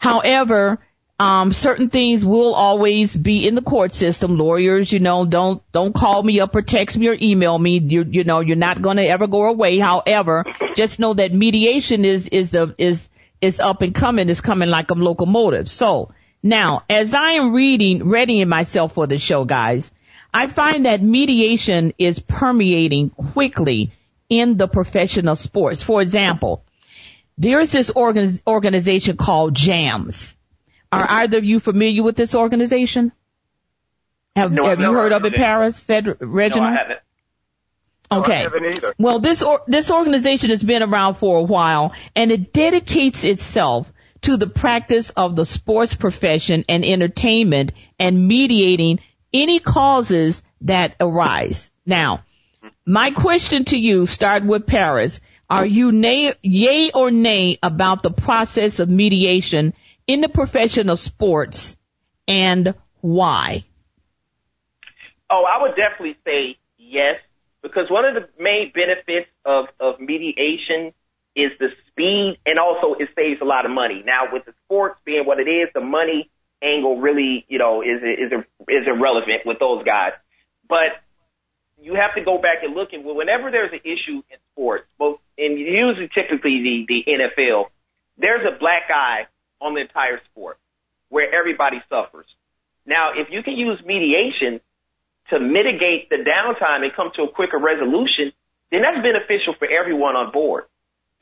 however 0.01 0.79
um 1.19 1.53
certain 1.53 1.89
things 1.89 2.25
will 2.25 2.53
always 2.55 3.15
be 3.15 3.47
in 3.47 3.55
the 3.55 3.61
court 3.61 3.93
system 3.93 4.37
lawyers 4.37 4.91
you 4.91 4.99
know 4.99 5.25
don't 5.25 5.61
don't 5.71 5.93
call 5.93 6.23
me 6.23 6.39
up 6.39 6.55
or 6.55 6.61
text 6.61 6.97
me 6.97 7.07
or 7.07 7.17
email 7.21 7.57
me 7.57 7.77
you 7.77 8.03
you 8.09 8.23
know 8.23 8.39
you're 8.39 8.55
not 8.67 8.81
going 8.81 8.97
to 8.97 9.07
ever 9.07 9.27
go 9.27 9.45
away 9.45 9.77
however 9.77 10.43
just 10.75 10.99
know 10.99 11.13
that 11.13 11.31
mediation 11.31 12.05
is 12.05 12.27
is 12.27 12.51
the 12.51 12.73
is 12.77 13.09
is 13.41 13.59
up 13.59 13.81
and 13.81 13.93
coming, 13.93 14.29
It's 14.29 14.39
coming 14.39 14.69
like 14.69 14.91
a 14.91 14.93
locomotive. 14.93 15.69
So 15.69 16.13
now, 16.43 16.83
as 16.89 17.13
I 17.13 17.33
am 17.33 17.53
reading, 17.53 18.07
readying 18.07 18.47
myself 18.47 18.93
for 18.93 19.07
the 19.07 19.17
show, 19.17 19.45
guys, 19.45 19.91
I 20.33 20.47
find 20.47 20.85
that 20.85 21.01
mediation 21.01 21.93
is 21.97 22.19
permeating 22.19 23.09
quickly 23.09 23.91
in 24.29 24.57
the 24.57 24.67
professional 24.67 25.35
sports. 25.35 25.83
For 25.83 26.01
example, 26.01 26.63
there's 27.41 27.71
this 27.71 27.89
organ- 27.89 28.39
organization 28.45 29.17
called 29.17 29.55
JAMS. 29.55 30.35
Are 30.91 31.05
either 31.09 31.37
of 31.37 31.43
you 31.43 31.59
familiar 31.59 32.03
with 32.03 32.15
this 32.15 32.35
organization? 32.35 33.11
Have, 34.35 34.51
No, 34.51 34.65
I've 34.65 34.79
you 34.79 34.93
heard 34.93 35.13
of 35.13 35.25
it. 35.25 35.35
Paris? 35.35 35.75
Said 35.75 36.17
Reginald? 36.19 36.73
No, 36.73 36.77
I 36.77 36.81
haven't. 36.81 36.99
Okay. 38.11 38.47
Well, 38.99 39.19
this 39.19 39.41
or, 39.41 39.61
this 39.67 39.89
organization 39.89 40.49
has 40.49 40.61
been 40.61 40.83
around 40.83 41.15
for 41.15 41.37
a 41.39 41.43
while, 41.43 41.93
and 42.15 42.29
it 42.31 42.51
dedicates 42.51 43.23
itself 43.23 43.91
to 44.23 44.35
the 44.37 44.47
practice 44.47 45.09
of 45.11 45.35
the 45.35 45.45
sports 45.45 45.95
profession 45.95 46.65
and 46.67 46.85
entertainment 46.85 47.71
and 47.97 48.27
mediating 48.27 48.99
any 49.33 49.59
causes 49.59 50.43
that 50.61 50.95
arise. 50.99 51.71
Now, 51.85 52.25
my 52.85 53.11
question 53.11 53.63
to 53.65 53.77
you, 53.77 54.05
start 54.05 54.43
with 54.43 54.67
Paris. 54.67 55.21
Are 55.51 55.65
you 55.65 55.91
nay, 55.91 56.33
yay 56.41 56.91
or 56.91 57.11
nay 57.11 57.59
about 57.61 58.03
the 58.03 58.09
process 58.09 58.79
of 58.79 58.89
mediation 58.89 59.73
in 60.07 60.21
the 60.21 60.29
profession 60.29 60.89
of 60.89 60.97
sports 60.97 61.75
and 62.25 62.73
why? 63.01 63.65
Oh, 65.29 65.43
I 65.43 65.61
would 65.61 65.75
definitely 65.75 66.15
say 66.23 66.57
yes, 66.77 67.19
because 67.61 67.89
one 67.89 68.05
of 68.05 68.13
the 68.15 68.29
main 68.41 68.71
benefits 68.73 69.29
of, 69.43 69.65
of 69.77 69.99
mediation 69.99 70.93
is 71.35 71.51
the 71.59 71.67
speed 71.89 72.37
and 72.45 72.57
also 72.57 72.93
it 72.93 73.09
saves 73.13 73.41
a 73.41 73.45
lot 73.45 73.65
of 73.65 73.71
money. 73.71 74.03
Now 74.05 74.31
with 74.31 74.45
the 74.45 74.53
sports 74.63 75.01
being 75.03 75.25
what 75.25 75.41
it 75.41 75.49
is, 75.49 75.67
the 75.73 75.81
money 75.81 76.29
angle 76.63 77.01
really, 77.01 77.45
you 77.49 77.59
know, 77.59 77.81
is, 77.81 78.01
is, 78.01 78.31
is 78.69 78.87
irrelevant 78.87 79.41
with 79.45 79.59
those 79.59 79.83
guys. 79.83 80.13
But 80.69 80.95
you 81.81 81.95
have 81.95 82.13
to 82.15 82.21
go 82.23 82.37
back 82.37 82.63
and 82.63 82.75
look 82.75 82.93
and 82.93 83.03
whenever 83.03 83.51
there's 83.51 83.73
an 83.73 83.81
issue 83.83 84.21
in 84.29 84.37
sports, 84.53 84.85
both 84.97 85.19
and 85.37 85.57
usually 85.57 86.09
typically 86.13 86.61
the, 86.61 86.85
the 86.87 87.11
NFL, 87.11 87.65
there's 88.17 88.45
a 88.45 88.57
black 88.59 88.83
eye 88.93 89.25
on 89.59 89.73
the 89.73 89.81
entire 89.81 90.21
sport 90.31 90.57
where 91.09 91.33
everybody 91.33 91.81
suffers. 91.89 92.25
Now, 92.85 93.11
if 93.15 93.27
you 93.31 93.43
can 93.43 93.53
use 93.53 93.79
mediation 93.85 94.61
to 95.29 95.39
mitigate 95.39 96.09
the 96.09 96.17
downtime 96.17 96.83
and 96.83 96.93
come 96.95 97.11
to 97.15 97.23
a 97.23 97.27
quicker 97.29 97.57
resolution, 97.57 98.31
then 98.71 98.81
that's 98.81 99.01
beneficial 99.01 99.55
for 99.57 99.67
everyone 99.67 100.15
on 100.15 100.31
board, 100.31 100.65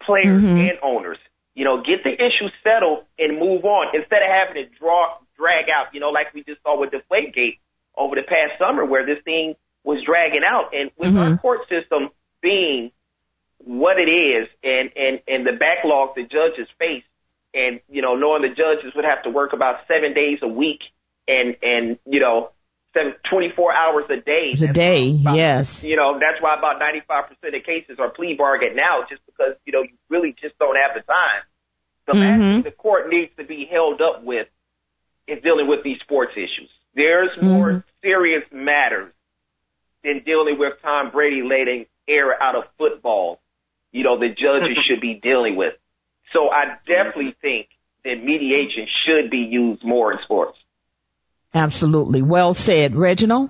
players 0.02 0.42
Mhm. 0.44 0.70
and 0.70 0.80
owners. 0.82 1.18
You 1.56 1.66
know, 1.66 1.82
get 1.82 2.04
the 2.04 2.14
issue 2.14 2.50
settled 2.64 3.06
and 3.18 3.38
move 3.40 3.66
on 3.66 3.96
instead 3.96 4.22
of 4.22 4.30
having 4.30 4.64
to 4.64 4.66
draw 4.78 5.18
drag 5.36 5.70
out, 5.70 5.94
you 5.94 6.00
know, 6.00 6.10
like 6.10 6.34
we 6.34 6.44
just 6.44 6.62
saw 6.64 6.78
with 6.78 6.92
the 6.92 7.02
Gate 7.34 7.60
over 7.96 8.16
the 8.16 8.24
past 8.24 8.58
summer 8.60 8.84
where 8.86 9.06
this 9.06 9.22
thing 9.24 9.56
was 9.84 10.04
dragging 10.06 10.44
out. 10.46 10.72
And 10.74 10.92
with 10.98 11.10
mm-hmm. 11.10 11.18
our 11.18 11.38
court 11.38 11.62
system 11.70 12.10
being 12.42 12.92
what 13.60 13.98
it 14.00 14.10
is 14.10 14.48
and, 14.64 14.92
and, 14.96 15.20
and 15.28 15.46
the 15.46 15.58
backlog 15.60 16.16
the 16.16 16.24
judges 16.24 16.68
face 16.78 17.04
and, 17.54 17.82
you 17.90 18.02
know, 18.02 18.16
knowing 18.16 18.42
the 18.42 18.50
judges 18.50 18.94
would 18.96 19.06
have 19.06 19.24
to 19.24 19.30
work 19.30 19.54
about 19.54 19.88
seven 19.88 20.14
days 20.14 20.40
a 20.42 20.48
week 20.48 20.82
and, 21.28 21.56
and, 21.62 22.00
you 22.06 22.20
know, 22.20 22.52
seven, 22.94 23.14
24 23.30 23.74
hours 23.74 24.06
a 24.10 24.18
day. 24.18 24.54
A 24.62 24.74
day, 24.74 25.12
about, 25.12 25.36
yes. 25.36 25.84
You 25.84 25.96
know, 25.96 26.20
that's 26.20 26.42
why 26.42 26.56
about 26.58 26.80
95% 26.82 27.56
of 27.56 27.64
cases 27.64 27.98
are 28.00 28.10
plea 28.10 28.36
bargain 28.38 28.76
now 28.76 29.06
just 29.10 29.22
because, 29.26 29.56
you 29.66 29.74
know, 29.74 29.82
you 29.82 29.98
really 30.10 30.36
just 30.42 30.58
don't 30.60 30.76
have 30.76 30.96
the 30.96 31.02
time. 31.02 31.44
The 32.08 32.14
mm-hmm. 32.14 32.22
last 32.22 32.40
thing 32.40 32.62
the 32.64 32.72
court 32.72 33.10
needs 33.10 33.32
to 33.38 33.44
be 33.44 33.68
held 33.70 34.02
up 34.02 34.24
with 34.24 34.48
is 35.28 35.42
dealing 35.44 35.68
with 35.68 35.84
these 35.84 36.00
sports 36.02 36.34
issues. 36.36 36.70
There's 36.96 37.30
more 37.42 37.70
mm-hmm. 37.70 37.90
serious 38.02 38.44
matters 38.52 39.14
than 40.04 40.24
dealing 40.26 40.58
with 40.58 40.74
Tom 40.82 41.12
Brady 41.12 41.42
letting 41.44 41.86
air 42.08 42.42
out 42.42 42.56
of 42.56 42.64
football, 42.78 43.42
you 43.92 44.04
know, 44.04 44.18
the 44.20 44.30
judges 44.30 44.78
should 44.88 45.02
be 45.02 45.20
dealing 45.22 45.56
with. 45.56 45.74
So 46.34 46.50
I 46.50 46.78
definitely 46.86 47.36
think 47.42 47.70
that 48.04 48.16
mediation 48.24 48.88
should 49.06 49.30
be 49.30 49.48
used 49.50 49.84
more 49.84 50.14
in 50.14 50.20
sports. 50.24 50.58
Absolutely. 51.54 52.22
Well 52.22 52.54
said. 52.54 52.96
Reginald? 52.96 53.50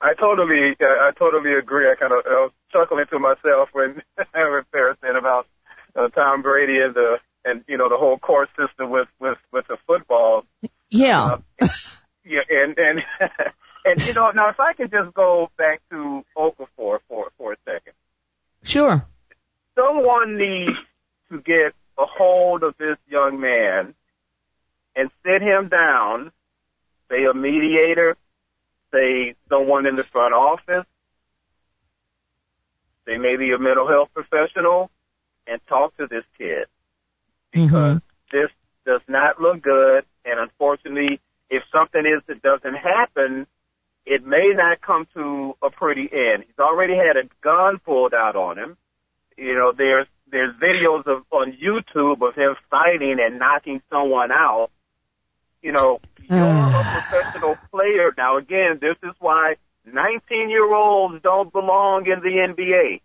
I 0.00 0.12
totally, 0.14 0.76
uh, 0.78 0.84
I 0.84 1.10
totally 1.18 1.54
agree. 1.54 1.90
I 1.90 1.94
kind 1.98 2.12
of 2.12 2.18
I 2.26 2.44
was 2.44 2.52
chuckling 2.70 3.06
to 3.10 3.18
myself 3.18 3.70
when 3.72 4.02
I 4.18 4.24
heard 4.34 4.70
Paris 4.70 4.98
saying 5.02 5.16
about 5.18 5.46
uh, 5.96 6.08
Tom 6.08 6.42
Brady 6.42 6.78
and 6.80 6.94
the 6.94 7.16
and 7.44 7.64
you 7.66 7.78
know 7.78 7.88
the 7.88 7.96
whole 7.96 8.18
court 8.18 8.50
system 8.58 8.90
with 8.90 9.08
with 9.18 9.38
with 9.52 9.66
the 9.68 9.78
football. 9.86 10.44
Yeah. 10.90 11.38
Uh, 11.60 11.68
yeah, 12.24 12.40
and 12.50 12.76
and 12.76 13.00
and 13.86 14.04
you 14.06 14.12
know 14.14 14.30
now 14.32 14.50
if 14.50 14.60
I 14.60 14.72
can 14.74 14.90
just 14.90 15.14
go 15.14 15.48
back 15.56 15.80
to 15.90 16.24
Okafor 16.36 16.98
for 17.08 17.30
for 17.38 17.52
a 17.52 17.56
second. 17.64 17.94
Sure. 18.64 19.06
Someone 19.76 20.36
needs 20.36 20.76
to 21.30 21.40
get 21.40 21.72
a 21.98 22.04
hold 22.04 22.62
of 22.62 22.74
this 22.78 22.96
young 23.08 23.40
man 23.40 23.94
and 24.96 25.10
sit 25.24 25.42
him 25.42 25.68
down, 25.68 26.32
say 27.10 27.24
a 27.30 27.34
mediator, 27.34 28.16
say 28.92 29.34
someone 29.48 29.86
in 29.86 29.96
the 29.96 30.04
front 30.10 30.34
office, 30.34 30.86
say 33.06 33.18
maybe 33.18 33.52
a 33.52 33.58
mental 33.58 33.86
health 33.86 34.08
professional, 34.14 34.90
and 35.46 35.60
talk 35.68 35.96
to 35.98 36.06
this 36.08 36.24
kid. 36.36 36.66
Because 37.52 37.98
mm-hmm. 37.98 38.36
this 38.36 38.50
does 38.84 39.02
not 39.06 39.40
look 39.40 39.62
good, 39.62 40.04
and 40.24 40.40
unfortunately, 40.40 41.20
if 41.50 41.62
something 41.72 42.00
is 42.00 42.22
that 42.26 42.42
doesn't 42.42 42.74
happen, 42.74 43.46
it 44.06 44.24
may 44.24 44.52
not 44.54 44.80
come 44.80 45.06
to 45.14 45.54
a 45.62 45.70
pretty 45.70 46.08
end. 46.12 46.44
He's 46.46 46.58
already 46.58 46.94
had 46.94 47.16
a 47.16 47.28
gun 47.42 47.78
pulled 47.84 48.14
out 48.14 48.36
on 48.36 48.58
him. 48.58 48.76
You 49.36 49.54
know, 49.54 49.72
there's 49.76 50.06
there's 50.30 50.54
videos 50.56 51.06
of 51.06 51.24
on 51.30 51.52
YouTube 51.52 52.26
of 52.26 52.34
him 52.34 52.56
fighting 52.70 53.16
and 53.20 53.38
knocking 53.38 53.82
someone 53.90 54.32
out 54.32 54.70
you 55.66 55.72
know, 55.72 56.00
you're 56.30 56.38
a 56.38 57.02
professional 57.10 57.56
player. 57.72 58.14
Now 58.16 58.38
again, 58.38 58.78
this 58.80 58.96
is 59.02 59.14
why 59.18 59.56
19 59.84 60.48
year 60.48 60.72
olds 60.72 61.20
don't 61.22 61.52
belong 61.52 62.06
in 62.06 62.20
the 62.20 62.54
NBA. 62.54 63.00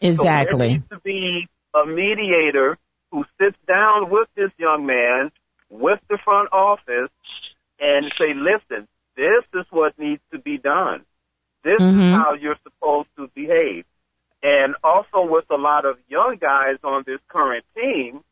Exactly. 0.00 0.50
So 0.50 0.58
there 0.58 0.68
needs 0.68 0.88
to 0.90 1.00
be 1.00 1.48
a 1.72 1.86
mediator 1.86 2.78
who 3.12 3.24
sits 3.40 3.56
down 3.68 4.10
with 4.10 4.28
this 4.34 4.50
young 4.58 4.86
man, 4.86 5.30
with 5.68 6.00
the 6.08 6.18
front 6.24 6.52
office, 6.52 7.10
and 7.78 8.12
say, 8.18 8.34
listen, 8.34 8.88
this 9.20 9.44
is 9.60 9.66
what 9.70 9.98
needs 9.98 10.22
to 10.32 10.38
be 10.38 10.56
done. 10.56 11.04
This 11.62 11.78
mm-hmm. 11.78 12.00
is 12.00 12.14
how 12.14 12.32
you're 12.40 12.58
supposed 12.62 13.08
to 13.16 13.28
behave. 13.34 13.84
And 14.42 14.74
also 14.82 15.30
with 15.30 15.44
a 15.50 15.56
lot 15.56 15.84
of 15.84 15.96
young 16.08 16.38
guys 16.40 16.78
on 16.82 17.04
this 17.06 17.20
current 17.28 17.66
team, 17.74 18.24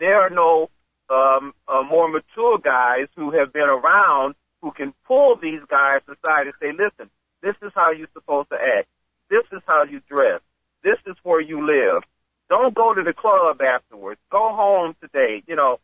there 0.00 0.20
are 0.20 0.30
no 0.30 0.70
um, 1.08 1.54
uh, 1.68 1.84
more 1.88 2.08
mature 2.08 2.58
guys 2.58 3.06
who 3.14 3.30
have 3.30 3.52
been 3.52 3.68
around 3.68 4.34
who 4.60 4.72
can 4.72 4.92
pull 5.06 5.36
these 5.40 5.60
guys 5.70 6.00
aside 6.08 6.46
and 6.46 6.54
say, 6.60 6.72
listen, 6.72 7.08
this 7.40 7.54
is 7.62 7.70
how 7.76 7.92
you're 7.92 8.08
supposed 8.12 8.48
to 8.48 8.56
act. 8.56 8.88
This 9.30 9.44
is 9.52 9.62
how 9.66 9.84
you 9.84 10.00
dress. 10.08 10.40
This 10.82 10.98
is 11.06 11.14
where 11.22 11.40
you 11.40 11.64
live. 11.64 12.02
Don't 12.48 12.74
go 12.74 12.92
to 12.92 13.02
the 13.04 13.12
club 13.12 13.60
afterwards. 13.60 14.20
Go 14.32 14.50
home 14.52 14.96
today, 15.00 15.44
you 15.46 15.54
know. 15.54 15.78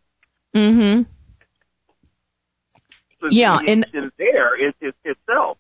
Yeah, 3.30 3.58
and 3.66 3.86
there 4.18 4.68
is, 4.68 4.74
is 4.80 4.94
itself. 5.04 5.58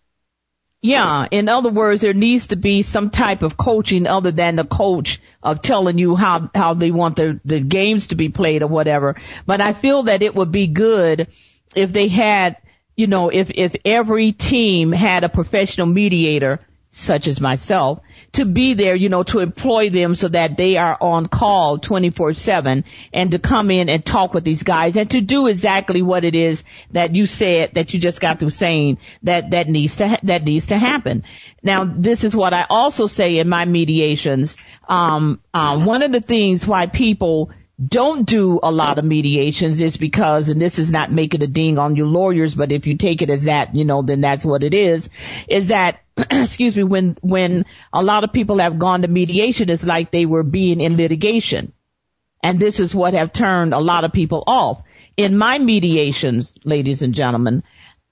Yeah, 0.82 1.26
in 1.30 1.50
other 1.50 1.68
words, 1.68 2.00
there 2.00 2.14
needs 2.14 2.48
to 2.48 2.56
be 2.56 2.80
some 2.82 3.10
type 3.10 3.42
of 3.42 3.56
coaching 3.56 4.06
other 4.06 4.30
than 4.30 4.56
the 4.56 4.64
coach 4.64 5.20
of 5.42 5.60
telling 5.60 5.98
you 5.98 6.16
how, 6.16 6.50
how 6.54 6.72
they 6.72 6.90
want 6.90 7.16
the, 7.16 7.38
the 7.44 7.60
games 7.60 8.08
to 8.08 8.14
be 8.14 8.30
played 8.30 8.62
or 8.62 8.66
whatever. 8.66 9.16
But 9.44 9.60
I 9.60 9.74
feel 9.74 10.04
that 10.04 10.22
it 10.22 10.34
would 10.34 10.50
be 10.50 10.68
good 10.68 11.28
if 11.74 11.92
they 11.92 12.08
had, 12.08 12.56
you 12.96 13.08
know, 13.08 13.28
if, 13.28 13.50
if 13.50 13.76
every 13.84 14.32
team 14.32 14.90
had 14.92 15.22
a 15.22 15.28
professional 15.28 15.86
mediator, 15.86 16.60
such 16.92 17.26
as 17.26 17.42
myself, 17.42 18.00
to 18.32 18.44
be 18.44 18.74
there, 18.74 18.94
you 18.94 19.08
know, 19.08 19.22
to 19.24 19.40
employ 19.40 19.90
them 19.90 20.14
so 20.14 20.28
that 20.28 20.56
they 20.56 20.76
are 20.76 20.96
on 21.00 21.26
call 21.26 21.78
24-7 21.78 22.84
and 23.12 23.30
to 23.32 23.38
come 23.38 23.70
in 23.70 23.88
and 23.88 24.04
talk 24.04 24.32
with 24.34 24.44
these 24.44 24.62
guys 24.62 24.96
and 24.96 25.10
to 25.10 25.20
do 25.20 25.46
exactly 25.46 26.02
what 26.02 26.24
it 26.24 26.34
is 26.34 26.62
that 26.92 27.14
you 27.14 27.26
said 27.26 27.74
that 27.74 27.92
you 27.92 28.00
just 28.00 28.20
got 28.20 28.38
through 28.38 28.50
saying 28.50 28.98
that 29.24 29.50
that 29.50 29.68
needs 29.68 29.96
to 29.96 30.08
ha- 30.08 30.20
that 30.22 30.44
needs 30.44 30.68
to 30.68 30.78
happen. 30.78 31.24
Now, 31.62 31.84
this 31.84 32.24
is 32.24 32.34
what 32.34 32.54
I 32.54 32.66
also 32.70 33.06
say 33.06 33.38
in 33.38 33.48
my 33.48 33.64
mediations. 33.64 34.56
Um, 34.88 35.40
um, 35.52 35.84
one 35.84 36.02
of 36.02 36.12
the 36.12 36.20
things 36.20 36.66
why 36.66 36.86
people 36.86 37.50
don't 37.84 38.26
do 38.26 38.60
a 38.62 38.70
lot 38.70 38.98
of 38.98 39.04
mediations 39.04 39.80
is 39.80 39.96
because, 39.96 40.48
and 40.48 40.60
this 40.60 40.78
is 40.78 40.92
not 40.92 41.10
making 41.10 41.42
a 41.42 41.46
ding 41.46 41.78
on 41.78 41.96
you 41.96 42.06
lawyers, 42.06 42.54
but 42.54 42.72
if 42.72 42.86
you 42.86 42.96
take 42.96 43.22
it 43.22 43.30
as 43.30 43.44
that, 43.44 43.74
you 43.74 43.86
know, 43.86 44.02
then 44.02 44.20
that's 44.20 44.44
what 44.44 44.62
it 44.62 44.74
is, 44.74 45.08
is 45.48 45.68
that, 45.68 46.00
excuse 46.30 46.76
me, 46.76 46.84
when, 46.84 47.16
when 47.22 47.64
a 47.92 48.02
lot 48.02 48.24
of 48.24 48.32
people 48.34 48.58
have 48.58 48.78
gone 48.78 49.02
to 49.02 49.08
mediation, 49.08 49.70
it's 49.70 49.86
like 49.86 50.10
they 50.10 50.26
were 50.26 50.42
being 50.42 50.80
in 50.80 50.98
litigation. 50.98 51.72
And 52.42 52.58
this 52.58 52.80
is 52.80 52.94
what 52.94 53.14
have 53.14 53.32
turned 53.32 53.72
a 53.72 53.78
lot 53.78 54.04
of 54.04 54.12
people 54.12 54.44
off. 54.46 54.82
In 55.16 55.36
my 55.36 55.58
mediations, 55.58 56.54
ladies 56.64 57.02
and 57.02 57.14
gentlemen, 57.14 57.62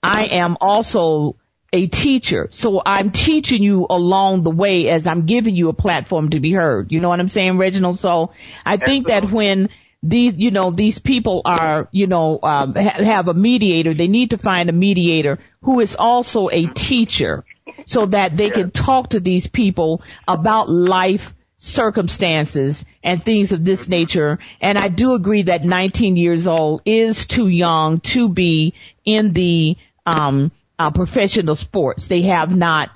I 0.03 0.27
am 0.27 0.57
also 0.61 1.37
a 1.73 1.87
teacher. 1.87 2.49
So 2.51 2.81
I'm 2.85 3.11
teaching 3.11 3.63
you 3.63 3.87
along 3.89 4.43
the 4.43 4.51
way 4.51 4.89
as 4.89 5.07
I'm 5.07 5.27
giving 5.27 5.55
you 5.55 5.69
a 5.69 5.75
platform 5.75 6.31
to 6.31 6.41
be 6.41 6.53
heard. 6.53 6.93
You 6.93 7.01
know 7.01 7.09
what 7.09 7.21
I'm 7.21 7.29
saying, 7.29 7.59
Reginald? 7.59 7.99
So 7.99 8.33
I 8.65 8.79
think 8.79 9.09
that 9.09 9.31
when 9.31 9.69
these, 10.03 10.35
you 10.37 10.51
know, 10.51 10.71
these 10.71 10.99
people 10.99 11.43
are, 11.45 11.89
you 11.93 12.07
know, 12.07 12.39
um, 12.43 12.75
ha- 12.75 13.03
have 13.03 13.29
a 13.29 13.35
mediator, 13.35 13.93
they 13.93 14.09
need 14.09 14.31
to 14.31 14.39
find 14.39 14.69
a 14.71 14.73
mediator 14.73 15.39
who 15.63 15.81
is 15.81 15.97
also 15.97 16.49
a 16.51 16.67
teacher 16.67 17.45
so 17.87 18.07
that 18.07 18.37
they 18.37 18.51
can 18.51 18.71
talk 18.71 19.11
to 19.11 19.21
these 19.21 19.47
people 19.47 20.03
about 20.27 20.71
life 20.71 21.35
circumstances 21.59 22.85
and 23.03 23.23
things 23.23 23.53
of 23.53 23.65
this 23.65 23.89
nature. 23.89 24.39
And 24.61 24.79
I 24.79 24.89
do 24.89 25.15
agree 25.15 25.43
that 25.43 25.65
19 25.65 26.17
years 26.17 26.47
old 26.47 26.83
is 26.87 27.27
too 27.27 27.49
young 27.49 28.01
to 28.01 28.29
be 28.29 28.75
in 29.05 29.33
the, 29.33 29.77
um, 30.07 30.53
uh, 30.79 30.91
professional 30.91 31.57
sports. 31.57 32.09
They 32.09 32.23
have 32.23 32.55
not, 32.55 32.91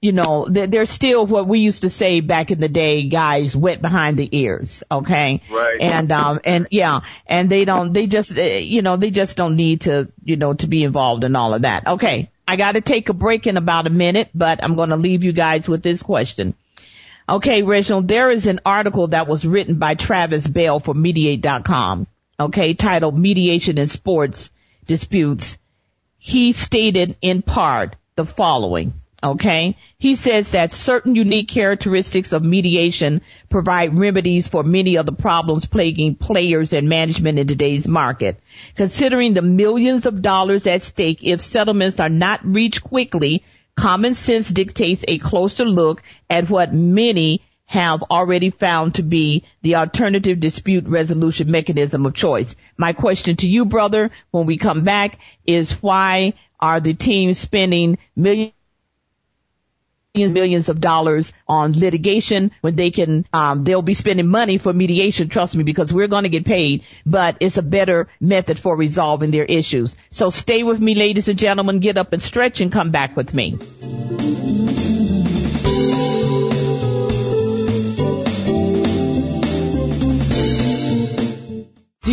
you 0.00 0.12
know, 0.12 0.46
they're, 0.48 0.66
they're 0.66 0.86
still 0.86 1.26
what 1.26 1.46
we 1.46 1.60
used 1.60 1.82
to 1.82 1.90
say 1.90 2.20
back 2.20 2.50
in 2.50 2.60
the 2.60 2.68
day, 2.68 3.08
guys 3.08 3.54
wet 3.54 3.80
behind 3.82 4.16
the 4.16 4.28
ears. 4.36 4.82
Okay. 4.90 5.42
Right. 5.50 5.80
And, 5.80 6.10
um, 6.10 6.40
and 6.44 6.66
yeah, 6.70 7.00
and 7.26 7.50
they 7.50 7.64
don't, 7.64 7.92
they 7.92 8.06
just, 8.06 8.36
uh, 8.36 8.42
you 8.42 8.82
know, 8.82 8.96
they 8.96 9.10
just 9.10 9.36
don't 9.36 9.56
need 9.56 9.82
to, 9.82 10.10
you 10.24 10.36
know, 10.36 10.54
to 10.54 10.66
be 10.66 10.84
involved 10.84 11.24
in 11.24 11.36
all 11.36 11.54
of 11.54 11.62
that. 11.62 11.86
Okay. 11.86 12.30
I 12.48 12.56
got 12.56 12.72
to 12.72 12.80
take 12.80 13.08
a 13.08 13.14
break 13.14 13.46
in 13.46 13.56
about 13.56 13.86
a 13.86 13.90
minute, 13.90 14.30
but 14.34 14.64
I'm 14.64 14.74
going 14.74 14.88
to 14.88 14.96
leave 14.96 15.22
you 15.22 15.32
guys 15.32 15.68
with 15.68 15.84
this 15.84 16.02
question. 16.02 16.54
Okay, 17.28 17.62
Reginald, 17.62 18.08
there 18.08 18.28
is 18.32 18.46
an 18.46 18.58
article 18.66 19.06
that 19.08 19.28
was 19.28 19.46
written 19.46 19.78
by 19.78 19.94
Travis 19.94 20.44
Bell 20.44 20.80
for 20.80 20.92
Mediate.com, 20.92 22.08
okay, 22.40 22.74
titled 22.74 23.16
Mediation 23.16 23.78
in 23.78 23.86
Sports 23.86 24.50
Disputes 24.88 25.56
he 26.20 26.52
stated 26.52 27.16
in 27.22 27.40
part 27.40 27.96
the 28.14 28.26
following. 28.26 28.92
Okay. 29.22 29.76
He 29.98 30.14
says 30.14 30.52
that 30.52 30.72
certain 30.72 31.14
unique 31.14 31.48
characteristics 31.48 32.32
of 32.32 32.42
mediation 32.42 33.22
provide 33.48 33.98
remedies 33.98 34.46
for 34.46 34.62
many 34.62 34.96
of 34.96 35.06
the 35.06 35.12
problems 35.12 35.66
plaguing 35.66 36.14
players 36.14 36.72
and 36.72 36.88
management 36.88 37.38
in 37.38 37.46
today's 37.46 37.88
market. 37.88 38.40
Considering 38.76 39.34
the 39.34 39.42
millions 39.42 40.06
of 40.06 40.22
dollars 40.22 40.66
at 40.66 40.82
stake 40.82 41.20
if 41.22 41.40
settlements 41.40 42.00
are 42.00 42.08
not 42.08 42.44
reached 42.44 42.82
quickly, 42.82 43.42
common 43.74 44.14
sense 44.14 44.50
dictates 44.50 45.04
a 45.08 45.18
closer 45.18 45.64
look 45.64 46.02
at 46.28 46.50
what 46.50 46.72
many 46.72 47.42
have 47.70 48.02
already 48.02 48.50
found 48.50 48.96
to 48.96 49.02
be 49.04 49.44
the 49.62 49.76
alternative 49.76 50.40
dispute 50.40 50.88
resolution 50.88 51.48
mechanism 51.52 52.04
of 52.04 52.12
choice. 52.14 52.56
My 52.76 52.92
question 52.94 53.36
to 53.36 53.48
you, 53.48 53.64
brother, 53.64 54.10
when 54.32 54.44
we 54.44 54.56
come 54.56 54.82
back 54.82 55.20
is 55.46 55.70
why 55.80 56.34
are 56.58 56.80
the 56.80 56.94
teams 56.94 57.38
spending 57.38 57.98
millions 58.16 58.52
millions 60.16 60.68
of 60.68 60.80
dollars 60.80 61.32
on 61.46 61.78
litigation 61.78 62.50
when 62.60 62.74
they 62.74 62.90
can 62.90 63.24
um, 63.32 63.62
they'll 63.62 63.82
be 63.82 63.94
spending 63.94 64.26
money 64.26 64.58
for 64.58 64.72
mediation 64.72 65.28
trust 65.28 65.54
me 65.54 65.62
because 65.62 65.92
we're 65.92 66.08
going 66.08 66.24
to 66.24 66.28
get 66.28 66.44
paid 66.44 66.82
but 67.06 67.36
it's 67.38 67.56
a 67.56 67.62
better 67.62 68.08
method 68.18 68.58
for 68.58 68.74
resolving 68.74 69.30
their 69.30 69.44
issues. 69.44 69.96
So 70.10 70.30
stay 70.30 70.64
with 70.64 70.80
me 70.80 70.96
ladies 70.96 71.28
and 71.28 71.38
gentlemen. 71.38 71.78
Get 71.78 71.98
up 71.98 72.12
and 72.12 72.20
stretch 72.20 72.60
and 72.60 72.72
come 72.72 72.90
back 72.90 73.16
with 73.16 73.32
me 73.32 73.56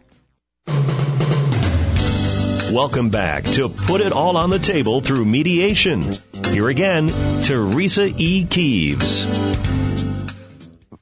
Welcome 2.73 3.11
back 3.11 3.45
to 3.45 3.69
Put 3.69 4.01
It 4.01 4.13
All 4.13 4.39
on 4.39 4.49
the 4.49 4.59
Table 4.59 5.03
through 5.03 5.27
Mediation. 5.27 6.11
Here 6.47 6.71
again, 6.71 7.09
Teresa 7.43 8.05
E. 8.05 8.47
Keeves. 8.47 9.27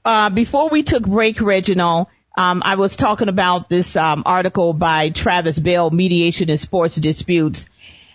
Uh, 0.05 0.31
before 0.31 0.69
we 0.69 0.83
took 0.83 1.07
break, 1.07 1.41
Reginald, 1.41 2.09
um, 2.37 2.63
I 2.65 2.77
was 2.77 2.97
talking 2.97 3.29
about 3.29 3.69
this 3.69 3.97
um, 3.97 4.23
article 4.25 4.73
by 4.73 5.11
Travis 5.11 5.59
Bell, 5.59 5.91
Mediation 5.91 6.49
in 6.51 6.57
Sports 6.57 6.97
Disputes. 6.97 7.69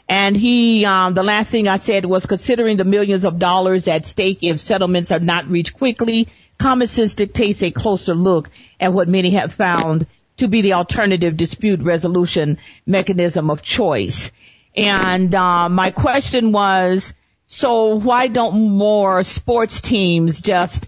And 0.07 0.37
he, 0.37 0.85
um, 0.85 1.13
the 1.15 1.23
last 1.23 1.49
thing 1.49 1.67
I 1.67 1.77
said 1.77 2.05
was 2.05 2.25
considering 2.25 2.77
the 2.77 2.85
millions 2.85 3.25
of 3.25 3.39
dollars 3.39 3.87
at 3.87 4.05
stake 4.05 4.43
if 4.43 4.59
settlements 4.59 5.11
are 5.11 5.19
not 5.19 5.47
reached 5.47 5.73
quickly, 5.73 6.27
common 6.57 6.87
sense 6.87 7.15
dictates 7.15 7.63
a 7.63 7.71
closer 7.71 8.13
look 8.15 8.49
at 8.79 8.93
what 8.93 9.07
many 9.07 9.31
have 9.31 9.53
found 9.53 10.05
to 10.37 10.47
be 10.47 10.61
the 10.61 10.73
alternative 10.73 11.37
dispute 11.37 11.81
resolution 11.81 12.57
mechanism 12.85 13.49
of 13.49 13.61
choice. 13.61 14.31
And 14.75 15.33
uh, 15.33 15.69
my 15.69 15.91
question 15.91 16.51
was, 16.51 17.13
so 17.47 17.95
why 17.95 18.27
don't 18.27 18.71
more 18.71 19.23
sports 19.23 19.81
teams 19.81 20.41
just 20.41 20.87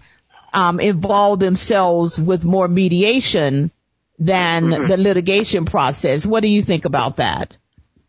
um, 0.52 0.80
involve 0.80 1.40
themselves 1.40 2.18
with 2.20 2.44
more 2.44 2.68
mediation 2.68 3.70
than 4.18 4.66
mm-hmm. 4.66 4.86
the 4.86 4.96
litigation 4.96 5.64
process? 5.64 6.26
What 6.26 6.40
do 6.40 6.48
you 6.48 6.62
think 6.62 6.84
about 6.84 7.16
that? 7.16 7.56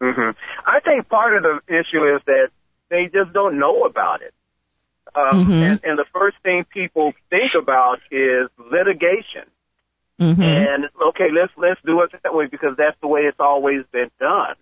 Mm-hmm. 0.02 0.38
I 0.66 0.80
think 0.80 1.10
part 1.10 1.36
of 1.36 1.44
the 1.44 1.60
issue 1.68 2.16
is 2.16 2.22
that 2.26 2.50
they 2.90 3.10
just 3.14 3.34
don't 3.34 3.60
know 3.60 3.84
about 3.84 4.22
it. 4.22 4.34
Um, 5.16 5.42
mm-hmm. 5.42 5.52
and, 5.52 5.80
and 5.84 6.00
the 6.00 6.06
first 6.14 6.38
thing 6.44 6.66
people 6.72 7.14
think 7.30 7.52
about 7.60 8.00
is 8.12 8.50
litigation. 8.58 9.50
Mm-hmm. 10.20 10.42
And 10.42 10.86
okay, 11.10 11.30
let's 11.34 11.52
let's 11.58 11.80
do 11.86 12.02
it 12.02 12.12
that 12.24 12.34
way 12.34 12.48
because 12.48 12.76
that's 12.78 12.98
the 13.02 13.08
way 13.08 13.22
it's 13.22 13.40
always 13.40 13.86
been 13.92 14.12
done. 14.20 14.56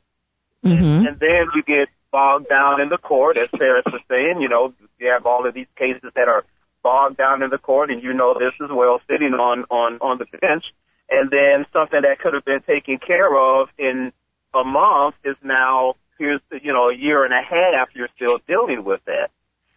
Mm-hmm. 0.64 1.08
And 1.08 1.20
then 1.20 1.48
you 1.56 1.64
get 1.64 1.90
bogged 2.12 2.48
down 2.48 2.80
in 2.80 2.90
the 2.90 2.98
court, 2.98 3.38
as 3.38 3.50
Sarah 3.58 3.82
was 3.86 4.02
saying. 4.10 4.42
You 4.42 4.50
know, 4.50 4.74
you 5.00 5.10
have 5.12 5.26
all 5.26 5.48
of 5.48 5.54
these 5.54 5.68
cases 5.76 6.12
that 6.16 6.28
are 6.28 6.46
bogged 6.88 7.18
down 7.18 7.44
in 7.44 7.50
the 7.50 7.58
court, 7.58 7.92
and 7.92 8.02
you 8.02 8.14
know 8.14 8.34
this 8.34 8.54
as 8.64 8.70
well, 8.72 9.02
sitting 9.10 9.34
on 9.34 9.66
on 9.70 9.98
on 10.00 10.20
the 10.20 10.26
bench. 10.38 10.64
And 11.10 11.30
then 11.30 11.66
something 11.74 12.02
that 12.02 12.20
could 12.20 12.34
have 12.34 12.46
been 12.46 12.62
taken 12.62 12.98
care 12.98 13.34
of 13.36 13.68
in 13.78 14.14
a 14.54 14.64
month 14.64 15.16
is 15.26 15.36
now 15.44 15.96
here's 16.18 16.40
you 16.62 16.72
know 16.72 16.90
a 16.90 16.96
year 16.96 17.26
and 17.26 17.34
a 17.34 17.44
half. 17.44 17.90
You're 17.94 18.14
still 18.16 18.38
dealing 18.48 18.86
with 18.86 19.02
that. 19.06 19.30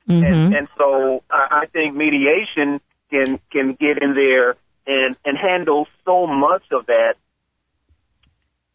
Mm-hmm. 0.08 0.24
And, 0.24 0.54
and 0.54 0.68
so 0.78 1.24
I, 1.30 1.62
I 1.62 1.66
think 1.66 1.96
mediation 1.96 2.80
can 3.10 3.40
can 3.50 3.74
get 3.74 4.00
in 4.00 4.14
there 4.14 4.54
and, 4.86 5.16
and 5.24 5.36
handle 5.36 5.88
so 6.04 6.28
much 6.28 6.62
of 6.70 6.86
that 6.86 7.14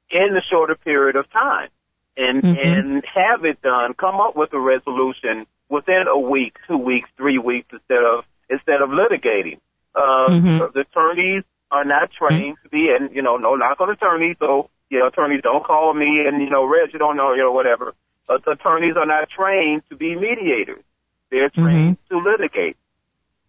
in 0.10 0.36
a 0.36 0.42
shorter 0.52 0.76
period 0.76 1.16
of 1.16 1.32
time 1.32 1.70
and, 2.16 2.44
mm-hmm. 2.44 2.60
and 2.60 3.04
have 3.14 3.44
it 3.44 3.62
done, 3.62 3.94
come 3.94 4.22
up 4.22 4.36
with 4.36 4.54
a 4.54 4.60
resolution 4.60 5.46
within 5.70 6.06
a 6.08 6.20
week, 6.20 6.56
two 6.68 6.78
weeks, 6.78 7.10
three 7.18 7.38
weeks 7.38 7.68
instead 7.72 8.04
of, 8.04 8.24
instead 8.50 8.82
of 8.82 8.90
litigating. 8.90 9.60
Uh, 9.96 10.30
mm-hmm. 10.30 10.58
the 10.74 10.82
attorneys 10.82 11.44
are 11.72 11.86
not 11.86 12.12
trained 12.12 12.58
to 12.64 12.70
be, 12.70 12.90
and, 12.98 13.16
you 13.16 13.22
know, 13.22 13.38
no 13.38 13.56
knock 13.56 13.80
on 13.80 13.90
attorneys, 13.90 14.36
so, 14.40 14.70
you 14.90 15.00
know, 15.00 15.08
attorneys 15.08 15.42
don't 15.42 15.64
call 15.66 15.94
me 15.94 16.24
and, 16.28 16.42
you 16.42 16.50
know, 16.50 16.66
Reg, 16.66 16.92
you 16.94 17.00
don't 17.00 17.18
know, 17.18 17.34
you 17.34 17.42
know, 17.42 17.52
whatever. 17.52 17.94
But 18.28 18.48
attorneys 18.48 18.96
are 18.98 19.06
not 19.06 19.30
trained 19.30 19.84
to 19.90 19.96
be 19.96 20.16
mediators. 20.16 20.84
They're 21.32 21.50
trained 21.50 21.98
mm-hmm. 21.98 22.24
to 22.24 22.30
litigate. 22.30 22.78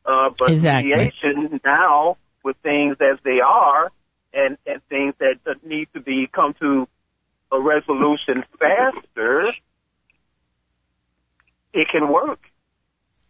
Uh, 0.04 0.30
but 0.38 0.52
exactly. 0.52 0.94
mediation 0.94 1.60
now 1.64 2.16
with 2.44 2.56
things 2.62 2.96
as 3.00 3.18
they 3.24 3.40
are 3.44 3.90
and, 4.32 4.56
and 4.66 4.80
things 4.88 5.14
that, 5.18 5.38
need 5.64 5.88
to 5.94 6.00
be 6.00 6.28
come 6.32 6.54
to 6.60 6.86
a 7.50 7.60
resolution 7.60 8.44
faster, 8.58 9.52
it 11.76 11.88
can 11.88 12.12
work. 12.12 12.40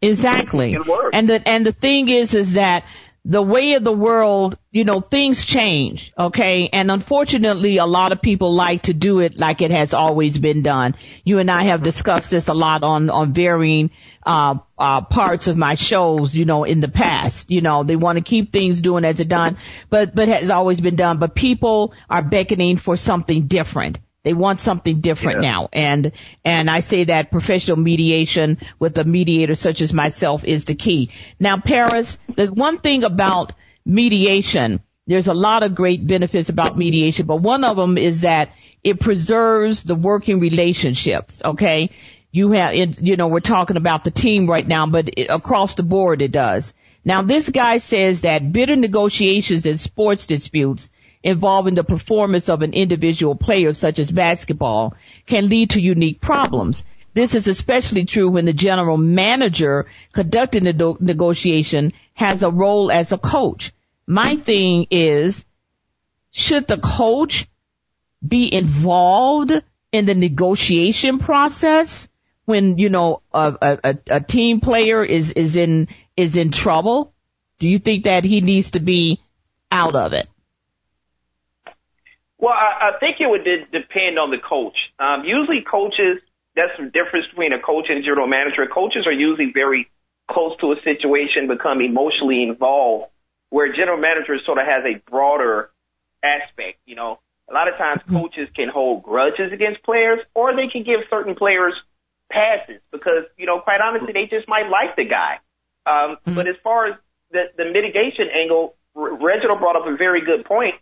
Exactly. 0.00 0.72
It 0.72 0.82
can 0.82 0.90
work. 0.90 1.10
And 1.12 1.28
the 1.28 1.46
and 1.46 1.66
the 1.66 1.72
thing 1.72 2.08
is 2.08 2.34
is 2.34 2.54
that 2.54 2.84
the 3.28 3.42
way 3.42 3.72
of 3.72 3.82
the 3.82 3.92
world, 3.92 4.56
you 4.70 4.84
know, 4.84 5.00
things 5.00 5.44
change, 5.44 6.12
okay? 6.16 6.68
And 6.72 6.92
unfortunately, 6.92 7.78
a 7.78 7.84
lot 7.84 8.12
of 8.12 8.22
people 8.22 8.54
like 8.54 8.82
to 8.82 8.94
do 8.94 9.18
it 9.18 9.36
like 9.36 9.62
it 9.62 9.72
has 9.72 9.92
always 9.92 10.38
been 10.38 10.62
done. 10.62 10.94
You 11.24 11.40
and 11.40 11.50
I 11.50 11.64
have 11.64 11.82
discussed 11.82 12.30
this 12.30 12.46
a 12.46 12.54
lot 12.54 12.84
on, 12.84 13.10
on 13.10 13.32
varying 13.32 13.90
uh, 14.24 14.58
uh, 14.78 15.00
parts 15.00 15.48
of 15.48 15.56
my 15.56 15.74
shows, 15.74 16.36
you 16.36 16.44
know, 16.44 16.62
in 16.62 16.78
the 16.78 16.88
past. 16.88 17.50
You 17.50 17.62
know, 17.62 17.82
they 17.82 17.96
want 17.96 18.16
to 18.16 18.22
keep 18.22 18.52
things 18.52 18.80
doing 18.80 19.04
as 19.04 19.18
it 19.18 19.26
done, 19.26 19.58
but, 19.90 20.14
but 20.14 20.28
has 20.28 20.50
always 20.50 20.80
been 20.80 20.96
done. 20.96 21.18
But 21.18 21.34
people 21.34 21.94
are 22.08 22.22
beckoning 22.22 22.76
for 22.76 22.96
something 22.96 23.48
different. 23.48 23.98
They 24.26 24.34
want 24.34 24.58
something 24.58 25.00
different 25.00 25.42
yeah. 25.42 25.50
now. 25.50 25.68
And, 25.72 26.10
and 26.44 26.68
I 26.68 26.80
say 26.80 27.04
that 27.04 27.30
professional 27.30 27.76
mediation 27.76 28.58
with 28.80 28.98
a 28.98 29.04
mediator 29.04 29.54
such 29.54 29.80
as 29.80 29.92
myself 29.92 30.42
is 30.42 30.64
the 30.64 30.74
key. 30.74 31.12
Now, 31.38 31.58
Paris, 31.58 32.18
the 32.34 32.48
one 32.48 32.78
thing 32.78 33.04
about 33.04 33.52
mediation, 33.84 34.80
there's 35.06 35.28
a 35.28 35.34
lot 35.34 35.62
of 35.62 35.76
great 35.76 36.04
benefits 36.04 36.48
about 36.48 36.76
mediation, 36.76 37.26
but 37.26 37.36
one 37.36 37.62
of 37.62 37.76
them 37.76 37.96
is 37.96 38.22
that 38.22 38.50
it 38.82 38.98
preserves 38.98 39.84
the 39.84 39.94
working 39.94 40.40
relationships. 40.40 41.40
Okay 41.44 41.90
you 42.32 42.50
have, 42.52 42.74
it, 42.74 43.00
you 43.00 43.16
know, 43.16 43.28
we're 43.28 43.40
talking 43.40 43.78
about 43.78 44.04
the 44.04 44.10
team 44.10 44.46
right 44.46 44.66
now, 44.66 44.86
but 44.86 45.08
it, 45.16 45.30
across 45.30 45.74
the 45.76 45.82
board 45.82 46.20
it 46.20 46.32
does. 46.32 46.74
Now 47.02 47.22
this 47.22 47.48
guy 47.48 47.78
says 47.78 48.22
that 48.22 48.52
bitter 48.52 48.74
negotiations 48.74 49.64
in 49.64 49.78
sports 49.78 50.26
disputes 50.26 50.90
involving 51.26 51.74
the 51.74 51.84
performance 51.84 52.48
of 52.48 52.62
an 52.62 52.72
individual 52.72 53.34
player 53.34 53.72
such 53.72 53.98
as 53.98 54.10
basketball 54.10 54.94
can 55.26 55.48
lead 55.48 55.70
to 55.70 55.80
unique 55.80 56.20
problems. 56.20 56.84
This 57.14 57.34
is 57.34 57.48
especially 57.48 58.04
true 58.04 58.28
when 58.28 58.44
the 58.44 58.52
general 58.52 58.96
manager 58.96 59.86
conducting 60.12 60.64
the 60.64 60.72
do- 60.72 60.98
negotiation 61.00 61.92
has 62.14 62.42
a 62.42 62.50
role 62.50 62.90
as 62.90 63.12
a 63.12 63.18
coach. 63.18 63.72
My 64.06 64.36
thing 64.36 64.86
is, 64.90 65.44
should 66.30 66.68
the 66.68 66.78
coach 66.78 67.46
be 68.26 68.52
involved 68.52 69.52
in 69.92 70.04
the 70.06 70.14
negotiation 70.14 71.18
process? 71.18 72.08
when 72.46 72.78
you 72.78 72.88
know 72.88 73.20
a, 73.34 73.78
a, 73.84 73.98
a 74.08 74.20
team 74.20 74.60
player 74.60 75.04
is 75.04 75.32
is 75.32 75.56
in 75.56 75.88
is 76.16 76.36
in 76.36 76.50
trouble? 76.50 77.12
Do 77.58 77.68
you 77.68 77.78
think 77.78 78.04
that 78.04 78.24
he 78.24 78.40
needs 78.40 78.70
to 78.72 78.80
be 78.80 79.20
out 79.70 79.94
of 79.94 80.12
it? 80.12 80.28
Well, 82.38 82.52
I, 82.52 82.90
I 82.90 82.98
think 82.98 83.16
it 83.20 83.28
would 83.28 83.44
de- 83.44 83.66
depend 83.72 84.18
on 84.18 84.30
the 84.30 84.38
coach. 84.38 84.76
Um, 84.98 85.24
usually, 85.24 85.62
coaches 85.62 86.20
that's 86.56 86.72
the 86.78 86.86
difference 86.86 87.26
between 87.28 87.52
a 87.52 87.60
coach 87.60 87.86
and 87.88 87.98
a 87.98 88.02
general 88.02 88.26
manager. 88.26 88.66
Coaches 88.66 89.06
are 89.06 89.12
usually 89.12 89.52
very 89.52 89.90
close 90.30 90.56
to 90.60 90.72
a 90.72 90.76
situation, 90.82 91.46
become 91.46 91.80
emotionally 91.80 92.42
involved, 92.42 93.12
where 93.50 93.70
a 93.70 93.76
general 93.76 93.98
manager 93.98 94.36
sort 94.44 94.58
of 94.58 94.66
has 94.66 94.82
a 94.84 94.98
broader 95.08 95.70
aspect. 96.24 96.80
You 96.86 96.96
know, 96.96 97.20
a 97.48 97.52
lot 97.52 97.68
of 97.68 97.76
times 97.76 98.00
mm-hmm. 98.02 98.16
coaches 98.16 98.48
can 98.56 98.68
hold 98.68 99.02
grudges 99.02 99.52
against 99.52 99.82
players, 99.84 100.20
or 100.34 100.56
they 100.56 100.68
can 100.68 100.82
give 100.82 101.00
certain 101.10 101.34
players 101.34 101.74
passes 102.32 102.80
because, 102.90 103.24
you 103.36 103.46
know, 103.46 103.60
quite 103.60 103.80
honestly, 103.80 104.12
they 104.12 104.26
just 104.26 104.48
might 104.48 104.68
like 104.68 104.96
the 104.96 105.04
guy. 105.04 105.38
Um, 105.86 106.16
mm-hmm. 106.16 106.34
But 106.34 106.48
as 106.48 106.56
far 106.56 106.86
as 106.86 106.94
the, 107.30 107.44
the 107.56 107.66
mitigation 107.70 108.28
angle, 108.34 108.74
Reginald 108.94 109.60
brought 109.60 109.76
up 109.76 109.86
a 109.86 109.94
very 109.94 110.24
good 110.24 110.44
point. 110.44 110.74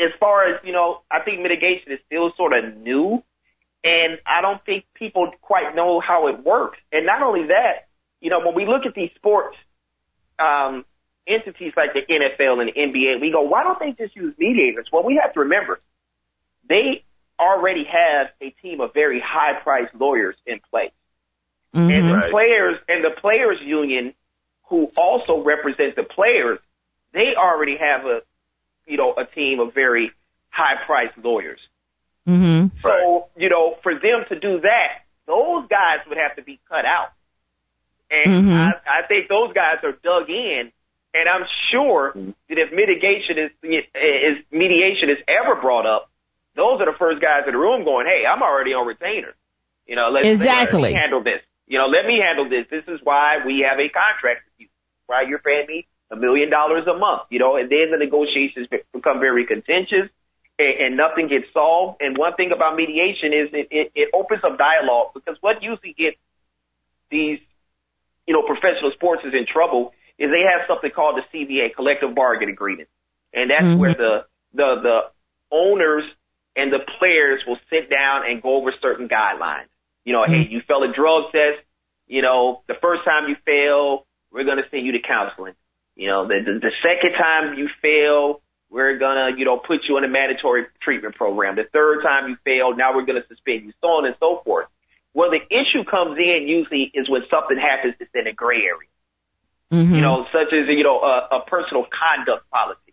As 0.00 0.10
far 0.18 0.52
as, 0.52 0.60
you 0.64 0.72
know, 0.72 1.02
I 1.10 1.20
think 1.20 1.40
mitigation 1.40 1.92
is 1.92 2.00
still 2.06 2.32
sort 2.36 2.52
of 2.52 2.76
new 2.76 3.22
and 3.84 4.18
I 4.26 4.40
don't 4.40 4.64
think 4.64 4.86
people 4.94 5.30
quite 5.42 5.74
know 5.74 6.00
how 6.00 6.28
it 6.28 6.42
works. 6.42 6.78
And 6.90 7.04
not 7.04 7.22
only 7.22 7.48
that, 7.48 7.88
you 8.20 8.30
know, 8.30 8.40
when 8.40 8.54
we 8.54 8.64
look 8.64 8.86
at 8.86 8.94
these 8.94 9.10
sports, 9.16 9.56
um, 10.38 10.86
entities 11.28 11.74
like 11.76 11.92
the 11.92 12.00
NFL 12.00 12.60
and 12.60 12.72
the 12.74 12.80
NBA, 12.80 13.20
we 13.20 13.30
go, 13.30 13.42
why 13.42 13.62
don't 13.62 13.78
they 13.78 13.92
just 13.92 14.16
use 14.16 14.34
mediators? 14.38 14.88
Well, 14.90 15.04
we 15.04 15.20
have 15.22 15.34
to 15.34 15.40
remember, 15.40 15.80
they 16.66 17.04
already 17.38 17.84
have 17.84 18.28
a 18.40 18.50
team 18.62 18.80
of 18.80 18.94
very 18.94 19.20
high 19.20 19.60
priced 19.62 19.94
lawyers 19.94 20.36
in 20.46 20.60
place. 20.70 20.92
Mm-hmm. 21.74 21.90
And 21.90 22.08
the 22.08 22.14
right. 22.14 22.30
players 22.30 22.78
and 22.88 23.04
the 23.04 23.20
players 23.20 23.58
union 23.62 24.14
who 24.70 24.88
also 24.96 25.42
represent 25.42 25.94
the 25.96 26.04
players, 26.04 26.58
they 27.12 27.34
already 27.36 27.76
have 27.76 28.06
a, 28.06 28.22
you 28.86 28.96
know, 28.96 29.14
a 29.16 29.24
team 29.24 29.60
of 29.60 29.74
very 29.74 30.12
high 30.50 30.84
priced 30.86 31.18
lawyers. 31.18 31.60
Mm-hmm. 32.28 32.76
So, 32.82 33.28
you 33.36 33.50
know, 33.50 33.76
for 33.82 33.94
them 33.94 34.24
to 34.28 34.38
do 34.38 34.60
that, 34.60 35.04
those 35.26 35.68
guys 35.68 36.06
would 36.08 36.18
have 36.18 36.36
to 36.36 36.42
be 36.42 36.60
cut 36.68 36.84
out. 36.84 37.12
And 38.10 38.44
mm-hmm. 38.44 38.52
I, 38.52 39.02
I 39.02 39.06
think 39.06 39.28
those 39.28 39.52
guys 39.52 39.82
are 39.82 39.92
dug 39.92 40.28
in. 40.28 40.70
And 41.14 41.28
I'm 41.28 41.46
sure 41.70 42.12
that 42.14 42.58
if 42.58 42.72
mitigation 42.72 43.38
is, 43.38 43.50
is 43.62 44.44
mediation 44.50 45.10
is 45.10 45.22
ever 45.28 45.60
brought 45.60 45.86
up, 45.86 46.10
those 46.56 46.80
are 46.80 46.90
the 46.90 46.98
first 46.98 47.22
guys 47.22 47.46
in 47.46 47.52
the 47.52 47.58
room 47.58 47.84
going, 47.84 48.06
hey, 48.06 48.26
I'm 48.26 48.42
already 48.42 48.74
on 48.74 48.86
retainer. 48.86 49.34
You 49.86 49.94
know, 49.96 50.10
let's, 50.10 50.26
exactly. 50.26 50.82
let 50.82 50.92
me 50.92 50.98
handle 50.98 51.22
this. 51.22 51.40
You 51.66 51.78
know, 51.78 51.86
let 51.86 52.06
me 52.06 52.18
handle 52.18 52.48
this. 52.48 52.66
This 52.70 52.84
is 52.88 53.00
why 53.02 53.38
we 53.46 53.64
have 53.68 53.78
a 53.78 53.88
contract 53.88 54.42
with 54.46 54.66
you. 54.66 54.68
Why 55.06 55.22
you're 55.22 55.38
paying 55.38 55.66
me 55.68 55.86
a 56.10 56.16
million 56.16 56.50
dollars 56.50 56.86
a 56.86 56.96
month, 56.96 57.22
you 57.30 57.38
know, 57.38 57.56
and 57.56 57.70
then 57.70 57.90
the 57.90 57.98
negotiations 57.98 58.68
become 58.92 59.20
very 59.20 59.46
contentious 59.46 60.10
and, 60.58 60.74
and 60.80 60.96
nothing 60.96 61.28
gets 61.28 61.46
solved. 61.52 62.00
And 62.00 62.16
one 62.16 62.34
thing 62.34 62.52
about 62.54 62.76
mediation 62.76 63.32
is 63.32 63.48
it, 63.52 63.68
it, 63.70 63.92
it 63.94 64.08
opens 64.14 64.42
up 64.44 64.58
dialogue 64.58 65.14
because 65.14 65.36
what 65.40 65.62
usually 65.62 65.94
gets 65.96 66.16
these, 67.10 67.38
you 68.26 68.34
know, 68.34 68.42
professional 68.42 68.92
sports 68.92 69.22
is 69.24 69.34
in 69.34 69.46
trouble 69.46 69.92
is 70.18 70.30
they 70.30 70.46
have 70.46 70.66
something 70.68 70.90
called 70.90 71.18
the 71.18 71.24
CBA, 71.32 71.74
collective 71.74 72.14
bargain 72.14 72.48
agreement. 72.48 72.88
And 73.32 73.50
that's 73.50 73.64
mm-hmm. 73.64 73.80
where 73.80 73.94
the, 73.94 74.24
the, 74.52 74.74
the 74.82 74.98
owners 75.50 76.04
and 76.54 76.72
the 76.72 76.78
players 76.98 77.42
will 77.46 77.58
sit 77.68 77.90
down 77.90 78.22
and 78.28 78.40
go 78.40 78.56
over 78.56 78.72
certain 78.80 79.08
guidelines. 79.08 79.66
You 80.04 80.12
know, 80.12 80.22
mm-hmm. 80.22 80.32
hey, 80.32 80.48
you 80.48 80.60
failed 80.66 80.84
a 80.84 80.92
drug 80.92 81.32
test. 81.32 81.64
You 82.06 82.22
know, 82.22 82.62
the 82.68 82.74
first 82.80 83.04
time 83.04 83.28
you 83.28 83.36
fail, 83.44 84.06
we're 84.30 84.44
going 84.44 84.58
to 84.58 84.68
send 84.70 84.86
you 84.86 84.92
to 84.92 85.00
counseling. 85.00 85.54
You 85.96 86.08
know, 86.08 86.26
the, 86.26 86.40
the, 86.44 86.58
the 86.60 86.72
second 86.82 87.12
time 87.18 87.58
you 87.58 87.68
fail, 87.80 88.42
we're 88.70 88.98
going 88.98 89.16
to, 89.16 89.38
you 89.38 89.44
know, 89.44 89.58
put 89.58 89.80
you 89.88 89.96
in 89.98 90.04
a 90.04 90.08
mandatory 90.08 90.66
treatment 90.82 91.14
program. 91.14 91.56
The 91.56 91.64
third 91.72 92.02
time 92.02 92.28
you 92.28 92.36
fail, 92.44 92.74
now 92.76 92.94
we're 92.94 93.06
going 93.06 93.20
to 93.20 93.28
suspend 93.28 93.64
you, 93.64 93.72
so 93.80 93.88
on 93.88 94.06
and 94.06 94.16
so 94.18 94.42
forth. 94.44 94.66
Well, 95.14 95.30
the 95.30 95.42
issue 95.54 95.84
comes 95.88 96.18
in 96.18 96.48
usually 96.48 96.90
is 96.92 97.08
when 97.08 97.22
something 97.30 97.56
happens 97.56 97.94
that's 97.98 98.10
in 98.14 98.26
a 98.26 98.32
gray 98.32 98.62
area. 98.66 98.90
Mm-hmm. 99.72 99.94
You 99.94 100.00
know, 100.00 100.26
such 100.32 100.52
as, 100.52 100.66
you 100.68 100.82
know, 100.82 100.98
a, 100.98 101.38
a 101.38 101.44
personal 101.46 101.86
conduct 101.86 102.50
policy 102.50 102.84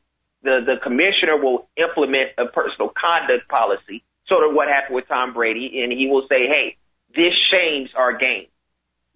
the, 0.43 0.59
the 0.65 0.75
commissioner 0.81 1.37
will 1.37 1.67
implement 1.77 2.31
a 2.37 2.45
personal 2.45 2.89
conduct 2.89 3.47
policy, 3.47 4.03
sort 4.27 4.47
of 4.47 4.55
what 4.55 4.67
happened 4.67 4.95
with 4.95 5.07
Tom 5.07 5.33
Brady, 5.33 5.81
and 5.83 5.91
he 5.91 6.07
will 6.07 6.25
say, 6.27 6.47
hey, 6.47 6.77
this 7.13 7.33
changed 7.51 7.93
our 7.95 8.17
game. 8.17 8.47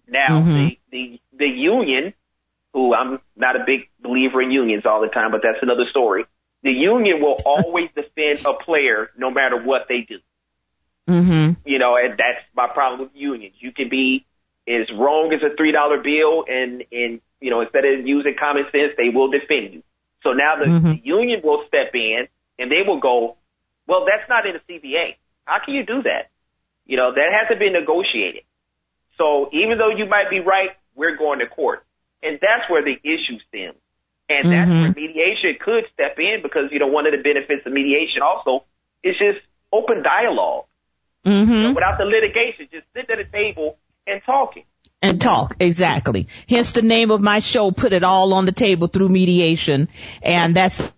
Now, 0.08 0.40
mm-hmm. 0.40 0.52
the, 0.52 0.78
the, 0.90 1.20
the 1.36 1.46
union, 1.46 2.14
who 2.76 2.92
I'm 2.92 3.20
not 3.36 3.56
a 3.56 3.64
big 3.66 3.88
believer 4.02 4.42
in 4.42 4.50
unions 4.50 4.84
all 4.84 5.00
the 5.00 5.08
time, 5.08 5.30
but 5.30 5.40
that's 5.42 5.62
another 5.62 5.86
story. 5.88 6.26
The 6.62 6.72
union 6.72 7.22
will 7.22 7.38
always 7.46 7.88
defend 7.96 8.44
a 8.44 8.52
player 8.52 9.08
no 9.16 9.30
matter 9.30 9.56
what 9.56 9.86
they 9.88 10.00
do. 10.06 10.18
Mm-hmm. 11.08 11.58
You 11.64 11.78
know, 11.78 11.96
and 11.96 12.12
that's 12.12 12.44
my 12.54 12.68
problem 12.68 13.00
with 13.00 13.12
unions. 13.14 13.54
You 13.60 13.72
can 13.72 13.88
be 13.88 14.26
as 14.68 14.92
wrong 14.92 15.32
as 15.32 15.40
a 15.40 15.56
three 15.56 15.72
dollar 15.72 16.02
bill 16.02 16.44
and, 16.46 16.84
and, 16.92 17.22
you 17.40 17.48
know, 17.48 17.62
instead 17.62 17.86
of 17.86 18.06
using 18.06 18.34
common 18.38 18.64
sense, 18.70 18.92
they 18.98 19.08
will 19.08 19.30
defend 19.30 19.72
you. 19.72 19.82
So 20.22 20.32
now 20.32 20.56
the, 20.58 20.66
mm-hmm. 20.66 20.90
the 20.90 21.00
union 21.02 21.40
will 21.42 21.64
step 21.68 21.94
in 21.94 22.28
and 22.58 22.70
they 22.70 22.82
will 22.86 23.00
go, 23.00 23.38
well, 23.88 24.04
that's 24.04 24.28
not 24.28 24.44
in 24.44 24.52
the 24.52 24.60
CBA. 24.68 25.16
How 25.46 25.64
can 25.64 25.72
you 25.72 25.86
do 25.86 26.02
that? 26.02 26.28
You 26.84 26.98
know, 26.98 27.14
that 27.14 27.32
has 27.40 27.48
to 27.48 27.56
be 27.56 27.70
negotiated. 27.70 28.42
So 29.16 29.48
even 29.54 29.78
though 29.78 29.96
you 29.96 30.04
might 30.04 30.28
be 30.28 30.40
right, 30.40 30.76
we're 30.94 31.16
going 31.16 31.38
to 31.38 31.46
court. 31.46 31.85
And 32.22 32.38
that's 32.40 32.70
where 32.70 32.82
the 32.82 32.96
issue 33.02 33.38
stems. 33.48 33.78
And 34.28 34.50
that's 34.50 34.70
mm-hmm. 34.70 34.80
where 34.82 34.94
mediation 34.94 35.56
could 35.60 35.84
step 35.92 36.18
in 36.18 36.40
because, 36.42 36.72
you 36.72 36.80
know, 36.80 36.88
one 36.88 37.06
of 37.06 37.12
the 37.12 37.22
benefits 37.22 37.64
of 37.64 37.72
mediation 37.72 38.22
also 38.22 38.64
is 39.04 39.14
just 39.18 39.38
open 39.72 40.02
dialogue. 40.02 40.64
Mm-hmm. 41.24 41.52
You 41.52 41.62
know, 41.62 41.72
without 41.72 41.98
the 41.98 42.04
litigation, 42.04 42.68
just 42.72 42.86
sit 42.94 43.10
at 43.10 43.18
a 43.18 43.24
table 43.24 43.78
and 44.06 44.20
talking 44.24 44.64
and 45.02 45.20
talk. 45.20 45.56
Exactly. 45.60 46.28
Hence 46.48 46.72
the 46.72 46.82
name 46.82 47.10
of 47.10 47.20
my 47.20 47.40
show, 47.40 47.70
Put 47.70 47.92
It 47.92 48.04
All 48.04 48.32
on 48.34 48.46
the 48.46 48.52
Table 48.52 48.88
Through 48.88 49.08
Mediation. 49.08 49.88
And 50.22 50.54
that's 50.54 50.92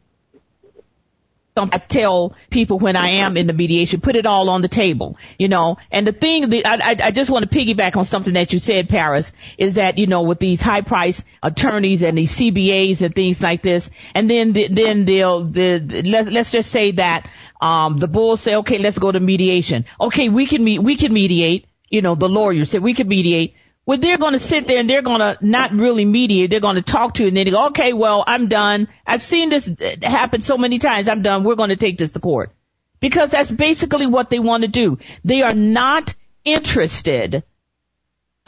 I 1.59 1.79
tell 1.79 2.35
people 2.51 2.79
when 2.79 2.97
I 2.97 3.09
am 3.09 3.37
in 3.37 3.47
the 3.47 3.53
mediation, 3.53 4.01
put 4.01 4.17
it 4.17 4.27
all 4.27 4.49
on 4.51 4.63
the 4.63 4.69
table, 4.69 5.17
you 5.39 5.49
know. 5.49 5.79
And 5.91 6.07
the 6.07 6.13
thing 6.13 6.49
that 6.51 6.67
I, 6.67 6.97
I 7.07 7.11
just 7.11 7.31
want 7.31 7.51
to 7.51 7.57
piggyback 7.57 7.97
on 7.97 8.05
something 8.05 8.35
that 8.35 8.53
you 8.53 8.59
said, 8.59 8.89
Paris, 8.89 9.33
is 9.57 9.75
that 9.75 9.99
you 9.99 10.07
know 10.07 10.23
with 10.23 10.39
these 10.39 10.61
high 10.61 10.83
price 10.83 11.25
attorneys 11.43 12.03
and 12.03 12.17
these 12.17 12.37
CBAs 12.37 13.03
and 13.03 13.15
things 13.15 13.43
like 13.43 13.63
this, 13.63 13.89
and 14.15 14.31
then 14.31 14.53
the, 14.53 14.69
then 14.69 15.05
they'll 15.05 15.45
the 15.45 16.03
let's 16.05 16.29
let's 16.29 16.51
just 16.53 16.71
say 16.71 16.93
that 16.93 17.29
um 17.61 17.99
the 17.99 18.09
bulls 18.09 18.41
say, 18.41 18.57
okay, 18.57 18.79
let's 18.79 18.99
go 18.99 19.11
to 19.11 19.21
mediation. 19.21 19.85
Okay, 20.01 20.29
we 20.29 20.47
can 20.47 20.63
meet, 20.63 20.79
we 20.79 20.97
can 20.97 21.13
mediate. 21.13 21.67
You 21.91 22.03
know, 22.03 22.15
the 22.15 22.29
lawyer 22.29 22.67
said 22.67 22.83
we 22.83 22.93
can 22.93 23.09
mediate 23.09 23.55
well, 23.89 23.99
they're 23.99 24.19
going 24.19 24.35
to 24.35 24.39
sit 24.39 24.69
there 24.69 24.79
and 24.79 24.89
they're 24.89 25.03
going 25.03 25.21
to 25.21 25.39
not 25.41 25.73
really 25.73 26.05
mediate. 26.05 26.51
They're 26.51 26.61
going 26.61 26.77
to 26.77 26.83
talk 26.83 27.15
to 27.15 27.23
you 27.23 27.29
and 27.29 27.37
then 27.37 27.47
they 27.47 27.51
go, 27.51 27.69
okay, 27.69 27.93
well, 27.93 28.23
I'm 28.27 28.49
done. 28.49 28.87
I've 29.07 29.23
seen 29.23 29.49
this 29.49 29.67
uh, 29.67 29.97
happen 30.03 30.43
so 30.43 30.59
many 30.59 30.79
times. 30.79 31.09
I'm 31.09 31.23
done. 31.23 31.43
We're 31.43 31.55
going 31.55 31.71
to 31.71 31.77
take 31.77 31.97
this 31.97 32.13
to 32.13 32.21
court 32.21 32.53
because 33.01 33.31
that's 33.31 33.51
basically 33.51 34.07
what 34.07 34.31
they 34.31 34.41
want 34.41 34.63
to 34.63 34.69
do. 34.69 34.99
They 35.25 35.43
are 35.43 35.55
not 35.55 36.15
interested 36.45 37.43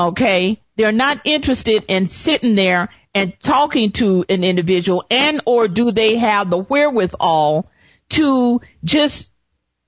Okay. 0.00 0.62
They're 0.76 0.92
not 0.92 1.20
interested 1.24 1.84
in 1.88 2.06
sitting 2.06 2.54
there 2.54 2.88
and 3.14 3.34
talking 3.38 3.92
to 3.92 4.24
an 4.30 4.44
individual 4.44 5.04
and 5.10 5.42
or 5.44 5.68
do 5.68 5.92
they 5.92 6.16
have 6.16 6.48
the 6.48 6.56
wherewithal 6.56 7.70
to 8.10 8.60
just 8.82 9.30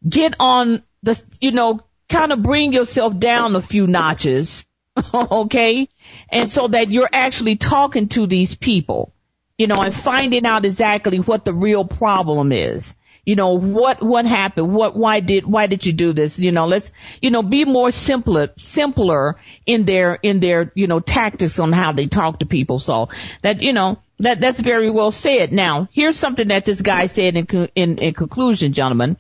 get 0.07 0.35
on 0.39 0.83
the, 1.03 1.21
you 1.41 1.53
know, 1.53 1.81
kind 2.11 2.31
of 2.31 2.43
bring 2.43 2.75
yourself 2.75 3.19
down 3.19 3.57
a 3.57 3.63
few 3.63 3.87
notches. 3.87 4.67
okay. 5.15 5.89
And 6.29 6.51
so 6.51 6.69
that 6.69 6.91
you're 6.91 7.09
actually 7.13 7.57
talking 7.57 8.09
to 8.09 8.27
these 8.27 8.55
people, 8.55 9.15
you 9.59 9.67
know, 9.67 9.81
and 9.81 9.95
finding 9.95 10.47
out 10.47 10.65
exactly 10.65 11.19
what 11.19 11.45
the 11.45 11.55
real 11.55 11.85
problem 11.85 12.53
is 12.53 12.95
you 13.25 13.37
know, 13.37 13.53
what, 13.53 14.03
what 14.03 14.27
happened? 14.27 14.75
What, 14.75 14.97
why 14.97 15.21
did, 15.21 15.47
why 15.47 15.69
did 15.69 15.87
you 15.87 15.93
do 15.93 16.13
this? 16.13 16.39
You 16.39 16.51
know, 16.51 16.67
let's, 16.67 16.91
you 17.21 17.31
know, 17.31 17.43
be 17.43 17.65
more 17.65 17.93
simpler, 17.93 18.49
simpler 18.59 19.37
in 19.65 19.85
their, 19.85 20.19
in 20.23 20.41
their, 20.41 20.73
you 20.75 20.89
know, 20.89 20.99
tactics 20.99 21.59
on 21.61 21.73
how 21.73 21.93
they 21.93 22.09
talk 22.09 22.41
to 22.41 22.47
people. 22.47 22.81
So 22.81 23.11
that, 23.43 23.63
you 23.63 23.73
know, 23.73 24.01
that, 24.19 24.41
that's 24.41 24.59
very 24.59 24.91
well 24.91 25.13
said. 25.13 25.53
Now, 25.53 25.89
here's 25.93 26.19
something 26.19 26.49
that 26.49 26.65
this 26.65 26.83
guy 26.83 27.07
said 27.07 27.37
in, 27.37 27.69
in, 27.77 27.99
in 27.99 28.15
conclusion, 28.15 28.73
gentlemen. 28.73 29.17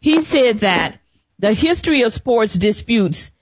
He 0.00 0.22
said 0.22 0.58
that 0.58 1.00
the 1.40 1.52
history 1.52 2.02
of 2.02 2.12
sports 2.12 2.54
disputes 2.54 3.32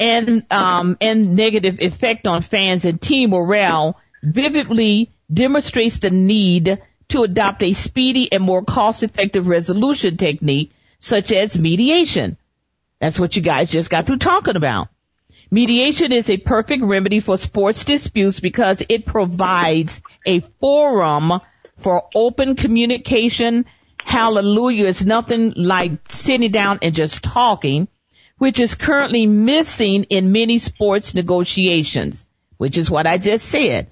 and, 0.00 0.44
um, 0.50 0.96
and 1.00 1.34
negative 1.36 1.80
effect 1.80 2.26
on 2.26 2.42
fans 2.42 2.84
and 2.84 3.00
team 3.00 3.30
morale 3.30 3.98
vividly 4.22 5.10
demonstrates 5.32 5.98
the 5.98 6.10
need 6.10 6.80
to 7.08 7.22
adopt 7.22 7.62
a 7.62 7.72
speedy 7.72 8.30
and 8.30 8.42
more 8.42 8.62
cost-effective 8.62 9.46
resolution 9.46 10.16
technique 10.16 10.72
such 10.98 11.32
as 11.32 11.58
mediation. 11.58 12.36
That's 13.00 13.18
what 13.18 13.36
you 13.36 13.42
guys 13.42 13.70
just 13.70 13.90
got 13.90 14.06
through 14.06 14.18
talking 14.18 14.56
about. 14.56 14.88
Mediation 15.50 16.12
is 16.12 16.28
a 16.28 16.36
perfect 16.36 16.82
remedy 16.82 17.20
for 17.20 17.38
sports 17.38 17.84
disputes 17.84 18.40
because 18.40 18.82
it 18.86 19.06
provides 19.06 20.02
a 20.26 20.40
forum 20.60 21.40
for 21.76 22.08
open 22.14 22.54
communication. 22.54 23.64
Hallelujah. 24.04 24.86
It's 24.86 25.04
nothing 25.04 25.54
like 25.56 26.10
sitting 26.10 26.50
down 26.50 26.80
and 26.82 26.94
just 26.94 27.22
talking, 27.22 27.88
which 28.38 28.60
is 28.60 28.74
currently 28.74 29.26
missing 29.26 30.04
in 30.04 30.32
many 30.32 30.58
sports 30.58 31.14
negotiations, 31.14 32.26
which 32.56 32.78
is 32.78 32.90
what 32.90 33.06
I 33.06 33.18
just 33.18 33.46
said. 33.46 33.90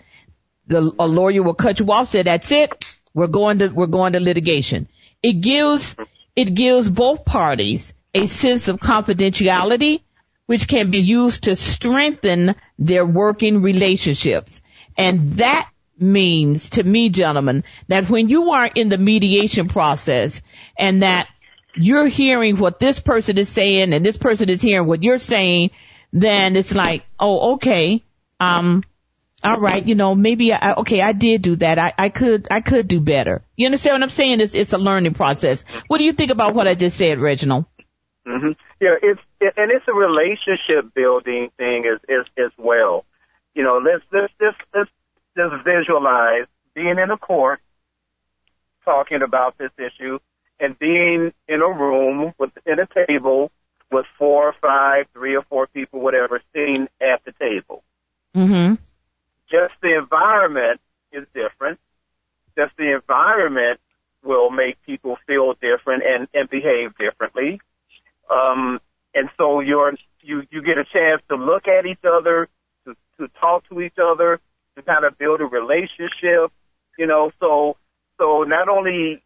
The, 0.69 0.93
a 0.99 1.07
lawyer 1.07 1.43
will 1.43 1.55
cut 1.55 1.79
you 1.79 1.91
off, 1.93 2.09
say, 2.09 2.23
that's 2.23 2.51
it. 2.51 2.85
We're 3.15 3.27
going 3.29 3.61
to, 3.61 3.69
we're 3.69 3.87
going 3.87 4.15
to 4.15 4.21
litigation. 4.21 4.89
It 5.23 5.35
gives, 5.35 5.97
it 6.35 6.55
gives 6.55 6.89
both 6.89 7.25
parties 7.25 7.93
a 8.15 8.27
sense 8.27 8.69
of 8.69 8.79
confidentiality, 8.79 10.03
which 10.47 10.69
can 10.69 10.91
be 10.91 11.01
used 11.01 11.45
to 11.45 11.57
strengthen 11.57 12.55
their 12.79 13.05
working 13.05 13.63
relationships. 13.63 14.61
And 14.97 15.33
that 15.35 15.69
means 15.99 16.71
to 16.71 16.83
me, 16.83 17.09
gentlemen, 17.09 17.65
that 17.89 18.09
when 18.09 18.29
you 18.29 18.53
are 18.53 18.71
in 18.75 18.89
the 18.89 18.99
mediation 18.99 19.69
process 19.69 20.43
and 20.79 21.03
that 21.03 21.29
you're 21.77 22.07
hearing 22.07 22.57
what 22.57 22.81
this 22.81 23.01
person 23.01 23.39
is 23.39 23.49
saying 23.49 23.93
and 23.93 24.05
this 24.05 24.16
person 24.16 24.49
is 24.49 24.62
hearing 24.62 24.87
what 24.87 25.03
you're 25.03 25.18
saying, 25.18 25.70
then 26.12 26.57
it's 26.57 26.74
like, 26.74 27.05
oh, 27.20 27.55
okay, 27.55 28.03
um, 28.41 28.83
all 29.45 29.61
right, 29.61 29.87
you 29.87 29.95
know, 29.95 30.14
maybe 30.14 30.53
I, 30.53 30.74
okay, 30.74 31.01
I 31.01 31.12
did 31.12 31.43
do 31.43 31.57
that. 31.57 31.79
I, 31.79 31.93
I 31.97 32.09
could, 32.09 32.49
I 32.51 32.61
could 32.61 32.89
do 32.89 33.01
better. 33.01 33.43
You 33.57 33.66
understand 33.66 33.97
what 33.97 34.03
I'm 34.03 34.11
saying? 34.11 34.41
It's, 34.41 34.55
it's 34.55 34.72
a 34.72 34.79
learning 34.79 35.14
process. 35.14 35.64
What 35.89 35.99
do 35.99 36.05
you 36.05 36.12
think 36.12 36.31
about 36.31 36.55
what 36.55 36.66
I 36.66 36.74
just 36.74 36.97
said, 36.97 37.18
Reginald? 37.18 37.66
Mm-hmm. 38.27 38.53
Yeah, 38.81 38.97
it's, 39.03 39.20
it, 39.41 39.55
and 39.57 39.70
it's 39.70 39.87
a 39.87 39.93
relationship 39.93 40.95
building 40.95 41.51
thing 41.59 41.85
as, 41.93 42.01
as, 42.09 42.27
as 42.39 42.53
well. 42.57 43.05
You 43.55 43.62
know, 43.62 43.79
let's, 43.85 44.05
let's, 44.12 44.33
let's, 44.41 44.57
let's 44.74 44.91
just 45.37 45.64
visualize 45.64 46.47
being 46.74 46.97
in 46.99 47.11
a 47.11 47.18
court 47.18 47.61
talking 48.85 49.22
about 49.22 49.59
this 49.59 49.70
issue 49.79 50.18
and 50.59 50.79
being 50.79 51.33
in 51.49 51.61
a 51.61 51.69
room 51.69 52.33
with, 52.39 52.51
in 52.65 52.79
a 52.79 53.07
table 53.07 53.51
with 53.91 54.07
four 54.19 54.49
or 54.49 54.55
five, 54.61 55.07
three 55.13 55.37
or 55.37 55.43
four 55.43 55.67
people, 55.69 56.01
whatever, 56.01 56.41
sitting 56.53 56.89
at 57.01 57.25
the 57.25 57.33
table. 57.33 57.83
Mm-hmm 58.35 58.75
just 59.51 59.75
the 59.83 59.97
environment 59.97 60.81
is 61.13 61.27
different. 61.35 61.79
Just 62.57 62.77
the 62.77 62.95
environment 62.95 63.81
will 64.23 64.51
make 64.51 64.83
people 64.85 65.17
feel 65.27 65.55
different 65.55 66.03
and, 66.05 66.29
and 66.35 66.51
behave 66.51 66.97
differently. 66.99 67.61
Um, 68.31 68.81
and 69.15 69.29
so 69.37 69.61
you're, 69.61 69.95
you, 70.21 70.43
you 70.51 70.63
get 70.63 70.79
a 70.79 70.85
chance 70.85 71.23
to 71.29 71.37
look 71.37 71.69
at 71.69 71.87
each 71.87 72.05
other, 72.05 72.49
to, 72.85 72.97
to 73.19 73.29
talk 73.41 73.69
to 73.69 73.81
each 73.81 73.99
other, 74.03 74.41
to 74.75 74.83
kind 74.83 75.05
of 75.05 75.17
build 75.17 75.41
a 75.41 75.45
relationship, 75.45 76.51
you 76.99 77.07
know, 77.07 77.31
so, 77.39 77.77
so 78.19 78.43
not 78.43 78.69
only 78.69 79.23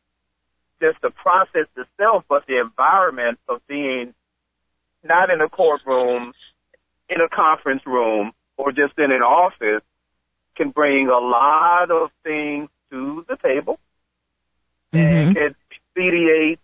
just 0.80 1.00
the 1.02 1.10
process 1.10 1.66
itself, 1.76 2.24
but 2.28 2.46
the 2.46 2.60
environment 2.60 3.38
of 3.48 3.60
being 3.66 4.14
not 5.04 5.30
in 5.30 5.40
a 5.40 5.48
courtroom, 5.48 6.32
in 7.08 7.20
a 7.20 7.28
conference 7.28 7.82
room, 7.86 8.32
or 8.56 8.72
just 8.72 8.98
in 8.98 9.12
an 9.12 9.22
office, 9.22 9.82
can 10.56 10.70
bring 10.70 11.08
a 11.08 11.18
lot 11.18 11.90
of 11.90 12.10
things 12.22 12.68
to 12.90 13.24
the 13.28 13.36
table 13.36 13.78
mm-hmm. 14.92 15.28
and 15.28 15.36
can 15.36 15.54
mediate 15.96 16.60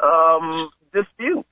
um, 0.00 0.70
disputes. 0.92 1.48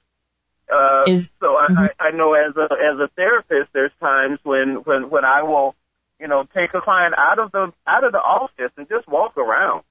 Uh, 0.70 1.04
Is, 1.06 1.30
so 1.40 1.46
mm-hmm. 1.46 1.78
I, 1.78 1.90
I 1.98 2.10
know 2.10 2.34
as 2.34 2.54
a 2.56 2.64
as 2.64 3.00
a 3.00 3.08
therapist, 3.16 3.72
there's 3.72 3.92
times 4.00 4.38
when 4.42 4.76
when 4.84 5.08
when 5.08 5.24
I 5.24 5.42
will, 5.42 5.74
you 6.20 6.28
know, 6.28 6.44
take 6.54 6.74
a 6.74 6.80
client 6.80 7.14
out 7.16 7.38
of 7.38 7.52
the 7.52 7.72
out 7.86 8.04
of 8.04 8.12
the 8.12 8.18
office 8.18 8.72
and 8.76 8.86
just 8.88 9.08
walk 9.08 9.38
around. 9.38 9.82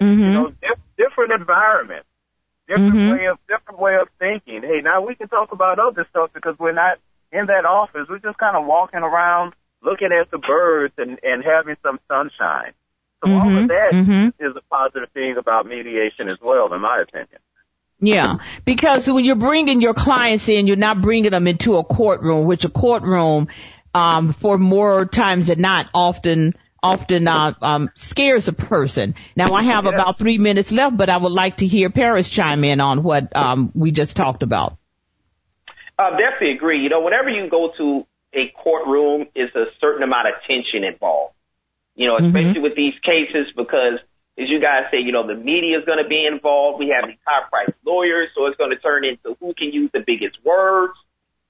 Mm-hmm. 0.00 0.22
You 0.22 0.30
know, 0.30 0.48
diff- 0.48 0.80
different 0.96 1.32
environment, 1.32 2.06
different 2.68 2.94
mm-hmm. 2.94 3.16
way 3.16 3.26
of 3.26 3.38
different 3.48 3.80
way 3.80 3.96
of 4.00 4.08
thinking. 4.18 4.62
Hey, 4.62 4.80
now 4.82 5.06
we 5.06 5.14
can 5.14 5.28
talk 5.28 5.52
about 5.52 5.78
other 5.78 6.06
stuff 6.10 6.30
because 6.32 6.58
we're 6.58 6.72
not 6.72 6.98
in 7.32 7.46
that 7.46 7.64
office. 7.64 8.06
We're 8.08 8.18
just 8.18 8.38
kind 8.38 8.56
of 8.56 8.66
walking 8.66 9.00
around 9.00 9.54
looking 9.82 10.08
at 10.12 10.30
the 10.30 10.38
birds 10.38 10.94
and, 10.98 11.18
and 11.22 11.44
having 11.44 11.76
some 11.82 12.00
sunshine. 12.08 12.72
So 13.22 13.28
mm-hmm, 13.28 13.40
all 13.40 13.62
of 13.62 13.68
that 13.68 13.90
mm-hmm. 13.92 14.44
is 14.44 14.56
a 14.56 14.62
positive 14.70 15.10
thing 15.12 15.36
about 15.38 15.66
mediation 15.66 16.28
as 16.28 16.38
well, 16.42 16.72
in 16.72 16.80
my 16.80 17.02
opinion. 17.02 17.40
Yeah, 18.02 18.38
because 18.64 19.06
when 19.06 19.26
you're 19.26 19.36
bringing 19.36 19.82
your 19.82 19.92
clients 19.92 20.48
in, 20.48 20.66
you're 20.66 20.76
not 20.76 21.02
bringing 21.02 21.30
them 21.30 21.46
into 21.46 21.76
a 21.76 21.84
courtroom, 21.84 22.46
which 22.46 22.64
a 22.64 22.70
courtroom, 22.70 23.48
um, 23.92 24.32
for 24.32 24.56
more 24.56 25.04
times 25.04 25.48
than 25.48 25.60
not, 25.60 25.90
often 25.92 26.54
often 26.82 27.28
uh, 27.28 27.54
um, 27.60 27.90
scares 27.94 28.48
a 28.48 28.52
person. 28.52 29.14
Now 29.36 29.54
I 29.54 29.62
have 29.62 29.84
yeah. 29.84 29.90
about 29.90 30.18
three 30.18 30.38
minutes 30.38 30.72
left, 30.72 30.96
but 30.96 31.10
I 31.10 31.16
would 31.16 31.32
like 31.32 31.58
to 31.58 31.66
hear 31.66 31.90
Paris 31.90 32.28
chime 32.28 32.64
in 32.64 32.80
on 32.80 33.02
what 33.02 33.36
um, 33.36 33.72
we 33.74 33.90
just 33.90 34.16
talked 34.16 34.42
about. 34.42 34.76
I 35.98 36.10
definitely 36.10 36.52
agree. 36.52 36.82
You 36.82 36.88
know, 36.88 37.02
whenever 37.02 37.28
you 37.28 37.48
go 37.50 37.72
to 37.76 38.06
a 38.32 38.52
courtroom 38.56 39.26
is 39.34 39.50
a 39.54 39.66
certain 39.80 40.02
amount 40.02 40.28
of 40.28 40.34
tension 40.46 40.84
involved. 40.84 41.34
You 41.94 42.06
know, 42.06 42.16
mm-hmm. 42.16 42.26
especially 42.26 42.52
mm-hmm. 42.54 42.62
with 42.62 42.76
these 42.76 42.94
cases 43.04 43.52
because 43.54 43.98
as 44.40 44.48
you 44.48 44.60
guys 44.60 44.84
say, 44.90 44.98
you 44.98 45.12
know, 45.12 45.26
the 45.26 45.34
media 45.34 45.78
is 45.78 45.84
going 45.84 46.02
to 46.02 46.08
be 46.08 46.24
involved. 46.24 46.78
We 46.78 46.94
have 46.96 47.08
these 47.08 47.18
high 47.26 47.46
priced 47.50 47.76
lawyers, 47.84 48.28
so 48.34 48.46
it's 48.46 48.56
going 48.56 48.70
to 48.70 48.78
turn 48.78 49.04
into 49.04 49.36
who 49.38 49.52
can 49.52 49.72
use 49.72 49.90
the 49.92 50.00
biggest 50.06 50.38
words, 50.42 50.94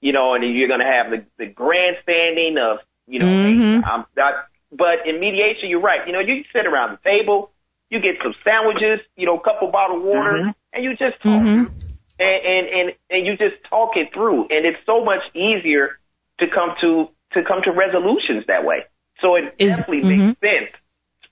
you 0.01 0.11
know, 0.11 0.33
and 0.33 0.43
you're 0.43 0.67
going 0.67 0.81
to 0.81 0.85
have 0.85 1.11
the, 1.11 1.25
the 1.37 1.45
grandstanding 1.45 2.57
of, 2.57 2.79
you 3.07 3.19
know, 3.19 3.27
mm-hmm. 3.27 3.85
I'm 3.85 4.05
not, 4.17 4.33
but 4.71 5.05
in 5.05 5.19
mediation, 5.19 5.69
you're 5.69 5.81
right. 5.81 6.05
You 6.07 6.13
know, 6.13 6.19
you 6.19 6.43
sit 6.53 6.65
around 6.65 6.97
the 6.97 7.09
table, 7.09 7.51
you 7.89 7.99
get 7.99 8.15
some 8.23 8.33
sandwiches, 8.43 9.05
you 9.15 9.25
know, 9.25 9.37
a 9.37 9.43
couple 9.43 9.69
bottled 9.69 10.03
water, 10.03 10.33
mm-hmm. 10.33 10.49
and 10.73 10.83
you 10.83 10.91
just 10.91 11.21
talk. 11.21 11.41
Mm-hmm. 11.41 11.73
And, 12.19 12.45
and, 12.45 12.67
and, 12.67 12.91
and 13.09 13.25
you 13.25 13.35
just 13.35 13.63
talk 13.67 13.91
it 13.95 14.13
through. 14.13 14.43
And 14.49 14.65
it's 14.65 14.77
so 14.85 15.03
much 15.03 15.21
easier 15.33 15.97
to 16.39 16.45
come 16.47 16.75
to 16.81 17.09
to 17.33 17.43
come 17.43 17.61
to 17.63 17.71
resolutions 17.71 18.45
that 18.47 18.65
way. 18.65 18.85
So 19.21 19.35
it 19.35 19.55
Is, 19.57 19.77
definitely 19.77 20.09
mm-hmm. 20.09 20.27
makes 20.27 20.39
sense 20.41 20.81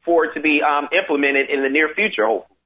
for 0.04 0.26
it 0.26 0.34
to 0.34 0.40
be 0.40 0.62
um, 0.62 0.88
implemented 0.98 1.50
in 1.50 1.62
the 1.62 1.70
near 1.70 1.90
future, 1.94 2.26
hopefully. 2.26 2.58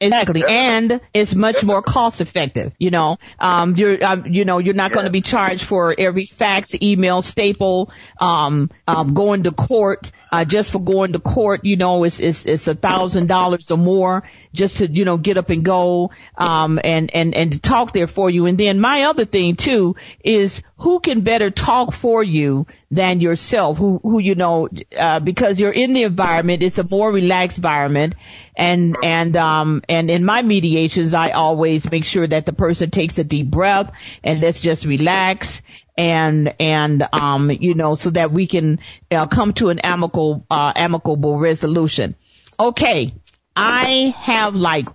Exactly. 0.00 0.44
And 0.46 1.00
it's 1.14 1.34
much 1.34 1.62
more 1.62 1.80
cost 1.80 2.20
effective. 2.20 2.72
You 2.78 2.90
know, 2.90 3.18
um, 3.38 3.76
you're, 3.76 4.04
um, 4.04 4.26
you 4.26 4.44
know, 4.44 4.58
you're 4.58 4.74
not 4.74 4.90
yeah. 4.90 4.94
going 4.94 5.04
to 5.06 5.12
be 5.12 5.22
charged 5.22 5.64
for 5.64 5.94
every 5.96 6.26
fax, 6.26 6.74
email, 6.82 7.22
staple, 7.22 7.92
um, 8.20 8.70
um, 8.88 9.14
going 9.14 9.44
to 9.44 9.52
court, 9.52 10.10
uh, 10.32 10.44
just 10.44 10.72
for 10.72 10.80
going 10.80 11.12
to 11.12 11.20
court, 11.20 11.64
you 11.64 11.76
know, 11.76 12.02
it's, 12.02 12.18
it's, 12.18 12.44
it's 12.44 12.66
a 12.66 12.74
thousand 12.74 13.28
dollars 13.28 13.70
or 13.70 13.78
more 13.78 14.28
just 14.52 14.78
to, 14.78 14.90
you 14.90 15.04
know, 15.04 15.16
get 15.16 15.38
up 15.38 15.50
and 15.50 15.64
go, 15.64 16.10
um, 16.36 16.80
and, 16.82 17.14
and, 17.14 17.34
and 17.36 17.52
to 17.52 17.60
talk 17.60 17.92
there 17.92 18.08
for 18.08 18.28
you. 18.28 18.46
And 18.46 18.58
then 18.58 18.80
my 18.80 19.04
other 19.04 19.24
thing 19.24 19.54
too 19.54 19.94
is 20.24 20.60
who 20.76 20.98
can 20.98 21.20
better 21.20 21.50
talk 21.50 21.94
for 21.94 22.22
you 22.22 22.66
than 22.90 23.20
yourself, 23.20 23.78
who, 23.78 24.00
who, 24.02 24.18
you 24.18 24.34
know, 24.34 24.68
uh, 24.98 25.20
because 25.20 25.60
you're 25.60 25.72
in 25.72 25.92
the 25.92 26.02
environment, 26.02 26.62
it's 26.64 26.78
a 26.78 26.88
more 26.88 27.12
relaxed 27.12 27.58
environment. 27.58 28.14
And, 28.56 28.96
and, 29.02 29.36
um, 29.36 29.82
and 29.88 30.10
in 30.10 30.24
my 30.24 30.42
mediations, 30.42 31.12
I 31.14 31.30
always 31.30 31.90
make 31.90 32.04
sure 32.04 32.26
that 32.26 32.46
the 32.46 32.52
person 32.52 32.90
takes 32.90 33.18
a 33.18 33.24
deep 33.24 33.50
breath 33.50 33.90
and 34.22 34.40
let's 34.40 34.60
just 34.60 34.84
relax 34.84 35.62
and 35.96 36.54
and 36.58 37.06
um 37.12 37.50
you 37.50 37.74
know 37.74 37.94
so 37.94 38.10
that 38.10 38.32
we 38.32 38.46
can 38.46 38.80
uh, 39.10 39.26
come 39.26 39.52
to 39.54 39.68
an 39.68 39.78
amicable 39.78 40.44
uh, 40.50 40.72
amicable 40.74 41.38
resolution. 41.38 42.16
Okay, 42.58 43.14
I 43.54 44.14
have 44.18 44.54
like 44.54 44.88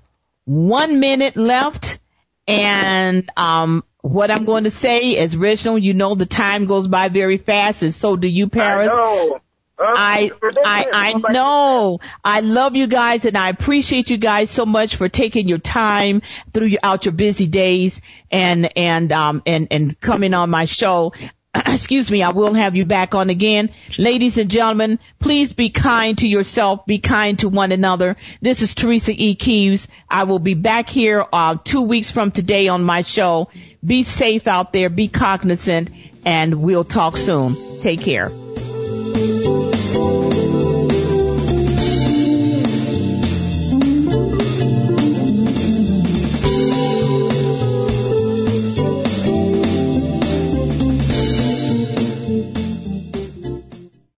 one 0.46 1.00
minute 1.00 1.38
left, 1.38 2.00
and 2.48 3.30
um 3.38 3.84
what 4.02 4.32
I'm 4.32 4.46
going 4.46 4.64
to 4.64 4.72
say 4.72 5.12
is, 5.18 5.36
Reginald, 5.36 5.84
you 5.84 5.94
know 5.94 6.16
the 6.16 6.26
time 6.26 6.66
goes 6.66 6.88
by 6.88 7.10
very 7.10 7.38
fast, 7.38 7.84
and 7.84 7.94
so 7.94 8.16
do 8.16 8.28
you, 8.28 8.48
Paris. 8.48 8.90
I 8.90 8.96
know. 8.96 9.42
I 9.82 10.32
I 10.66 10.86
I 10.94 11.14
know. 11.14 12.00
I 12.24 12.42
love 12.42 12.76
you 12.76 12.88
guys 12.88 13.26
and 13.26 13.38
I 13.38 13.50
appreciate 13.50 14.10
you 14.10 14.18
guys 14.18 14.50
so 14.50 14.66
much 14.66 14.96
for 14.96 15.10
taking 15.10 15.48
your 15.48 15.58
time 15.58 16.22
throughout 16.54 16.70
your 16.70 16.80
out 16.84 17.06
your 17.06 17.14
busy 17.14 17.48
days 17.48 18.02
and 18.32 18.78
and 18.78 19.12
um 19.12 19.42
and 19.46 19.68
and 19.72 20.00
coming 20.00 20.34
on 20.34 20.50
my 20.50 20.66
show. 20.66 21.14
Excuse 21.56 22.12
me, 22.12 22.22
I 22.22 22.30
will 22.30 22.54
have 22.54 22.76
you 22.76 22.86
back 22.86 23.16
on 23.16 23.30
again. 23.30 23.70
Ladies 23.98 24.38
and 24.38 24.52
gentlemen, 24.52 25.00
please 25.18 25.54
be 25.54 25.70
kind 25.70 26.18
to 26.20 26.28
yourself, 26.28 26.86
be 26.86 27.00
kind 27.00 27.40
to 27.40 27.50
one 27.50 27.72
another. 27.72 28.18
This 28.42 28.62
is 28.62 28.76
Teresa 28.76 29.14
E. 29.16 29.36
Keeves. 29.36 29.88
I 30.10 30.26
will 30.26 30.40
be 30.40 30.54
back 30.54 30.90
here 30.90 31.26
uh, 31.32 31.56
two 31.64 31.82
weeks 31.82 32.12
from 32.12 32.32
today 32.32 32.68
on 32.68 32.84
my 32.84 33.02
show. 33.02 33.50
Be 33.84 34.04
safe 34.04 34.48
out 34.48 34.74
there, 34.74 34.90
be 34.90 35.08
cognizant, 35.08 35.90
and 36.26 36.62
we'll 36.62 36.84
talk 36.84 37.18
soon. 37.18 37.56
Take 37.82 38.02
care. 38.02 38.30